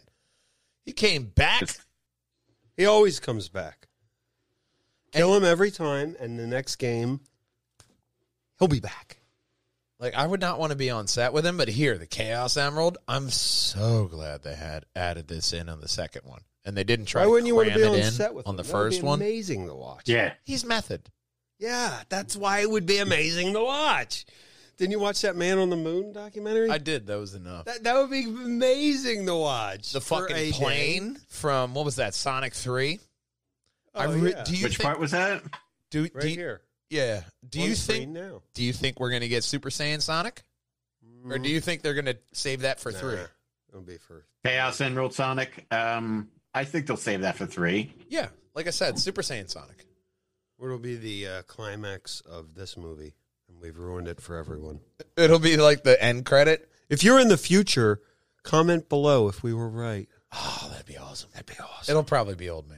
He 0.86 0.92
came 0.92 1.24
back. 1.24 1.70
He 2.76 2.86
always 2.86 3.22
comes 3.22 3.48
back. 3.48 3.88
Kill 5.14 5.34
him 5.38 5.46
every 5.46 5.72
time, 5.72 6.18
and 6.20 6.38
the 6.38 6.46
next 6.46 6.76
game, 6.76 7.22
he'll 8.60 8.68
be 8.68 8.82
back. 8.82 9.20
Like 10.02 10.16
I 10.16 10.28
would 10.28 10.42
not 10.42 10.60
want 10.60 10.72
to 10.72 10.78
be 10.78 10.90
on 10.90 11.08
set 11.08 11.32
with 11.32 11.46
him, 11.46 11.56
but 11.56 11.70
here, 11.70 11.98
the 11.98 12.06
Chaos 12.08 12.58
Emerald, 12.58 12.98
I'm 13.08 13.30
so 13.30 14.08
glad 14.12 14.44
they 14.44 14.56
had 14.56 14.86
added 14.98 15.30
this 15.30 15.54
in 15.54 15.70
on 15.70 15.80
the 15.80 15.88
second 15.88 16.24
one. 16.26 16.42
And 16.66 16.76
they 16.76 16.84
didn't 16.84 17.06
try 17.06 17.22
Why 17.22 17.28
wouldn't 17.32 17.48
you 17.48 17.56
want 17.56 17.70
to 17.70 17.76
be 17.76 17.82
it 17.82 17.88
on 17.88 17.96
in 17.96 18.12
set 18.12 18.34
with 18.34 18.48
on 18.48 18.54
him? 18.54 18.58
the 18.58 18.64
That 18.64 18.74
would 18.74 18.90
be 18.90 18.96
first 18.96 19.04
one. 19.04 19.20
Amazing 19.20 19.68
to 19.68 19.76
watch. 19.76 20.10
Yeah. 20.10 20.34
He's 20.44 20.66
method. 20.66 21.10
yeah, 21.58 22.02
that's 22.10 22.36
why 22.36 22.60
it 22.60 22.70
would 22.70 22.86
be 22.86 22.98
amazing 22.98 23.54
to 23.54 23.64
watch. 23.64 24.26
Didn't 24.80 24.92
you 24.92 25.00
watch 25.00 25.22
that 25.22 25.36
Man 25.36 25.60
on 25.60 25.70
the 25.70 25.76
Moon 25.76 26.12
documentary? 26.14 26.70
I 26.70 26.78
did. 26.80 27.06
That 27.08 27.18
was 27.20 27.36
enough. 27.36 27.66
that, 27.66 27.84
that 27.84 27.96
would 27.96 28.10
be 28.10 28.24
amazing 28.24 29.26
to 29.28 29.36
watch. 29.36 29.92
the 29.92 30.02
for 30.02 30.26
a 30.26 30.30
fucking 30.30 30.36
day. 30.36 30.52
plane 30.52 31.18
from 31.28 31.74
what 31.76 31.86
was 31.86 31.98
that? 31.98 32.14
Sonic 32.14 32.54
Three. 32.54 33.00
I 33.94 34.06
Oh, 34.06 34.14
re- 34.14 34.32
yeah. 34.32 34.44
Do 34.44 34.56
you 34.56 34.64
Which 34.64 34.78
think, 34.78 34.86
part 34.88 35.00
was 35.00 35.12
that? 35.12 35.44
Do, 35.92 36.04
right 36.04 36.12
do 36.22 36.30
you, 36.30 36.36
here. 36.36 36.62
Yeah. 36.90 37.22
Do 37.50 37.62
On 37.62 37.68
you 37.70 37.76
think? 37.76 38.10
now? 38.12 38.42
Do 38.54 38.64
you 38.64 38.72
think 38.74 39.00
we're 39.00 39.12
gonna 39.12 39.28
get 39.28 39.44
Super 39.44 39.70
Saiyan 39.70 40.02
Sonic, 40.02 40.44
or 41.30 41.38
do 41.38 41.50
you 41.50 41.60
think 41.60 41.82
they're 41.82 41.94
gonna 41.94 42.16
save 42.32 42.62
that 42.62 42.80
for 42.80 42.92
Nah, 42.92 43.00
three? 43.00 43.18
It'll 43.70 43.82
be 43.82 43.98
for 43.98 44.26
Chaos 44.46 44.80
Emerald 44.82 45.14
Sonic. 45.14 45.66
Um, 45.72 46.30
I 46.54 46.64
think 46.64 46.88
they'll 46.88 46.98
save 46.98 47.22
that 47.22 47.36
for 47.36 47.46
three. 47.46 47.94
Yeah. 48.08 48.30
Like 48.56 48.68
I 48.68 48.72
said, 48.72 48.98
Super 48.98 49.22
Saiyan 49.22 49.50
Sonic. 49.50 49.86
what 50.58 50.70
will 50.70 50.80
be 50.80 50.96
the 50.96 51.28
uh, 51.28 51.42
climax 51.44 52.22
of 52.22 52.56
this 52.56 52.76
movie, 52.78 53.04
and 53.04 53.14
we've 53.62 53.78
ruined 53.78 54.08
it 54.08 54.22
for 54.22 54.38
everyone. 54.38 54.80
It'll 55.18 55.40
be 55.40 55.58
like 55.58 55.84
the 55.84 56.02
end 56.02 56.26
credit. 56.26 56.70
If 56.90 57.04
you're 57.04 57.20
in 57.20 57.28
the 57.28 57.38
future, 57.38 58.02
comment 58.44 58.90
below 58.90 59.28
if 59.28 59.44
we 59.44 59.54
were 59.54 59.70
right. 59.70 60.08
Oh, 60.34 60.68
that'd 60.72 60.86
be 60.86 60.98
awesome. 60.98 61.30
That'd 61.34 61.46
be 61.48 61.62
awesome. 61.62 61.92
It'll 61.92 62.04
probably 62.04 62.36
be 62.36 62.50
Old 62.50 62.68
Man. 62.68 62.78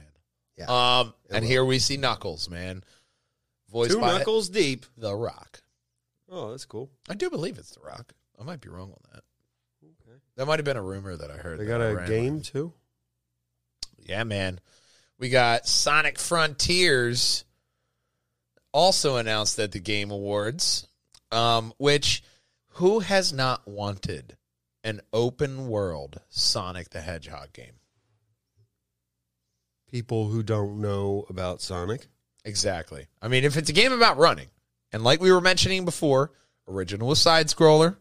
Yeah, 0.56 0.66
Um, 1.00 1.14
it 1.30 1.36
and 1.36 1.42
will. 1.44 1.48
here 1.50 1.64
we 1.64 1.78
see 1.78 1.96
Knuckles, 1.96 2.48
man, 2.50 2.84
voiced 3.70 3.92
Two 3.92 4.00
by 4.00 4.18
knuckles 4.18 4.48
deep. 4.50 4.84
The 4.96 5.14
Rock. 5.14 5.62
Oh, 6.30 6.50
that's 6.50 6.64
cool. 6.66 6.90
I 7.08 7.14
do 7.14 7.30
believe 7.30 7.58
it's 7.58 7.70
The 7.74 7.80
Rock. 7.80 8.12
I 8.40 8.44
might 8.44 8.60
be 8.60 8.68
wrong 8.68 8.90
on 8.90 9.00
that. 9.12 9.22
Okay. 9.84 10.18
That 10.36 10.46
might 10.46 10.58
have 10.58 10.64
been 10.64 10.76
a 10.76 10.82
rumor 10.82 11.16
that 11.16 11.30
I 11.30 11.36
heard. 11.36 11.58
They 11.58 11.66
got 11.66 11.80
a 11.80 12.04
game 12.06 12.36
with. 12.36 12.44
too. 12.46 12.72
Yeah, 13.98 14.24
man. 14.24 14.60
We 15.18 15.28
got 15.28 15.66
Sonic 15.66 16.18
Frontiers 16.18 17.44
also 18.72 19.16
announced 19.16 19.58
at 19.58 19.72
the 19.72 19.78
Game 19.78 20.10
Awards, 20.10 20.86
um, 21.30 21.72
which 21.78 22.22
who 22.76 23.00
has 23.00 23.32
not 23.32 23.66
wanted 23.68 24.36
an 24.84 25.00
open 25.12 25.68
world 25.68 26.20
Sonic 26.28 26.90
the 26.90 27.00
Hedgehog 27.00 27.52
game? 27.52 27.74
People 29.90 30.28
who 30.28 30.42
don't 30.42 30.80
know 30.80 31.26
about 31.28 31.60
Sonic. 31.60 32.06
Exactly. 32.44 33.06
I 33.20 33.28
mean, 33.28 33.44
if 33.44 33.56
it's 33.56 33.68
a 33.70 33.74
game 33.74 33.92
about 33.92 34.16
running, 34.16 34.48
and 34.92 35.04
like 35.04 35.20
we 35.20 35.30
were 35.30 35.40
mentioning 35.40 35.84
before, 35.84 36.32
original 36.66 37.08
was 37.08 37.20
side 37.20 37.48
scroller. 37.48 37.96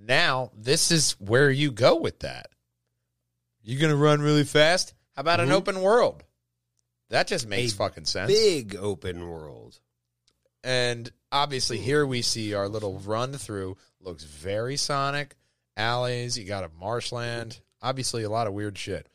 Now 0.00 0.52
this 0.56 0.90
is 0.90 1.12
where 1.18 1.50
you 1.50 1.72
go 1.72 1.96
with 1.96 2.20
that. 2.20 2.48
You're 3.62 3.80
gonna 3.80 3.96
run 3.96 4.20
really 4.20 4.44
fast? 4.44 4.94
How 5.16 5.20
about 5.20 5.40
an 5.40 5.48
Mhm. 5.48 5.52
open 5.52 5.80
world? 5.82 6.22
That 7.10 7.26
just 7.26 7.46
makes 7.46 7.72
A 7.72 7.76
fucking 7.76 8.04
sense. 8.04 8.30
Big 8.30 8.76
open 8.76 9.28
world. 9.28 9.78
And 10.62 11.10
obviously, 11.32 11.78
here 11.78 12.06
we 12.06 12.22
see 12.22 12.54
our 12.54 12.68
little 12.68 12.98
run 12.98 13.32
through. 13.32 13.76
Looks 14.00 14.24
very 14.24 14.76
Sonic. 14.76 15.36
Alleys. 15.76 16.36
You 16.36 16.44
got 16.44 16.64
a 16.64 16.70
marshland. 16.78 17.60
Obviously, 17.80 18.24
a 18.24 18.30
lot 18.30 18.46
of 18.46 18.52
weird 18.52 18.76
shit. 18.76 19.08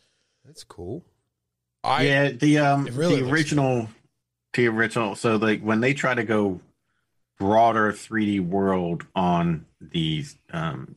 That's 0.45 0.63
cool. 0.63 1.03
I 1.83 2.03
yeah, 2.03 2.29
the 2.31 2.59
um 2.59 2.85
really 2.93 3.17
the 3.17 3.21
looks 3.23 3.33
original 3.33 3.89
the 4.53 4.67
original 4.67 5.15
so 5.15 5.35
like 5.35 5.61
when 5.61 5.81
they 5.81 5.93
try 5.93 6.13
to 6.13 6.23
go 6.23 6.61
broader 7.37 7.91
3D 7.91 8.39
world 8.39 9.05
on 9.15 9.65
the 9.81 10.23
um 10.51 10.95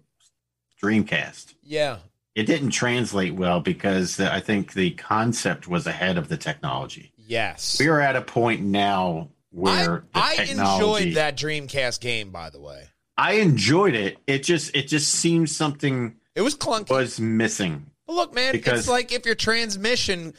Dreamcast, 0.80 1.54
yeah 1.62 1.98
it 2.36 2.44
didn't 2.46 2.70
translate 2.70 3.34
well 3.34 3.58
because 3.60 4.20
I 4.20 4.38
think 4.40 4.74
the 4.74 4.90
concept 4.92 5.66
was 5.66 5.86
ahead 5.88 6.18
of 6.18 6.28
the 6.28 6.36
technology. 6.36 7.10
Yes. 7.16 7.78
We 7.80 7.88
are 7.88 8.00
at 8.00 8.14
a 8.14 8.20
point 8.22 8.60
now 8.62 9.30
I, 9.52 9.58
where 9.58 9.86
the 10.12 10.18
I 10.20 10.34
enjoyed 10.48 11.14
that 11.14 11.36
Dreamcast 11.36 12.00
game, 12.00 12.30
by 12.30 12.50
the 12.50 12.60
way. 12.60 12.84
I 13.16 13.32
enjoyed 13.34 13.94
it. 13.94 14.18
It 14.26 14.44
just 14.44 14.76
it 14.76 14.86
just 14.86 15.10
seems 15.12 15.56
something 15.56 16.14
It 16.34 16.42
was 16.42 16.54
clunky. 16.54 16.90
was 16.90 17.18
missing. 17.18 17.86
Well, 18.06 18.18
look, 18.18 18.34
man, 18.34 18.52
Because- 18.52 18.80
it's 18.80 18.88
like 18.88 19.10
if 19.12 19.24
your 19.26 19.34
transmission, 19.34 20.34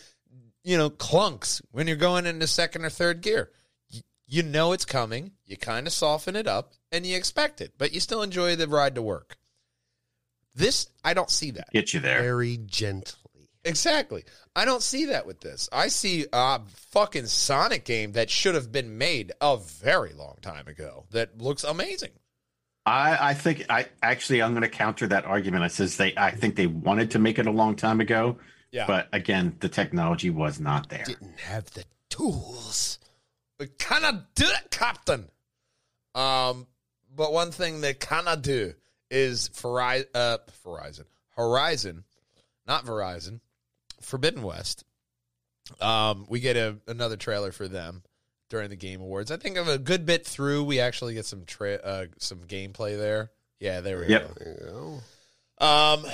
you 0.63 0.77
know, 0.77 0.89
clunks 0.91 1.61
when 1.71 1.87
you're 1.87 1.95
going 1.97 2.25
into 2.27 2.45
second 2.47 2.85
or 2.85 2.89
third 2.89 3.21
gear. 3.21 3.49
You 4.29 4.43
know 4.43 4.73
it's 4.73 4.83
coming. 4.85 5.31
You 5.45 5.55
kind 5.55 5.87
of 5.87 5.93
soften 5.93 6.35
it 6.35 6.47
up 6.47 6.73
and 6.91 7.05
you 7.05 7.15
expect 7.15 7.61
it, 7.61 7.73
but 7.77 7.93
you 7.93 8.01
still 8.01 8.21
enjoy 8.21 8.55
the 8.57 8.67
ride 8.67 8.93
to 8.95 9.01
work. 9.01 9.37
This, 10.57 10.89
I 11.03 11.13
don't 11.13 11.29
see 11.29 11.51
that. 11.51 11.71
Get 11.71 11.93
you 11.93 11.99
there. 12.01 12.21
Very 12.21 12.57
gently. 12.65 13.49
Exactly. 13.63 14.23
I 14.55 14.65
don't 14.65 14.81
see 14.81 15.05
that 15.05 15.25
with 15.27 15.39
this. 15.41 15.69
I 15.71 15.87
see 15.89 16.25
a 16.33 16.59
fucking 16.91 17.27
Sonic 17.27 17.85
game 17.85 18.13
that 18.13 18.29
should 18.29 18.55
have 18.55 18.71
been 18.71 18.97
made 18.97 19.31
a 19.39 19.57
very 19.57 20.13
long 20.13 20.37
time 20.41 20.67
ago 20.67 21.05
that 21.11 21.39
looks 21.39 21.63
amazing. 21.63 22.11
I, 22.85 23.29
I 23.31 23.33
think 23.33 23.65
I 23.69 23.87
actually 24.01 24.41
I'm 24.41 24.51
going 24.53 24.61
to 24.63 24.69
counter 24.69 25.05
that 25.07 25.25
argument. 25.25 25.63
I 25.63 25.67
says 25.67 25.97
they 25.97 26.13
I 26.15 26.31
think 26.31 26.55
they 26.55 26.67
wanted 26.67 27.11
to 27.11 27.19
make 27.19 27.37
it 27.37 27.45
a 27.45 27.51
long 27.51 27.75
time 27.75 27.99
ago, 27.99 28.37
Yeah. 28.71 28.87
but 28.87 29.09
again 29.11 29.57
the 29.59 29.67
technology 29.69 30.29
was 30.29 30.59
not 30.59 30.87
there. 30.89 31.03
Didn't 31.03 31.39
have 31.41 31.69
the 31.71 31.83
tools. 32.09 32.97
We 33.59 33.67
cannot 33.67 34.33
do 34.35 34.45
it, 34.45 34.71
Captain. 34.71 35.27
Um, 36.15 36.67
but 37.13 37.33
one 37.33 37.51
thing 37.51 37.81
they 37.81 37.93
cannot 37.93 38.41
do 38.41 38.73
is 39.09 39.49
Verizon, 39.49 40.05
uh, 40.13 40.37
Verizon, 40.65 41.05
Horizon, 41.35 42.03
not 42.65 42.85
Verizon, 42.85 43.39
Forbidden 44.01 44.43
West. 44.43 44.83
Um, 45.81 46.25
we 46.29 46.39
get 46.39 46.55
a, 46.57 46.77
another 46.87 47.17
trailer 47.17 47.51
for 47.51 47.67
them 47.67 48.03
during 48.49 48.69
the 48.69 48.75
Game 48.75 49.01
Awards. 49.01 49.31
I 49.31 49.37
think 49.37 49.57
of 49.57 49.67
a 49.67 49.77
good 49.77 50.05
bit 50.05 50.25
through, 50.25 50.63
we 50.63 50.79
actually 50.79 51.13
get 51.13 51.25
some 51.25 51.43
tra- 51.45 51.75
uh, 51.75 52.05
some 52.19 52.39
gameplay 52.47 52.97
there. 52.97 53.31
Yeah, 53.59 53.81
there 53.81 53.99
we 53.99 54.07
Yep. 54.07 54.27
go. 54.27 54.33
There 54.37 54.53
you 54.61 55.01
go. 55.59 55.65
Um, 55.65 56.05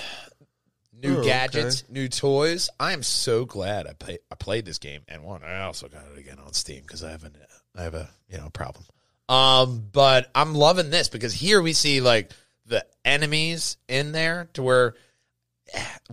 new 0.94 1.16
Oh, 1.18 1.20
okay. 1.20 1.28
gadgets, 1.28 1.84
new 1.90 2.08
toys. 2.08 2.70
I 2.80 2.94
am 2.94 3.04
so 3.04 3.46
glad 3.46 3.86
I 3.88 3.94
play, 3.94 4.20
I 4.32 4.36
played 4.36 4.66
this 4.66 4.80
game 4.80 5.02
and 5.08 5.24
one. 5.24 5.44
I 5.44 5.62
also 5.64 5.88
got 5.88 6.04
it 6.14 6.18
again 6.18 6.40
on 6.40 6.54
Steam 6.54 6.82
because 6.82 7.04
I 7.04 7.12
have 7.12 7.24
an 7.24 7.36
I 7.76 7.84
have 7.84 7.94
a 7.96 8.10
you 8.30 8.38
know 8.38 8.50
problem. 8.50 8.86
Um, 9.30 9.88
but 9.92 10.30
I'm 10.34 10.54
loving 10.56 10.90
this 10.90 11.10
because 11.10 11.34
here 11.34 11.62
we 11.62 11.74
see 11.74 12.02
like 12.02 12.32
the 12.66 12.86
enemies 13.06 13.78
in 13.88 14.12
there 14.12 14.50
to 14.54 14.64
where 14.64 14.96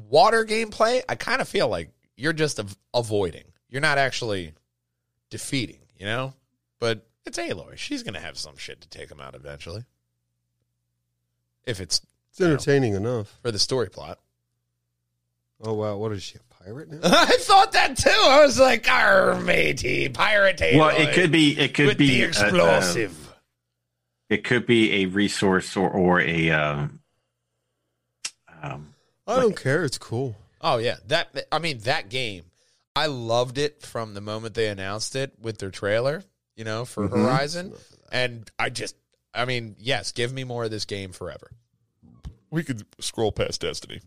water 0.08 0.44
gameplay. 0.44 1.02
I 1.08 1.14
kind 1.14 1.40
of 1.40 1.48
feel 1.48 1.68
like 1.68 1.90
you're 2.16 2.32
just 2.32 2.58
av- 2.60 2.76
avoiding. 2.94 3.44
You're 3.68 3.80
not 3.82 3.98
actually 3.98 4.52
defeating. 5.30 5.78
You 5.98 6.06
know, 6.06 6.34
but 6.78 7.06
it's 7.26 7.36
Aloy. 7.38 7.76
She's 7.76 8.02
gonna 8.02 8.20
have 8.20 8.38
some 8.38 8.56
shit 8.56 8.80
to 8.80 8.88
take 8.88 9.10
him 9.10 9.20
out 9.20 9.34
eventually. 9.34 9.84
If 11.66 11.78
it's 11.80 12.00
It's 12.30 12.40
entertaining 12.40 12.94
enough. 12.94 13.38
for 13.42 13.50
the 13.52 13.58
story 13.58 13.90
plot. 13.90 14.18
Oh 15.62 15.74
wow, 15.74 15.96
what 15.98 16.10
is 16.12 16.22
she 16.22 16.36
a 16.38 16.54
pirate 16.64 16.90
now? 16.90 17.00
I 17.04 17.36
thought 17.40 17.72
that 17.72 17.98
too. 17.98 18.08
I 18.10 18.42
was 18.44 18.58
like, 18.58 18.90
"Arr, 18.90 19.38
matey, 19.42 20.08
pirate 20.08 20.56
Aloy 20.56 20.78
Well, 20.78 20.96
it 20.96 21.12
could 21.14 21.30
be 21.30 21.58
it 21.58 21.74
could 21.74 21.86
with 21.88 21.98
be 21.98 22.06
the 22.08 22.22
a- 22.22 22.24
a- 22.24 22.28
explosive." 22.28 23.29
It 24.30 24.44
could 24.44 24.64
be 24.64 25.02
a 25.02 25.06
resource 25.06 25.76
or 25.76 25.90
or 25.90 26.20
a 26.20 26.50
um, 26.50 27.00
um, 28.62 28.94
I 29.26 29.36
don't 29.36 29.56
care. 29.56 29.84
It's 29.84 29.98
cool. 29.98 30.36
oh 30.60 30.78
yeah, 30.78 30.96
that. 31.08 31.46
I 31.52 31.58
mean, 31.58 31.78
that 31.80 32.08
game. 32.08 32.44
I 32.96 33.06
loved 33.06 33.56
it 33.56 33.82
from 33.82 34.14
the 34.14 34.20
moment 34.20 34.54
they 34.54 34.66
announced 34.66 35.14
it 35.14 35.32
with 35.40 35.58
their 35.58 35.70
trailer. 35.70 36.24
You 36.56 36.64
know, 36.64 36.84
for 36.84 37.08
Mhm. 37.08 37.12
Horizon, 37.22 37.72
and 38.12 38.50
I 38.58 38.68
just, 38.68 38.94
I 39.32 39.44
mean, 39.46 39.76
yes, 39.78 40.12
give 40.12 40.32
me 40.32 40.44
more 40.44 40.64
of 40.64 40.70
this 40.70 40.84
game 40.84 41.12
forever. 41.12 41.50
We 42.50 42.64
could 42.64 42.84
scroll 43.00 43.32
past 43.32 43.60
Destiny. 43.62 44.00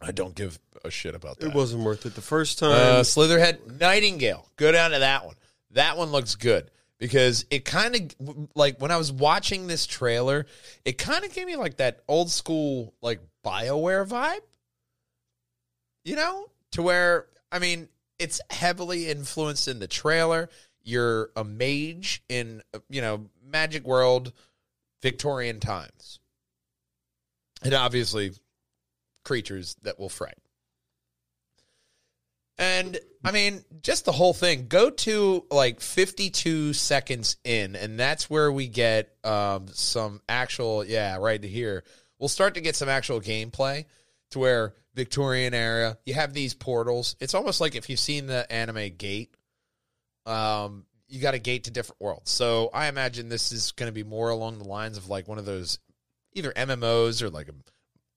I 0.00 0.10
don't 0.10 0.34
give 0.34 0.58
a 0.84 0.90
shit 0.90 1.14
about 1.14 1.38
that. 1.38 1.48
It 1.48 1.54
wasn't 1.54 1.84
worth 1.84 2.04
it 2.06 2.14
the 2.16 2.22
first 2.22 2.58
time. 2.58 2.72
Uh, 2.72 3.00
Slitherhead 3.02 3.78
Nightingale. 3.78 4.48
Go 4.56 4.72
down 4.72 4.90
to 4.92 4.98
that 4.98 5.26
one. 5.26 5.36
That 5.72 5.96
one 5.96 6.10
looks 6.10 6.34
good 6.34 6.70
because 6.98 7.44
it 7.50 7.64
kind 7.64 7.94
of 7.94 8.48
like 8.54 8.80
when 8.80 8.90
I 8.90 8.96
was 8.96 9.12
watching 9.12 9.66
this 9.66 9.86
trailer, 9.86 10.46
it 10.84 10.98
kind 10.98 11.24
of 11.24 11.32
gave 11.34 11.46
me 11.46 11.56
like 11.56 11.76
that 11.78 12.00
old 12.08 12.30
school 12.30 12.94
like 13.02 13.20
BioWare 13.44 14.08
vibe. 14.08 14.40
You 16.04 16.16
know, 16.16 16.46
to 16.72 16.82
where 16.82 17.26
I 17.50 17.58
mean, 17.58 17.88
it's 18.18 18.40
heavily 18.50 19.08
influenced 19.08 19.68
in 19.68 19.78
the 19.78 19.88
trailer. 19.88 20.48
You're 20.82 21.30
a 21.36 21.44
mage 21.44 22.22
in 22.28 22.62
you 22.88 23.00
know 23.00 23.26
Magic 23.44 23.84
World, 23.84 24.32
Victorian 25.02 25.60
times, 25.60 26.20
and 27.62 27.74
obviously 27.74 28.32
creatures 29.24 29.76
that 29.82 29.98
will 29.98 30.08
fright. 30.08 30.38
And 32.58 32.98
I 33.24 33.32
mean, 33.32 33.64
just 33.82 34.04
the 34.04 34.12
whole 34.12 34.32
thing. 34.32 34.66
Go 34.68 34.90
to 34.90 35.44
like 35.50 35.80
52 35.80 36.72
seconds 36.72 37.36
in, 37.44 37.76
and 37.76 37.98
that's 37.98 38.30
where 38.30 38.50
we 38.50 38.68
get 38.68 39.14
um, 39.24 39.66
some 39.72 40.22
actual, 40.28 40.84
yeah, 40.84 41.16
right 41.16 41.42
here. 41.42 41.84
We'll 42.18 42.28
start 42.28 42.54
to 42.54 42.60
get 42.60 42.76
some 42.76 42.88
actual 42.88 43.20
gameplay 43.20 43.84
to 44.30 44.38
where 44.38 44.74
Victorian 44.96 45.52
era, 45.52 45.98
you 46.06 46.14
have 46.14 46.32
these 46.32 46.54
portals. 46.54 47.16
It's 47.20 47.34
almost 47.34 47.60
like 47.60 47.76
if 47.76 47.90
you've 47.90 48.00
seen 48.00 48.26
the 48.26 48.50
anime 48.50 48.96
Gate, 48.96 49.36
um, 50.24 50.86
you 51.06 51.20
got 51.20 51.34
a 51.34 51.38
gate 51.38 51.64
to 51.64 51.70
different 51.70 52.00
worlds. 52.00 52.30
So 52.30 52.70
I 52.72 52.88
imagine 52.88 53.28
this 53.28 53.52
is 53.52 53.72
going 53.72 53.88
to 53.88 53.92
be 53.92 54.02
more 54.02 54.30
along 54.30 54.58
the 54.58 54.66
lines 54.66 54.96
of 54.96 55.08
like 55.08 55.28
one 55.28 55.38
of 55.38 55.44
those 55.44 55.78
either 56.32 56.50
MMOs 56.52 57.22
or 57.22 57.30
like 57.30 57.48
a, 57.48 57.54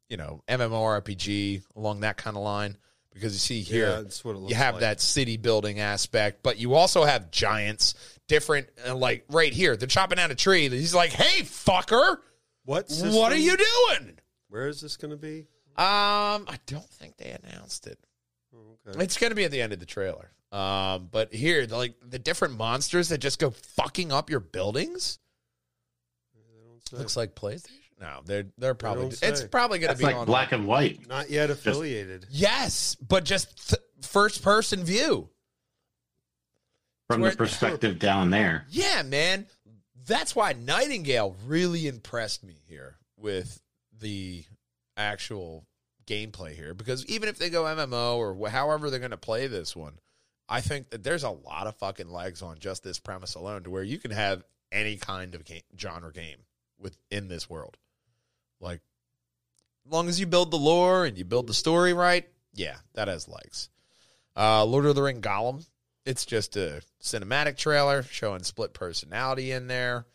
you 0.10 0.18
know, 0.18 0.42
MMORPG 0.48 1.64
along 1.76 2.00
that 2.00 2.18
kind 2.18 2.36
of 2.36 2.42
line. 2.44 2.78
Because 3.14 3.34
you 3.34 3.40
see 3.40 3.62
here, 3.62 3.90
yeah, 3.90 4.02
that's 4.02 4.24
what 4.24 4.36
it 4.36 4.40
looks 4.40 4.52
you 4.52 4.56
have 4.56 4.76
like. 4.76 4.82
that 4.82 5.02
city 5.02 5.38
building 5.38 5.80
aspect, 5.80 6.44
but 6.44 6.58
you 6.58 6.76
also 6.76 7.04
have 7.04 7.32
giants, 7.32 7.96
different, 8.28 8.70
uh, 8.88 8.96
like 8.96 9.26
right 9.30 9.52
here. 9.52 9.76
They're 9.76 9.88
chopping 9.88 10.18
down 10.18 10.32
a 10.32 10.36
tree. 10.36 10.70
He's 10.70 10.94
like, 10.94 11.12
"Hey, 11.12 11.42
fucker, 11.42 12.18
What? 12.66 12.92
what 13.02 13.32
are 13.32 13.38
you 13.38 13.58
doing?" 13.58 14.20
Where 14.50 14.68
is 14.68 14.80
this 14.82 14.96
going 14.96 15.12
to 15.12 15.18
be? 15.18 15.48
Um, 15.76 16.46
I 16.48 16.58
don't 16.66 16.90
think 16.90 17.18
they 17.18 17.36
announced 17.44 17.88
it. 17.88 18.00
Oh, 18.56 18.78
okay. 18.88 19.04
It's 19.04 19.18
going 19.18 19.32
to 19.32 19.36
be 19.36 19.44
at 19.44 19.52
the 19.52 19.62
end 19.62 19.74
of 19.74 19.80
the 19.80 19.86
trailer. 19.86 20.32
Um, 20.52 21.08
but 21.12 21.34
here, 21.34 21.66
the, 21.68 21.78
like 21.78 21.94
the 22.08 22.20
different 22.20 22.58
monsters 22.58 23.10
that 23.10 23.20
just 23.20 23.40
go 23.40 23.52
fucking 23.52 24.12
up 24.12 24.30
your 24.30 24.40
buildings. 24.40 25.20
Looks 26.92 27.16
like 27.16 27.36
PlayStation. 27.36 27.79
No, 28.00 28.22
they're 28.26 28.46
they're 28.58 28.74
probably. 28.76 29.04
don't 29.10 29.24
It's 29.24 29.42
say. 29.42 29.48
probably 29.48 29.80
going 29.80 29.90
to 29.90 29.94
that's 29.96 30.00
be 30.00 30.06
like 30.06 30.16
on 30.16 30.26
black 30.26 30.52
and 30.54 30.66
white. 30.66 31.08
Not 31.10 31.30
yet 31.30 31.50
affiliated. 31.50 32.26
Yes, 32.30 32.96
but 32.96 33.26
just 33.26 33.70
th- 33.70 33.82
first 34.02 34.42
person 34.42 34.84
view. 34.86 35.30
From 37.08 37.22
Where- 37.22 37.32
the 37.32 37.38
perspective 37.38 38.00
down 38.00 38.30
there, 38.30 38.66
Yeah, 38.70 39.02
man. 39.02 39.48
That's 40.06 40.36
why 40.36 40.54
Nightingale 40.54 41.36
really 41.46 41.88
impressed 41.88 42.44
me 42.44 42.62
here 42.68 42.96
with 43.18 43.62
the 44.00 44.44
actual 44.98 45.66
gameplay 46.08 46.56
here. 46.56 46.74
Because 46.74 47.06
even 47.08 47.30
if 47.30 47.38
they 47.38 47.50
go 47.50 47.64
MMO 47.66 48.16
or 48.18 48.34
wh- 48.34 48.52
however 48.52 48.90
they're 48.90 49.00
going 49.00 49.12
to 49.12 49.18
play 49.18 49.46
this 49.48 49.76
one, 49.76 50.00
I 50.48 50.62
think 50.62 50.90
that 50.90 51.04
there's 51.04 51.24
a 51.24 51.30
lot 51.30 51.68
of 51.68 51.76
fucking 51.76 52.10
legs 52.10 52.42
on 52.42 52.58
just 52.60 52.84
this 52.84 52.98
premise 53.00 53.36
alone 53.36 53.64
to 53.64 53.70
where 53.70 53.84
you 53.84 54.00
can 54.00 54.10
have 54.12 54.44
any 54.72 54.98
kind 54.98 55.36
of 55.36 55.46
game, 55.46 55.62
genre 55.80 56.12
game 56.12 56.40
within 56.80 57.28
this 57.28 57.48
world. 57.50 57.78
Like, 58.60 58.82
as 59.86 59.92
long 59.92 60.08
as 60.10 60.20
you 60.20 60.26
build 60.28 60.52
the 60.52 60.58
lore 60.58 61.06
and 61.06 61.18
you 61.18 61.26
build 61.26 61.48
the 61.48 61.54
story 61.54 61.94
right, 61.94 62.28
yeah, 62.54 62.78
that 62.94 63.08
has 63.08 63.28
legs. 63.28 63.70
Uh, 64.36 64.64
Lord 64.66 64.86
of 64.86 64.96
the 64.96 65.02
Ring 65.04 65.22
Gollum, 65.22 65.66
it's 66.06 66.26
just 66.26 66.56
a 66.58 66.82
cinematic 67.02 67.58
trailer 67.58 68.04
showing 68.04 68.44
split 68.44 68.74
personality 68.74 69.52
in 69.52 69.68
there. 69.68 70.06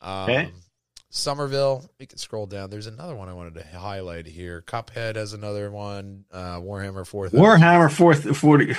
Um, 0.00 0.22
Okay. 0.30 0.50
Somerville, 1.10 1.88
we 1.98 2.04
can 2.04 2.18
scroll 2.18 2.44
down. 2.46 2.68
There's 2.68 2.86
another 2.86 3.14
one 3.16 3.30
I 3.30 3.32
wanted 3.32 3.54
to 3.54 3.78
highlight 3.78 4.26
here. 4.26 4.62
Cuphead 4.66 5.16
has 5.16 5.32
another 5.32 5.70
one. 5.70 6.26
Uh, 6.30 6.58
Warhammer 6.60 7.06
4000. 7.06 7.38
Warhammer 7.40 7.88
4th 7.88 8.36
40 8.36 8.74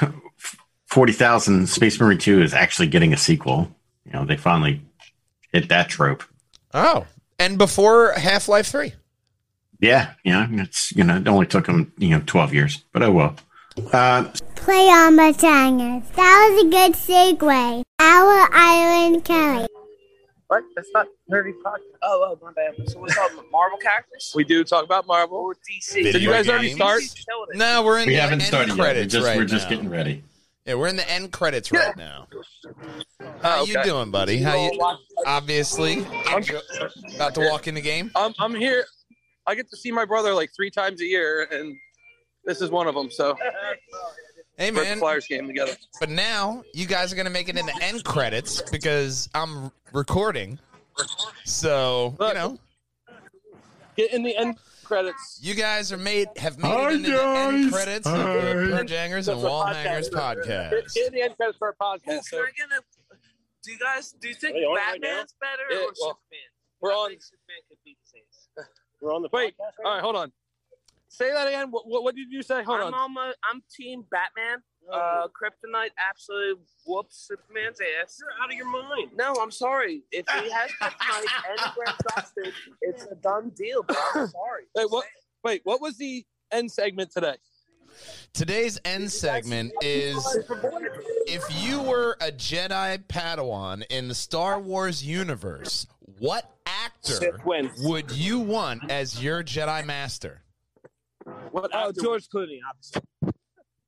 40,000 0.86 1.68
Space 1.68 2.00
Marine 2.00 2.18
2 2.18 2.42
is 2.42 2.54
actually 2.54 2.88
getting 2.88 3.14
a 3.14 3.18
sequel. 3.18 3.76
You 4.06 4.12
know, 4.14 4.26
they 4.26 4.38
finally 4.38 4.82
hit 5.52 5.70
that 5.70 5.90
trope. 5.90 6.24
Oh, 6.74 7.06
and 7.40 7.58
before 7.58 8.12
Half 8.14 8.48
Life 8.48 8.68
3. 8.68 8.94
Yeah, 9.80 10.14
yeah, 10.24 10.48
it's 10.52 10.92
you 10.96 11.04
know, 11.04 11.18
it 11.18 11.28
only 11.28 11.46
took 11.46 11.66
them 11.66 11.94
you 11.98 12.10
know 12.10 12.24
twelve 12.26 12.54
years, 12.54 12.84
but 12.92 13.02
oh 13.04 13.12
well. 13.12 13.36
Uh, 13.94 14.26
Play 14.56 14.90
on 14.90 15.16
my 15.16 15.32
Batangas. 15.32 16.14
That 16.16 16.50
was 16.52 16.66
a 16.66 16.70
good 16.70 16.94
segue. 16.94 17.84
Our 18.00 18.50
Island 18.54 19.24
Kelly. 19.24 19.68
What? 20.48 20.64
That's 20.76 20.90
not 20.94 21.08
nerdy 21.32 21.54
podcast. 21.64 21.80
Oh, 22.02 22.36
oh, 22.42 22.46
my 22.46 22.52
bad. 22.52 22.90
So 22.90 23.00
we 23.00 23.08
talk 23.10 23.32
about 23.32 23.46
Marvel 23.52 23.78
characters? 23.78 24.34
We 24.36 24.44
do 24.44 24.64
talk 24.64 24.84
about 24.84 25.08
Marvel. 25.08 25.38
Or 25.38 25.54
DC? 25.56 25.94
Did 25.94 26.06
you 26.06 26.12
Video 26.12 26.32
guys 26.32 26.50
already 26.50 26.74
games? 26.76 27.12
start? 27.12 27.50
No, 27.54 27.84
we're 27.84 28.00
in 28.00 28.08
we 28.08 28.16
the 28.16 28.20
haven't 28.22 28.42
end 28.42 28.48
started 28.48 28.70
yet. 28.70 28.78
We're 28.78 28.84
credits 28.84 29.14
just 29.14 29.26
right 29.28 29.38
we're 29.38 29.46
just 29.46 29.66
now. 29.66 29.70
getting 29.70 29.90
ready. 29.90 30.24
Yeah, 30.66 30.74
we're 30.74 30.88
in 30.88 30.98
the 30.98 31.10
end 31.10 31.32
credits 31.32 31.72
right 31.72 31.96
now. 31.96 32.28
How 33.42 33.62
Oh, 33.62 33.66
you 33.66 33.82
doing, 33.84 34.12
buddy? 34.12 34.40
How 34.40 34.56
you? 34.56 34.98
Obviously, 35.26 36.06
about 37.16 37.36
to 37.36 37.42
walk 37.50 37.68
in 37.68 37.76
the 37.76 37.82
game. 37.82 38.12
I'm 38.16 38.34
I'm 38.40 38.54
here. 38.56 38.86
I 39.50 39.56
get 39.56 39.70
to 39.72 39.78
see 39.78 39.92
my 39.92 40.06
brother 40.06 40.34
like 40.34 40.52
three 40.56 40.70
times 40.70 41.02
a 41.02 41.06
year, 41.06 41.48
and 41.52 41.76
this 42.46 42.62
is 42.62 42.70
one 42.70 42.88
of 42.88 42.94
them. 42.96 43.10
So 43.10 43.36
Hey, 44.58 44.72
we're 44.72 44.80
the 44.80 44.90
man. 44.90 45.00
Flyers 45.00 45.26
game 45.28 45.48
together. 45.48 45.74
But 46.00 46.10
now 46.10 46.64
you 46.74 46.86
guys 46.86 47.12
are 47.12 47.16
gonna 47.16 47.30
make 47.30 47.50
it 47.50 47.58
in 47.58 47.66
the 47.66 47.78
end 47.82 48.04
credits 48.04 48.62
because 48.72 49.28
I'm 49.34 49.72
recording. 49.94 50.60
So 51.46 52.16
you 52.20 52.34
know, 52.34 52.60
Get 53.96 54.14
in 54.14 54.22
the 54.24 54.36
end 54.38 54.58
credits. 54.84 55.40
you 55.42 55.56
guys 55.56 55.92
are 55.92 55.98
made 55.98 56.28
have 56.38 56.58
made 56.60 56.68
Hi, 56.68 56.90
it 56.92 56.96
into 56.96 57.12
the 57.12 57.24
end 57.24 57.64
guys. 57.64 57.74
credits 57.74 58.08
of 58.08 58.14
the 58.18 58.24
Hi. 58.24 58.84
Purjangers 58.84 59.32
and 59.32 59.42
Wall 59.42 59.66
Hangers 59.66 60.10
podcast. 60.10 60.94
get 60.94 61.08
in 61.08 61.14
the 61.14 61.22
end 61.24 61.36
credits 61.38 61.58
for 61.58 61.76
our 61.82 61.98
podcast. 61.98 62.24
So 62.26 62.38
Can 62.58 62.68
I? 62.72 62.80
Do 63.64 63.72
you 63.72 63.80
guys 63.80 64.12
do 64.22 64.28
you 64.30 64.36
think 64.36 64.56
Are 64.56 64.60
you 64.60 64.68
on 64.68 64.78
it 64.78 64.80
right 64.82 65.02
Batman's 65.02 65.36
better 65.42 65.64
Yeah, 65.72 65.78
or 65.78 65.82
well, 65.82 65.94
Superman? 65.96 66.50
we're 66.82 66.92
on- 66.94 67.10
think 67.10 67.24
Superman 67.24 67.62
could 67.68 67.78
beat 67.86 67.98
Saints. 68.04 68.48
We're 69.02 69.14
on 69.14 69.22
the 69.22 69.30
wait. 69.32 69.56
All 69.86 69.94
right, 69.94 70.02
hold 70.02 70.16
on. 70.16 70.32
Say 71.08 71.32
that 71.32 71.48
again. 71.48 71.72
What, 71.72 71.88
what, 71.88 72.04
what 72.04 72.16
did 72.16 72.32
you 72.32 72.44
say? 72.44 72.64
Hold 72.64 72.82
I'm 72.82 72.88
on. 72.88 72.94
on 72.94 73.14
my, 73.14 73.34
I'm 73.50 73.64
Team 73.76 74.04
Batman. 74.12 74.62
Uh, 74.92 75.28
Kryptonite 75.28 75.90
absolutely 76.10 76.64
whoops 76.86 77.28
Superman's 77.28 77.80
ass. 78.02 78.18
You're 78.20 78.30
out 78.44 78.52
of 78.52 78.56
your 78.56 78.72
mind. 78.72 79.12
No, 79.16 79.36
I'm 79.42 79.52
sorry. 79.52 80.04
If 80.12 80.26
he 80.30 80.50
has 80.52 80.72
Kryptonite 80.82 81.26
and 81.50 81.74
Grant 81.76 81.98
Gustin, 82.10 82.52
it's 82.82 83.06
a 83.06 83.16
done 83.16 83.52
deal. 83.56 83.84
Bro. 83.84 83.98
I'm 84.16 84.28
sorry. 84.28 84.64
Hey, 84.76 84.86
what? 84.88 85.06
Wait, 85.44 85.62
what 85.64 85.82
was 85.82 85.98
the 85.98 86.26
end 86.52 86.72
segment 86.72 87.12
today? 87.12 87.36
Today's 88.34 88.80
end 88.86 89.12
segment 89.12 89.74
is 89.82 90.38
if 91.28 91.44
you 91.64 91.82
were 91.82 92.18
a 92.22 92.32
Jedi 92.32 92.98
Padawan 93.06 93.84
in 93.90 94.08
the 94.08 94.16
Star 94.16 94.60
Wars 94.60 95.04
universe, 95.04 95.88
what 96.20 96.50
actor 97.08 97.70
would 97.80 98.12
you 98.12 98.40
want 98.40 98.90
as 98.92 99.24
your 99.24 99.44
Jedi 99.44 99.86
Master? 99.86 100.44
What? 101.52 101.70
Oh, 101.74 101.92
George 101.92 102.28
Clooney, 102.30 102.60
obviously. 102.68 103.02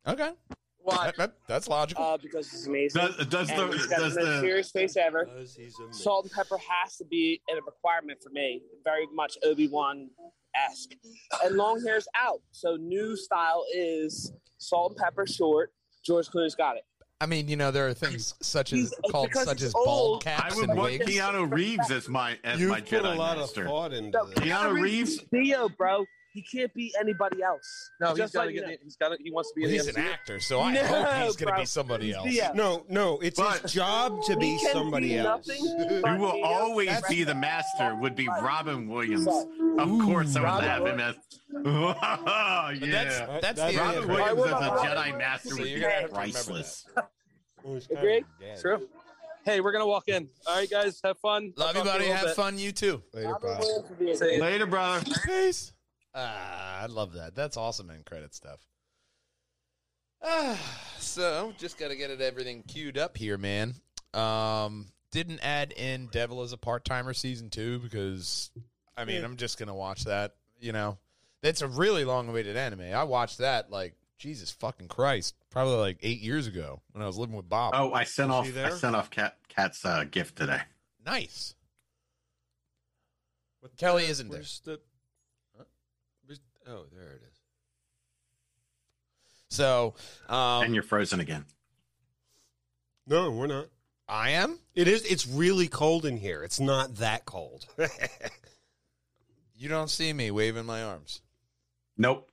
Okay, 0.08 0.32
Why? 0.80 1.06
That- 1.06 1.18
that- 1.18 1.34
that's 1.48 1.68
logical. 1.68 2.04
Uh, 2.04 2.18
because 2.18 2.50
he's 2.50 2.68
amazing. 2.68 3.02
Does, 3.02 3.28
does 3.28 3.50
and 3.52 3.60
the 3.60 3.78
he's 3.78 3.86
got 3.88 4.00
does 4.00 4.16
the 4.16 4.22
most 4.22 4.30
the 4.36 4.40
serious 4.42 4.72
face 4.72 4.98
ever. 4.98 5.26
Because 5.26 5.56
he's 5.56 5.76
a 5.80 5.94
salt 5.94 6.26
and 6.26 6.32
pepper 6.34 6.58
has 6.58 6.98
to 6.98 7.06
be 7.06 7.42
a 7.52 7.56
requirement 7.62 8.22
for 8.24 8.30
me. 8.32 8.62
Very 8.84 9.06
much 9.14 9.38
Obi 9.44 9.68
Wan 9.68 10.10
esque. 10.56 10.92
And 11.44 11.56
long 11.56 11.82
hair's 11.86 12.08
out. 12.20 12.42
So 12.52 12.76
new 12.78 13.16
style 13.16 13.64
is 13.74 14.34
salt 14.58 14.94
and 14.94 14.98
pepper 15.00 15.28
short. 15.28 15.72
George 16.04 16.28
Clooney's 16.30 16.56
got 16.56 16.78
it. 16.78 16.84
I 17.22 17.28
mean, 17.28 17.48
you 17.48 17.56
know, 17.56 17.70
there 17.70 17.88
are 17.88 17.94
things 17.94 18.34
such 18.42 18.74
as 18.74 18.80
He's- 18.90 18.94
called 19.12 19.30
such 19.34 19.62
as 19.62 19.74
bald 19.74 19.88
old. 19.88 20.24
caps 20.24 20.54
I 20.54 20.56
would 20.56 20.70
and 20.70 20.78
want 20.80 20.92
wigs. 20.94 21.06
Keanu 21.06 21.52
Reeves 21.54 21.92
as 21.92 22.10
my 22.10 22.38
as 22.44 22.60
You've 22.60 22.72
my 22.72 22.82
put 22.82 23.04
Jedi 23.04 23.14
a 23.14 23.18
lot 23.18 23.38
master. 23.38 23.62
of 23.62 23.68
thought 23.68 23.94
into 23.94 24.18
No, 24.18 24.26
this. 24.26 24.40
Keanu 24.40 24.82
Reeves? 24.82 25.22
Theo, 25.30 25.70
bro. 25.70 26.06
He 26.34 26.42
can't 26.42 26.74
be 26.74 26.94
anybody 27.00 27.44
else. 27.44 27.92
No, 28.00 28.10
he's 28.16 28.32
got 28.32 28.32
to 28.32 28.38
like 28.40 28.56
get. 28.56 28.62
you. 28.70 28.78
The, 28.78 28.84
he's 28.84 28.96
got. 28.96 29.18
He 29.22 29.32
wants 29.32 29.50
to 29.52 29.56
be 29.56 29.62
Well, 29.64 29.72
he's 29.72 29.86
the 29.88 30.00
an 30.00 30.08
actor, 30.08 30.40
so 30.40 30.62
I 30.62 30.72
No, 30.76 30.86
hope 30.86 31.26
he's 31.26 31.36
going 31.36 31.54
to 31.54 31.60
be 31.60 31.66
somebody 31.66 32.14
else. 32.14 32.26
Theo. 32.30 32.54
No, 32.54 32.86
no, 32.88 33.20
it's 33.20 33.38
But- 33.40 33.62
his 33.64 33.74
job 33.74 34.24
to 34.28 34.38
be 34.38 34.58
somebody 34.72 35.10
do 35.10 35.18
else. 35.18 35.48
nothing 35.48 35.66
Who 36.08 36.18
will 36.22 36.32
Theo. 36.32 36.44
always 36.46 37.02
be 37.10 37.24
the 37.26 37.36
master 37.36 37.96
would 37.96 38.16
be 38.16 38.28
Robin 38.28 38.88
Williams. 38.88 39.28
Of 39.28 39.90
course, 40.06 40.36
I 40.38 40.56
would 40.56 40.64
have 40.64 40.86
him 40.86 41.00
as. 41.00 41.16
Oh, 41.54 41.94
yeah. 42.80 42.80
that's 42.80 43.20
that's 43.42 43.58
That'd 43.58 43.58
the 43.58 43.72
be 43.72 43.78
Robin 43.78 44.04
a- 44.04 44.08
Williams 44.08 44.10
Alright, 44.10 44.32
as 44.32 44.34
a 44.34 44.36
what 44.36 44.50
about- 44.50 44.80
Jedi 44.98 45.18
master 45.18 45.50
So 45.50 45.56
would 45.58 45.68
you're 45.68 45.76
be 45.80 45.82
gonna 45.82 45.94
have 45.94 46.02
to 46.04 46.08
remember 46.08 46.32
priceless. 46.32 46.86
He's 47.66 47.88
kinda 47.88 48.02
Agree? 48.02 48.24
True. 48.62 48.88
Hey, 49.44 49.60
we're 49.60 49.72
gonna 49.74 49.86
walk 49.88 50.08
in. 50.08 50.30
All 50.48 50.56
right, 50.56 50.70
guys, 50.70 51.02
have 51.04 51.18
fun. 51.20 51.52
Love 51.58 51.76
you, 51.76 51.82
I'll 51.82 51.86
talk 51.88 51.94
buddy. 51.98 52.08
Have 52.10 52.26
bit. 52.28 52.36
fun. 52.38 52.58
You 52.58 52.72
too. 52.72 53.04
Later, 53.14 53.28
Robin 53.34 53.50
pal. 53.50 53.60
Williams 53.60 53.90
would 53.90 54.00
be 54.00 54.12
a- 54.12 54.16
See 54.16 54.36
you. 54.36 54.42
Later, 54.42 54.66
brother. 54.66 55.04
Peace. 55.26 55.74
Ah, 56.14 56.82
I 56.82 56.86
love 56.88 57.14
that. 57.14 57.36
That's 57.36 57.58
awesome 57.58 57.90
end 57.90 58.06
credit 58.06 58.34
stuff. 58.34 58.60
Ah, 60.24 60.60
so 61.00 61.54
just 61.58 61.78
got 61.78 61.88
to 61.90 61.96
get 61.96 62.12
it 62.12 62.22
everything 62.22 62.64
queued 62.64 62.98
up 62.98 63.18
here, 63.18 63.38
man. 63.38 63.74
Um, 64.14 64.88
didn't 65.12 65.40
add 65.42 65.72
in 65.72 66.08
Devil 66.08 66.44
is 66.44 66.54
a 66.54 66.58
part 66.58 66.86
timer 66.86 67.14
season 67.14 67.50
two 67.50 67.80
because 67.80 68.52
I 68.96 69.06
mean 69.06 69.18
Yeah. 69.20 69.26
I'm 69.26 69.38
just 69.38 69.58
gonna 69.58 69.74
watch 69.76 70.04
that. 70.06 70.36
You 70.60 70.74
know, 70.74 70.98
that's 71.42 71.62
a 71.62 71.68
really 71.68 72.06
long 72.06 72.30
awaited 72.30 72.56
anime. 72.58 72.94
I 72.94 73.04
watched 73.06 73.40
that 73.40 73.72
like 73.72 73.96
Jesus 74.18 74.52
fucking 74.52 74.90
Christ, 74.90 75.34
probably 75.50 75.78
like 75.78 75.98
eight 76.04 76.20
years 76.22 76.46
ago 76.46 76.82
when 76.92 77.02
I 77.02 77.08
was 77.08 77.18
living 77.18 77.36
with 77.36 77.50
Bob. 77.50 77.74
Oh, 77.76 77.94
I 77.94 78.04
sent 78.04 78.30
Is 78.30 78.36
off. 78.36 78.58
I 78.58 78.70
sent 78.78 78.96
off 78.96 79.10
Cat 79.10 79.38
Cat's 79.48 79.84
uh, 79.86 80.04
gift 80.10 80.36
today. 80.38 80.62
Nice. 81.06 81.56
What 83.62 83.76
Kelly 83.78 84.04
the- 84.06 84.10
isn't 84.12 84.30
there. 84.30 84.42
the- 84.64 84.70
where's- 84.72 84.80
oh, 86.72 86.86
there 86.96 87.04
it 87.12 87.22
is. 87.30 87.40
So, 89.50 89.94
um, 90.30 90.64
and 90.64 90.74
you're 90.74 90.84
frozen 90.84 91.20
again. 91.20 91.46
No, 93.08 93.30
we're 93.32 93.48
not. 93.48 93.68
I 94.08 94.32
am. 94.32 94.60
It 94.76 94.88
is. 94.88 95.04
It's 95.04 95.28
really 95.28 95.68
cold 95.68 96.06
in 96.06 96.18
here. 96.18 96.44
It's 96.44 96.60
not 96.60 96.96
that 96.96 97.26
cold. 97.26 97.66
You 99.56 99.70
don't 99.70 99.92
see 99.92 100.12
me 100.12 100.32
waving 100.32 100.66
my 100.66 100.82
arms. 100.82 101.22
Nope. 101.96 102.32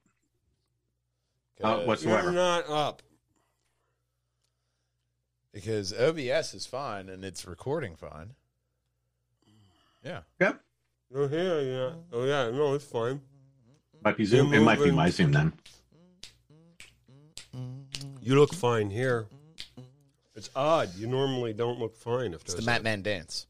Uh, 1.62 1.74
'Cause- 1.76 1.86
whatsoever. 1.86 2.22
You're 2.22 2.32
not 2.32 2.66
up. 2.70 3.02
because 5.52 5.92
OBS 5.92 6.54
is 6.54 6.64
fine 6.64 7.10
and 7.10 7.26
it's 7.26 7.46
recording 7.46 7.96
fine. 7.96 8.34
Yeah. 10.02 10.20
Yep. 10.40 10.60
Oh 11.16 11.28
yeah, 11.28 11.60
yeah. 11.60 11.92
Oh 12.14 12.24
yeah. 12.24 12.50
No, 12.50 12.72
it's 12.72 12.86
fine. 12.86 13.20
Might 14.08 14.16
be 14.16 14.24
Zoom. 14.24 14.54
It 14.54 14.60
might 14.60 14.82
be 14.82 14.90
my 14.90 15.10
Zoom 15.10 15.32
then. 15.32 15.52
You 18.22 18.38
look 18.38 18.54
fine 18.54 18.88
here. 18.88 19.26
It's 20.34 20.48
odd. 20.56 20.94
You 20.96 21.06
normally 21.06 21.52
don't 21.52 21.78
look 21.78 21.94
fine 21.94 22.32
if 22.32 22.40
It's 22.40 22.54
the 22.54 22.62
there's 22.62 22.80
Mattman 22.80 23.02
dance. 23.02 23.46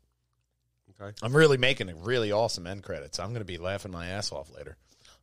Okay. 1.01 1.15
I'm 1.23 1.37
really 1.37 1.59
making 1.59 1.89
a 1.91 1.95
really 1.95 2.33
awesome 2.33 2.67
end 2.67 2.83
credits. 2.83 3.21
I'm 3.21 3.29
going 3.29 3.39
to 3.39 3.45
be 3.45 3.57
laughing 3.57 3.93
my 3.93 4.09
ass 4.09 4.33
off 4.33 4.51
later. 4.53 4.77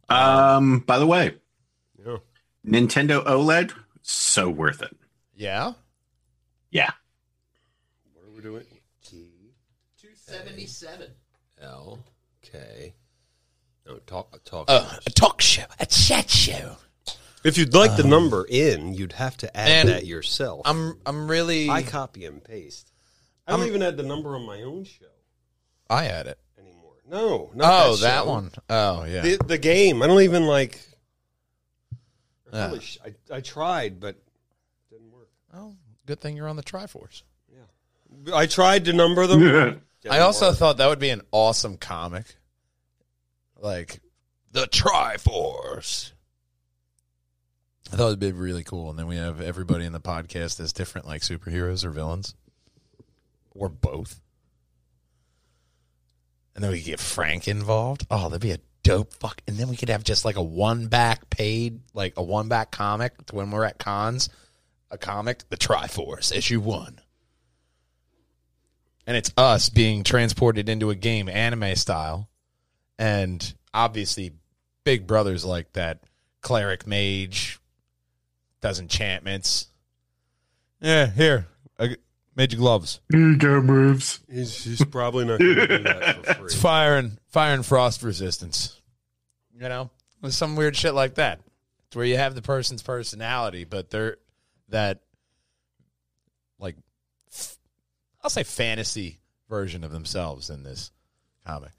Um. 0.07 0.79
By 0.79 0.99
the 0.99 1.07
way, 1.07 1.35
Yeah. 2.05 2.19
Nintendo 2.65 3.21
OLED 3.25 3.73
so 4.03 4.49
worth 4.49 4.81
it. 4.83 4.95
Yeah. 5.35 5.73
Yeah. 6.71 6.91
What 8.13 8.23
are 8.25 8.31
we 8.37 8.41
doing? 8.41 8.65
T 9.05 9.51
277. 9.99 11.09
L 11.61 11.99
K. 12.41 12.93
No, 13.85 13.97
talk 14.07 14.43
talk. 14.45 14.65
Uh, 14.67 14.89
a 15.05 15.09
talk 15.11 15.41
show, 15.41 15.63
a 15.79 15.85
chat 15.85 16.29
show. 16.29 16.77
if 17.43 17.57
you'd 17.57 17.73
like 17.73 17.95
the 17.97 18.03
number 18.03 18.45
in, 18.49 18.93
you'd 18.95 19.13
have 19.13 19.37
to 19.37 19.57
add 19.57 19.67
Man, 19.67 19.85
that 19.87 20.05
yourself. 20.05 20.61
I'm 20.65 20.97
I'm 21.05 21.29
really 21.29 21.69
I 21.69 21.83
copy 21.83 22.25
and 22.25 22.43
paste. 22.43 22.91
I 23.47 23.51
don't 23.51 23.59
I'm- 23.61 23.69
even 23.69 23.83
add 23.83 23.97
the 23.97 24.03
number 24.03 24.35
on 24.35 24.45
my 24.45 24.61
own 24.63 24.85
show 24.85 25.05
I 25.89 26.05
add 26.07 26.25
it. 26.25 26.39
anymore. 26.57 26.93
No, 27.07 27.51
not 27.53 27.85
Oh, 27.87 27.95
that, 27.97 28.23
show. 28.23 28.29
one. 28.29 28.51
Oh, 28.71 29.03
yeah. 29.03 29.21
The, 29.21 29.37
the 29.45 29.57
game. 29.59 30.01
I 30.01 30.07
don't 30.07 30.21
even 30.23 30.47
like. 30.47 30.79
I, 32.51 32.57
Yeah. 32.57 32.63
probably 32.67 32.79
sh- 32.79 32.97
I, 33.05 33.35
I 33.35 33.41
tried, 33.41 33.99
but 33.99 34.15
didn't 34.89 35.11
work. 35.11 35.29
oh, 35.53 35.75
good 36.07 36.19
thing 36.19 36.35
you're 36.35 36.47
on 36.47 36.55
the 36.55 36.63
Try-Force. 36.63 37.21
Yeah, 37.53 38.35
I 38.35 38.47
tried 38.47 38.85
to 38.85 38.93
number 38.93 39.27
them. 39.27 39.81
I 40.09 40.19
also 40.21 40.51
thought 40.53 40.77
that 40.77 40.87
would 40.87 40.97
be 40.99 41.09
an 41.11 41.21
awesome 41.31 41.77
comic. 41.77 42.35
Like 43.65 43.99
the 44.51 44.67
Try-Force. 44.67 46.13
I 47.91 47.95
thought 47.95 48.07
it'd 48.09 48.19
be 48.19 48.31
really 48.31 48.63
cool. 48.63 48.91
And 48.91 48.99
then 48.99 49.07
we 49.07 49.17
have 49.17 49.41
everybody 49.41 49.85
in 49.85 49.91
the 49.91 49.99
podcast 49.99 50.59
as 50.59 50.71
different 50.71 51.07
like 51.07 51.23
superheroes 51.23 51.83
or 51.83 51.89
villains. 51.89 52.35
Or 53.55 53.67
both. 53.67 54.21
And 56.53 56.63
then 56.63 56.69
we 56.69 56.77
could 56.77 56.85
get 56.85 56.99
Frank 56.99 57.47
involved. 57.47 58.05
Oh, 58.11 58.29
that'd 58.29 58.39
be 58.39 58.51
a 58.51 58.59
dope 58.83 59.15
fuck. 59.15 59.41
And 59.47 59.57
then 59.57 59.67
we 59.67 59.77
could 59.77 59.89
have 59.89 60.03
just 60.03 60.25
like 60.25 60.35
a 60.35 60.43
one 60.43 60.85
back 60.85 61.31
paid, 61.31 61.79
like 61.95 62.13
a 62.17 62.23
one 62.23 62.47
back 62.47 62.69
comic 62.69 63.13
when 63.31 63.49
we're 63.49 63.65
at 63.65 63.79
cons. 63.79 64.29
A 64.91 64.97
comic, 64.99 65.49
the 65.49 65.57
Try-Force, 65.57 66.31
issue 66.31 66.59
one 66.59 67.01
and 69.07 69.15
it's 69.15 69.31
us 69.37 69.69
being 69.69 70.03
transported 70.03 70.67
into 70.69 70.89
a 70.89 70.95
game 70.95 71.29
anime 71.29 71.75
style 71.75 72.29
and 72.97 73.53
obviously 73.73 74.31
big 74.83 75.05
brothers 75.07 75.43
like 75.45 75.73
that 75.73 76.03
cleric 76.41 76.85
mage 76.87 77.59
does 78.61 78.79
enchantments 78.79 79.67
yeah 80.81 81.07
here 81.07 81.47
I 81.79 81.87
g- 81.87 81.97
made 82.35 82.51
you 82.53 82.57
gloves 82.59 82.99
Here 83.11 83.19
you 83.19 83.37
go, 83.37 83.61
moves. 83.61 84.19
He's, 84.31 84.63
he's 84.63 84.85
probably 84.85 85.25
not 85.25 85.39
going 85.39 85.55
to 85.55 85.67
do 85.67 85.83
that 85.83 86.25
for 86.25 86.33
free. 86.35 86.45
it's 86.45 86.55
fire 86.55 86.97
and 86.97 87.17
fire 87.29 87.53
and 87.53 87.65
frost 87.65 88.03
resistance 88.03 88.79
you 89.53 89.67
know 89.67 89.89
With 90.21 90.33
some 90.33 90.55
weird 90.55 90.75
shit 90.75 90.93
like 90.93 91.15
that 91.15 91.39
it's 91.87 91.95
where 91.95 92.05
you 92.05 92.17
have 92.17 92.35
the 92.35 92.41
person's 92.41 92.81
personality 92.83 93.63
but 93.63 93.89
they're 93.89 94.17
that 94.69 95.01
like 96.59 96.75
I'll 98.23 98.29
say 98.29 98.43
fantasy 98.43 99.19
version 99.49 99.83
of 99.83 99.91
themselves 99.91 100.49
in 100.49 100.63
this 100.63 100.91
comic. 101.45 101.69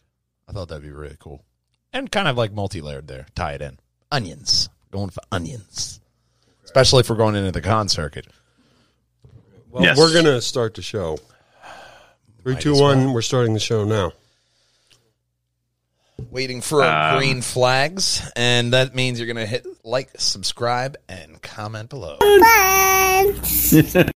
I 0.48 0.52
thought 0.52 0.68
that'd 0.68 0.82
be 0.84 0.90
really 0.90 1.16
cool. 1.18 1.44
And 1.92 2.10
kind 2.10 2.28
of 2.28 2.36
like 2.36 2.52
multi 2.52 2.80
layered 2.80 3.08
there, 3.08 3.26
tie 3.34 3.52
it 3.52 3.62
in. 3.62 3.78
Onions. 4.12 4.68
Going 4.90 5.10
for 5.10 5.22
onions. 5.32 6.00
Especially 6.64 7.00
if 7.00 7.10
we're 7.10 7.16
going 7.16 7.34
into 7.36 7.52
the 7.52 7.60
con 7.62 7.88
circuit. 7.88 8.26
Well, 9.70 9.82
Yes. 9.84 9.98
we're 9.98 10.12
gonna 10.12 10.40
start 10.40 10.74
the 10.74 10.82
show. 10.82 11.18
Three, 12.42 12.54
Might 12.54 12.62
two, 12.62 12.74
one. 12.74 13.06
well. 13.06 13.14
We're 13.14 13.22
starting 13.22 13.54
the 13.54 13.60
show 13.60 13.84
now. 13.84 14.12
Waiting 16.30 16.60
for 16.62 16.82
Um, 16.82 17.18
green 17.18 17.42
flags. 17.42 18.22
And 18.36 18.72
that 18.72 18.94
means 18.94 19.18
you're 19.18 19.26
going 19.26 19.36
to 19.36 19.46
hit 19.46 19.66
like, 19.84 20.10
subscribe, 20.16 20.96
and 21.08 21.40
comment 21.42 21.90
below. 21.90 22.16
Bye. 22.20 23.34